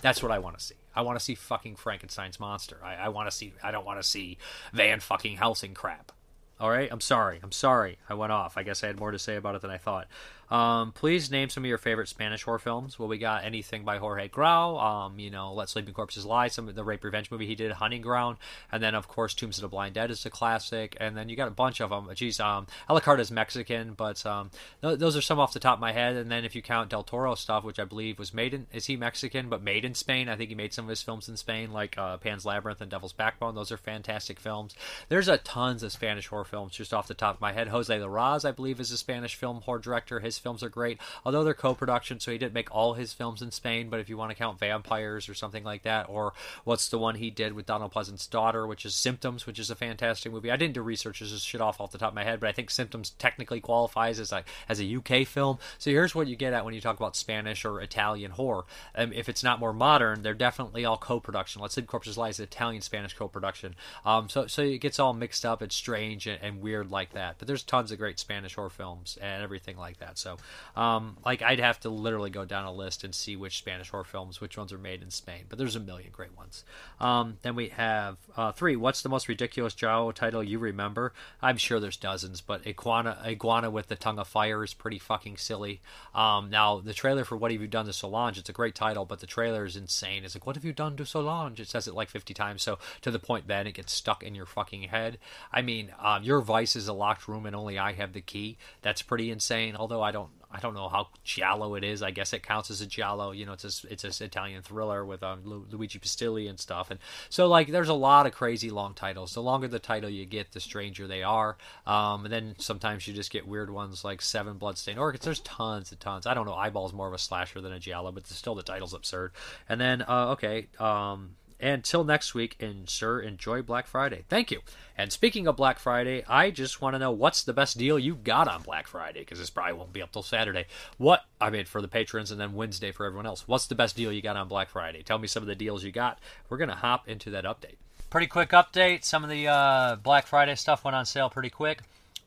That's 0.00 0.22
what 0.22 0.32
I 0.32 0.40
want 0.40 0.58
to 0.58 0.64
see. 0.64 0.74
I 0.94 1.02
want 1.02 1.18
to 1.18 1.24
see 1.24 1.34
fucking 1.34 1.76
Frankenstein's 1.76 2.38
monster. 2.38 2.78
I, 2.82 2.94
I 2.94 3.08
want 3.08 3.30
to 3.30 3.36
see. 3.36 3.52
I 3.62 3.70
don't 3.70 3.86
want 3.86 4.00
to 4.00 4.06
see 4.06 4.38
Van 4.72 5.00
fucking 5.00 5.36
Helsing 5.36 5.74
crap. 5.74 6.12
All 6.60 6.70
right. 6.70 6.88
I'm 6.92 7.00
sorry. 7.00 7.40
I'm 7.42 7.52
sorry. 7.52 7.98
I 8.08 8.14
went 8.14 8.30
off. 8.30 8.56
I 8.56 8.62
guess 8.62 8.84
I 8.84 8.86
had 8.86 8.98
more 8.98 9.10
to 9.10 9.18
say 9.18 9.36
about 9.36 9.54
it 9.54 9.62
than 9.62 9.70
I 9.70 9.78
thought. 9.78 10.06
Um, 10.52 10.92
please 10.92 11.30
name 11.30 11.48
some 11.48 11.64
of 11.64 11.68
your 11.68 11.78
favorite 11.78 12.08
Spanish 12.08 12.42
horror 12.42 12.58
films. 12.58 12.98
Well, 12.98 13.08
we 13.08 13.16
got 13.16 13.42
anything 13.42 13.84
by 13.84 13.96
Jorge 13.96 14.28
Grau. 14.28 14.76
Um, 14.76 15.18
you 15.18 15.30
know, 15.30 15.54
Let 15.54 15.70
Sleeping 15.70 15.94
Corpses 15.94 16.26
Lie, 16.26 16.48
some 16.48 16.68
of 16.68 16.74
the 16.74 16.84
rape 16.84 17.02
revenge 17.04 17.30
movie 17.30 17.46
he 17.46 17.54
did, 17.54 17.72
Hunting 17.72 18.02
Ground, 18.02 18.36
and 18.70 18.82
then 18.82 18.94
of 18.94 19.08
course 19.08 19.32
Tombs 19.32 19.56
of 19.56 19.62
the 19.62 19.68
Blind 19.68 19.94
Dead 19.94 20.10
is 20.10 20.26
a 20.26 20.30
classic. 20.30 20.94
And 21.00 21.16
then 21.16 21.30
you 21.30 21.36
got 21.36 21.48
a 21.48 21.52
bunch 21.52 21.80
of 21.80 21.88
them. 21.88 22.06
Geez, 22.14 22.38
um, 22.38 22.66
Alucarda 22.90 23.20
is 23.20 23.30
Mexican, 23.30 23.94
but 23.94 24.26
um, 24.26 24.50
th- 24.82 24.98
those 24.98 25.16
are 25.16 25.22
some 25.22 25.40
off 25.40 25.54
the 25.54 25.58
top 25.58 25.78
of 25.78 25.80
my 25.80 25.92
head. 25.92 26.16
And 26.16 26.30
then 26.30 26.44
if 26.44 26.54
you 26.54 26.60
count 26.60 26.90
Del 26.90 27.02
Toro 27.02 27.34
stuff, 27.34 27.64
which 27.64 27.78
I 27.78 27.86
believe 27.86 28.18
was 28.18 28.34
made 28.34 28.52
in, 28.52 28.66
is 28.74 28.84
he 28.84 28.96
Mexican 28.96 29.48
but 29.48 29.62
made 29.62 29.86
in 29.86 29.94
Spain? 29.94 30.28
I 30.28 30.36
think 30.36 30.50
he 30.50 30.54
made 30.54 30.74
some 30.74 30.84
of 30.84 30.90
his 30.90 31.02
films 31.02 31.30
in 31.30 31.38
Spain, 31.38 31.72
like 31.72 31.96
uh, 31.96 32.18
Pan's 32.18 32.44
Labyrinth 32.44 32.82
and 32.82 32.90
Devil's 32.90 33.14
Backbone. 33.14 33.54
Those 33.54 33.72
are 33.72 33.78
fantastic 33.78 34.38
films. 34.38 34.74
There's 35.08 35.28
a 35.28 35.38
tons 35.38 35.82
of 35.82 35.92
Spanish 35.92 36.26
horror 36.26 36.44
films 36.44 36.74
just 36.74 36.92
off 36.92 37.08
the 37.08 37.14
top 37.14 37.36
of 37.36 37.40
my 37.40 37.52
head. 37.52 37.68
Jose 37.68 37.98
Larraz, 37.98 38.46
I 38.46 38.50
believe, 38.52 38.80
is 38.80 38.92
a 38.92 38.98
Spanish 38.98 39.34
film 39.34 39.62
horror 39.62 39.78
director. 39.78 40.20
His 40.20 40.41
films 40.42 40.62
are 40.62 40.68
great 40.68 40.98
although 41.24 41.44
they're 41.44 41.54
co-production, 41.54 42.20
so 42.20 42.30
he 42.30 42.38
didn't 42.38 42.54
make 42.54 42.74
all 42.74 42.94
his 42.94 43.12
films 43.12 43.42
in 43.42 43.50
Spain. 43.50 43.88
But 43.88 44.00
if 44.00 44.08
you 44.08 44.16
want 44.16 44.30
to 44.30 44.36
count 44.36 44.58
Vampyres 44.58 45.28
or 45.28 45.34
something 45.34 45.64
like 45.64 45.82
that, 45.82 46.08
or 46.08 46.32
what's 46.64 46.88
the 46.88 46.98
one 46.98 47.16
he 47.16 47.30
did 47.30 47.52
with 47.52 47.66
Donald 47.66 47.92
Pleasence's 47.92 48.26
daughter, 48.26 48.66
which 48.66 48.84
is 48.84 48.94
Symptoms, 48.94 49.46
which 49.46 49.58
is 49.58 49.70
a 49.70 49.74
fantastic 49.74 50.32
movie. 50.32 50.50
I 50.50 50.56
didn't 50.56 50.74
do 50.74 50.82
research; 50.82 51.20
this 51.20 51.32
is 51.32 51.42
shit 51.42 51.60
off 51.60 51.80
off 51.80 51.92
the 51.92 51.98
top 51.98 52.10
of 52.10 52.14
my 52.14 52.24
head, 52.24 52.40
but 52.40 52.48
I 52.48 52.52
think 52.52 52.70
Symptoms 52.70 53.10
technically 53.18 53.60
qualifies 53.60 54.18
as 54.20 54.32
a 54.32 54.44
as 54.68 54.80
a 54.80 54.96
UK 54.96 55.26
film. 55.26 55.58
So 55.78 55.90
here's 55.90 56.14
what 56.14 56.26
you 56.26 56.36
get 56.36 56.52
at 56.52 56.64
when 56.64 56.74
you 56.74 56.80
talk 56.80 56.96
about 56.96 57.16
Spanish 57.16 57.64
or 57.64 57.80
Italian 57.80 58.32
horror. 58.32 58.64
Um, 58.94 59.12
if 59.12 59.28
it's 59.28 59.42
not 59.42 59.60
more 59.60 59.72
modern, 59.72 60.22
they're 60.22 60.34
definitely 60.34 60.84
all 60.84 60.96
co-production. 60.96 61.62
Let's 61.62 61.74
say 61.74 61.82
Corpses 61.82 62.18
Lie 62.18 62.30
is 62.30 62.40
Italian 62.40 62.82
Spanish 62.82 63.14
co-production. 63.14 63.74
Um, 64.04 64.28
so 64.28 64.46
so 64.46 64.62
it 64.62 64.78
gets 64.78 64.98
all 64.98 65.12
mixed 65.12 65.44
up. 65.44 65.62
It's 65.62 65.76
strange 65.76 66.26
and, 66.26 66.38
and, 66.42 66.62
weird 66.62 66.90
like 66.90 67.12
that. 67.12 67.36
But 67.38 67.48
there's 67.48 67.62
tons 67.62 67.90
of 67.90 67.98
great 67.98 68.18
Spanish 68.18 68.54
horror 68.54 68.70
films 68.70 69.18
and 69.20 69.42
everything 69.42 69.76
like 69.76 69.98
that. 69.98 70.18
So 70.18 70.31
um, 70.76 71.16
like 71.24 71.42
I'd 71.42 71.60
have 71.60 71.80
to 71.80 71.88
literally 71.88 72.30
go 72.30 72.44
down 72.44 72.64
a 72.64 72.72
list 72.72 73.04
and 73.04 73.14
see 73.14 73.36
which 73.36 73.58
Spanish 73.58 73.90
horror 73.90 74.04
films, 74.04 74.40
which 74.40 74.56
ones 74.56 74.72
are 74.72 74.78
made 74.78 75.02
in 75.02 75.10
Spain. 75.10 75.44
But 75.48 75.58
there's 75.58 75.76
a 75.76 75.80
million 75.80 76.10
great 76.12 76.36
ones. 76.36 76.64
Um, 77.00 77.38
then 77.42 77.54
we 77.54 77.68
have 77.68 78.16
uh, 78.36 78.52
three. 78.52 78.76
What's 78.76 79.02
the 79.02 79.08
most 79.08 79.28
ridiculous 79.28 79.74
giallo 79.74 80.12
title 80.12 80.42
you 80.42 80.58
remember? 80.58 81.12
I'm 81.40 81.56
sure 81.56 81.80
there's 81.80 81.96
dozens, 81.96 82.40
but 82.40 82.66
iguana, 82.66 83.18
iguana 83.24 83.70
with 83.70 83.88
the 83.88 83.96
tongue 83.96 84.18
of 84.18 84.28
fire 84.28 84.64
is 84.64 84.74
pretty 84.74 84.98
fucking 84.98 85.36
silly. 85.36 85.80
Um, 86.14 86.50
now 86.50 86.80
the 86.80 86.94
trailer 86.94 87.24
for 87.24 87.36
What 87.36 87.50
Have 87.50 87.60
You 87.60 87.66
Done 87.66 87.86
to 87.86 87.92
Solange? 87.92 88.38
It's 88.38 88.48
a 88.48 88.52
great 88.52 88.74
title, 88.74 89.04
but 89.04 89.20
the 89.20 89.26
trailer 89.26 89.64
is 89.64 89.76
insane. 89.76 90.24
It's 90.24 90.34
like 90.34 90.46
What 90.46 90.56
have 90.56 90.64
you 90.64 90.72
done 90.72 90.96
to 90.96 91.06
Solange? 91.06 91.60
It 91.60 91.68
says 91.68 91.86
it 91.88 91.94
like 91.94 92.08
50 92.08 92.34
times, 92.34 92.62
so 92.62 92.78
to 93.02 93.10
the 93.10 93.18
point 93.18 93.46
then 93.48 93.66
it 93.66 93.74
gets 93.74 93.92
stuck 93.92 94.22
in 94.22 94.34
your 94.34 94.46
fucking 94.46 94.84
head. 94.84 95.18
I 95.52 95.62
mean, 95.62 95.92
um, 96.00 96.22
your 96.22 96.40
vice 96.40 96.76
is 96.76 96.88
a 96.88 96.92
locked 96.92 97.28
room 97.28 97.46
and 97.46 97.56
only 97.56 97.78
I 97.78 97.92
have 97.92 98.12
the 98.12 98.20
key. 98.20 98.56
That's 98.82 99.02
pretty 99.02 99.30
insane. 99.30 99.76
Although 99.76 100.02
I 100.02 100.11
don't 100.12 100.30
I 100.52 100.60
don't 100.60 100.74
know 100.74 100.88
how 100.88 101.08
giallo 101.24 101.74
it 101.76 101.84
is. 101.84 102.02
I 102.02 102.10
guess 102.10 102.32
it 102.32 102.42
counts 102.42 102.70
as 102.70 102.82
a 102.82 102.86
giallo. 102.86 103.30
You 103.30 103.46
know, 103.46 103.54
it's 103.54 103.84
a, 103.84 103.90
it's 103.90 104.04
an 104.04 104.26
Italian 104.26 104.62
thriller 104.62 105.04
with 105.04 105.22
um, 105.22 105.40
Lu- 105.44 105.66
Luigi 105.70 105.98
Pistilli 105.98 106.48
and 106.48 106.60
stuff. 106.60 106.90
And 106.90 107.00
so 107.30 107.48
like, 107.48 107.68
there's 107.68 107.88
a 107.88 107.94
lot 107.94 108.26
of 108.26 108.32
crazy 108.32 108.68
long 108.68 108.92
titles. 108.92 109.32
The 109.32 109.42
longer 109.42 109.66
the 109.66 109.78
title 109.78 110.10
you 110.10 110.26
get, 110.26 110.52
the 110.52 110.60
stranger 110.60 111.06
they 111.06 111.22
are. 111.22 111.56
Um, 111.86 112.24
and 112.24 112.32
then 112.32 112.54
sometimes 112.58 113.08
you 113.08 113.14
just 113.14 113.30
get 113.30 113.46
weird 113.48 113.70
ones 113.70 114.04
like 114.04 114.20
Seven 114.20 114.58
Bloodstained 114.58 114.98
Orchids. 114.98 115.24
There's 115.24 115.40
tons 115.40 115.90
and 115.90 116.00
tons. 116.00 116.26
I 116.26 116.34
don't 116.34 116.46
know. 116.46 116.54
Eyeball's 116.54 116.92
more 116.92 117.08
of 117.08 117.14
a 117.14 117.18
slasher 117.18 117.62
than 117.62 117.72
a 117.72 117.78
giallo, 117.78 118.12
but 118.12 118.26
still 118.26 118.54
the 118.54 118.62
title's 118.62 118.92
absurd. 118.92 119.32
And 119.68 119.80
then 119.80 120.02
uh, 120.02 120.32
okay. 120.32 120.68
Um, 120.78 121.36
until 121.62 122.02
next 122.02 122.34
week, 122.34 122.56
and 122.60 122.90
sir, 122.90 123.20
enjoy 123.20 123.62
Black 123.62 123.86
Friday. 123.86 124.24
Thank 124.28 124.50
you. 124.50 124.60
And 124.98 125.12
speaking 125.12 125.46
of 125.46 125.56
Black 125.56 125.78
Friday, 125.78 126.24
I 126.28 126.50
just 126.50 126.82
want 126.82 126.94
to 126.94 126.98
know 126.98 127.12
what's 127.12 127.44
the 127.44 127.52
best 127.52 127.78
deal 127.78 127.98
you 127.98 128.16
got 128.16 128.48
on 128.48 128.62
Black 128.62 128.88
Friday 128.88 129.20
because 129.20 129.38
this 129.38 129.50
probably 129.50 129.74
won't 129.74 129.92
be 129.92 130.02
up 130.02 130.12
till 130.12 130.22
Saturday. 130.22 130.66
What 130.98 131.24
I 131.40 131.50
mean 131.50 131.64
for 131.64 131.80
the 131.80 131.88
patrons, 131.88 132.30
and 132.30 132.40
then 132.40 132.54
Wednesday 132.54 132.90
for 132.90 133.06
everyone 133.06 133.26
else. 133.26 133.46
What's 133.46 133.66
the 133.66 133.74
best 133.74 133.96
deal 133.96 134.12
you 134.12 134.20
got 134.20 134.36
on 134.36 134.48
Black 134.48 134.68
Friday? 134.68 135.02
Tell 135.02 135.18
me 135.18 135.28
some 135.28 135.42
of 135.42 135.46
the 135.46 135.54
deals 135.54 135.84
you 135.84 135.92
got. 135.92 136.18
We're 136.48 136.58
gonna 136.58 136.74
hop 136.74 137.08
into 137.08 137.30
that 137.30 137.44
update. 137.44 137.76
Pretty 138.10 138.26
quick 138.26 138.50
update. 138.50 139.04
Some 139.04 139.24
of 139.24 139.30
the 139.30 139.48
uh, 139.48 139.96
Black 139.96 140.26
Friday 140.26 140.56
stuff 140.56 140.84
went 140.84 140.96
on 140.96 141.06
sale 141.06 141.30
pretty 141.30 141.50
quick. 141.50 141.80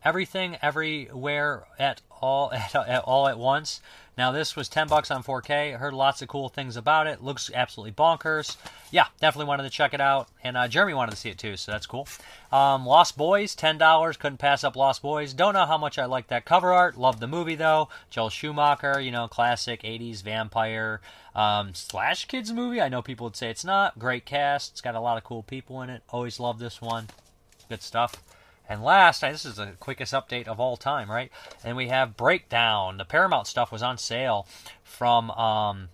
Everything, 0.03 0.57
everywhere, 0.61 1.65
at 1.77 2.01
all, 2.21 2.51
at, 2.51 2.75
at 2.87 3.03
all 3.03 3.27
at 3.27 3.37
once. 3.37 3.81
Now 4.17 4.31
this 4.31 4.55
was 4.55 4.69
10 4.69 4.87
bucks 4.87 5.11
on 5.11 5.23
4K. 5.23 5.77
heard 5.77 5.93
lots 5.93 6.21
of 6.21 6.29
cool 6.29 6.47
things 6.47 6.77
about 6.77 7.05
it. 7.05 7.21
Looks 7.21 7.51
absolutely 7.53 7.91
bonkers. 7.91 8.55
Yeah, 8.89 9.07
definitely 9.19 9.47
wanted 9.47 9.63
to 9.63 9.69
check 9.69 9.93
it 9.93 9.99
out. 9.99 10.29
And 10.41 10.55
uh, 10.55 10.69
Jeremy 10.69 10.93
wanted 10.93 11.11
to 11.11 11.17
see 11.17 11.29
it 11.29 11.37
too, 11.37 11.57
so 11.57 11.73
that's 11.73 11.85
cool. 11.85 12.07
Um, 12.51 12.85
Lost 12.85 13.17
Boys, 13.17 13.55
$10. 13.55 14.19
Couldn't 14.19 14.37
pass 14.37 14.63
up 14.63 14.77
Lost 14.77 15.01
Boys. 15.01 15.33
Don't 15.33 15.53
know 15.53 15.65
how 15.65 15.77
much 15.77 15.99
I 15.99 16.05
like 16.05 16.27
that 16.27 16.45
cover 16.45 16.71
art. 16.71 16.97
Love 16.97 17.19
the 17.19 17.27
movie 17.27 17.55
though. 17.55 17.89
Joel 18.09 18.29
Schumacher, 18.29 19.01
you 19.01 19.11
know, 19.11 19.27
classic 19.27 19.83
80s 19.83 20.23
vampire 20.23 21.01
um, 21.35 21.73
slash 21.73 22.25
kids 22.25 22.53
movie. 22.53 22.79
I 22.79 22.87
know 22.87 23.01
people 23.01 23.25
would 23.25 23.35
say 23.35 23.49
it's 23.49 23.65
not. 23.65 23.99
Great 23.99 24.25
cast. 24.25 24.71
It's 24.71 24.81
got 24.81 24.95
a 24.95 25.01
lot 25.01 25.17
of 25.17 25.25
cool 25.25 25.43
people 25.43 25.81
in 25.81 25.89
it. 25.89 26.03
Always 26.09 26.39
love 26.39 26.59
this 26.59 26.81
one. 26.81 27.07
Good 27.67 27.81
stuff. 27.81 28.15
And 28.67 28.83
last, 28.83 29.21
this 29.21 29.45
is 29.45 29.55
the 29.55 29.73
quickest 29.79 30.13
update 30.13 30.47
of 30.47 30.59
all 30.59 30.77
time, 30.77 31.09
right? 31.09 31.31
And 31.63 31.77
we 31.77 31.87
have 31.89 32.17
Breakdown. 32.17 32.97
The 32.97 33.05
Paramount 33.05 33.47
stuff 33.47 33.71
was 33.71 33.83
on 33.83 33.97
sale 33.97 34.47
from 34.83 35.29
um, 35.31 35.89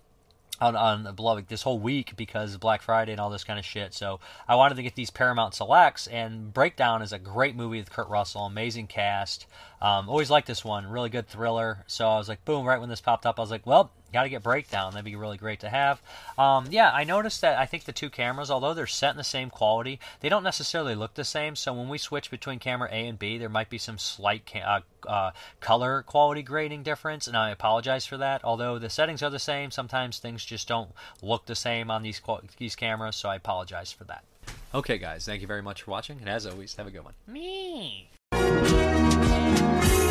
on, 0.62 0.76
on 0.76 1.16
like 1.18 1.48
this 1.48 1.64
whole 1.64 1.80
week 1.80 2.16
because 2.16 2.56
Black 2.58 2.82
Friday 2.82 3.12
and 3.12 3.20
all 3.20 3.30
this 3.30 3.44
kind 3.44 3.60
of 3.60 3.66
shit. 3.66 3.94
So 3.94 4.20
I 4.48 4.56
wanted 4.56 4.76
to 4.76 4.84
get 4.84 4.96
these 4.96 5.10
Paramount 5.10 5.56
Selects, 5.56 6.08
and 6.08 6.54
Breakdown 6.54 7.02
is 7.02 7.12
a 7.12 7.20
great 7.20 7.56
movie 7.56 7.80
with 7.80 7.92
Kurt 7.92 8.08
Russell, 8.08 8.46
amazing 8.46 8.88
cast. 8.88 9.48
Um, 9.82 10.10
always 10.10 10.30
liked 10.30 10.48
this 10.48 10.64
one, 10.64 10.88
really 10.88 11.10
good 11.10 11.28
thriller. 11.28 11.84
So 11.88 12.08
I 12.08 12.18
was 12.18 12.30
like, 12.30 12.46
boom, 12.46 12.66
right 12.66 12.80
when 12.80 12.90
this 12.90 13.02
popped 13.02 13.26
up, 13.26 13.40
I 13.40 13.42
was 13.42 13.52
like, 13.52 13.66
well, 13.66 13.92
got 14.14 14.24
to 14.24 14.30
get 14.30 14.44
Breakdown. 14.44 14.94
That'd 14.94 15.06
be 15.06 15.16
really 15.16 15.38
great 15.38 15.62
to 15.62 15.70
have. 15.70 16.02
Um, 16.38 16.68
yeah, 16.70 16.92
I 16.92 17.04
noticed 17.04 17.42
that 17.42 17.58
I 17.58 17.66
think 17.66 17.86
the 17.86 17.92
two 17.92 18.10
cameras, 18.10 18.52
although 18.52 18.74
they're 18.74 18.88
set 18.88 19.12
in 19.12 19.18
the 19.18 19.24
same 19.24 19.50
quality, 19.50 20.00
they 20.20 20.30
don't 20.30 20.44
necessarily 20.44 20.96
look 20.96 21.16
the 21.16 21.24
same. 21.24 21.56
So 21.56 21.74
when 21.74 21.90
we 21.90 21.98
switch 21.98 22.30
between 22.30 22.60
camera 22.60 22.90
A 22.92 23.08
and 23.08 23.18
B, 23.18 23.38
there 23.38 23.50
might 23.50 23.70
be 23.70 23.78
some 23.78 23.98
slight 23.98 24.46
ca- 24.46 24.82
uh, 25.08 25.10
uh, 25.10 25.32
color 25.60 26.04
quality 26.04 26.44
grading 26.44 26.84
difference, 26.84 27.28
and 27.28 27.36
I 27.36 27.50
apologize 27.50 28.06
for 28.06 28.18
that. 28.18 28.44
Although 28.44 28.78
the 28.78 28.90
settings 28.90 29.24
are 29.24 29.30
the 29.30 29.40
same, 29.40 29.72
sometimes 29.72 30.20
things 30.20 30.46
just 30.46 30.68
don't 30.68 30.92
look 31.22 31.46
the 31.46 31.56
same 31.56 31.90
on 31.90 32.04
these 32.04 32.22
these 32.58 32.76
cameras, 32.76 33.16
so 33.16 33.30
I 33.30 33.36
apologize 33.36 33.92
for 33.92 34.04
that. 34.06 34.24
Okay, 34.74 34.98
guys, 34.98 35.26
thank 35.26 35.42
you 35.42 35.48
very 35.48 35.62
much 35.62 35.84
for 35.84 35.92
watching, 35.92 36.20
and 36.20 36.30
as 36.30 36.46
always, 36.46 36.76
have 36.76 36.88
a 36.88 36.92
good 36.92 37.04
one. 37.04 37.14
Me. 37.28 38.10
Bye. 39.80 40.11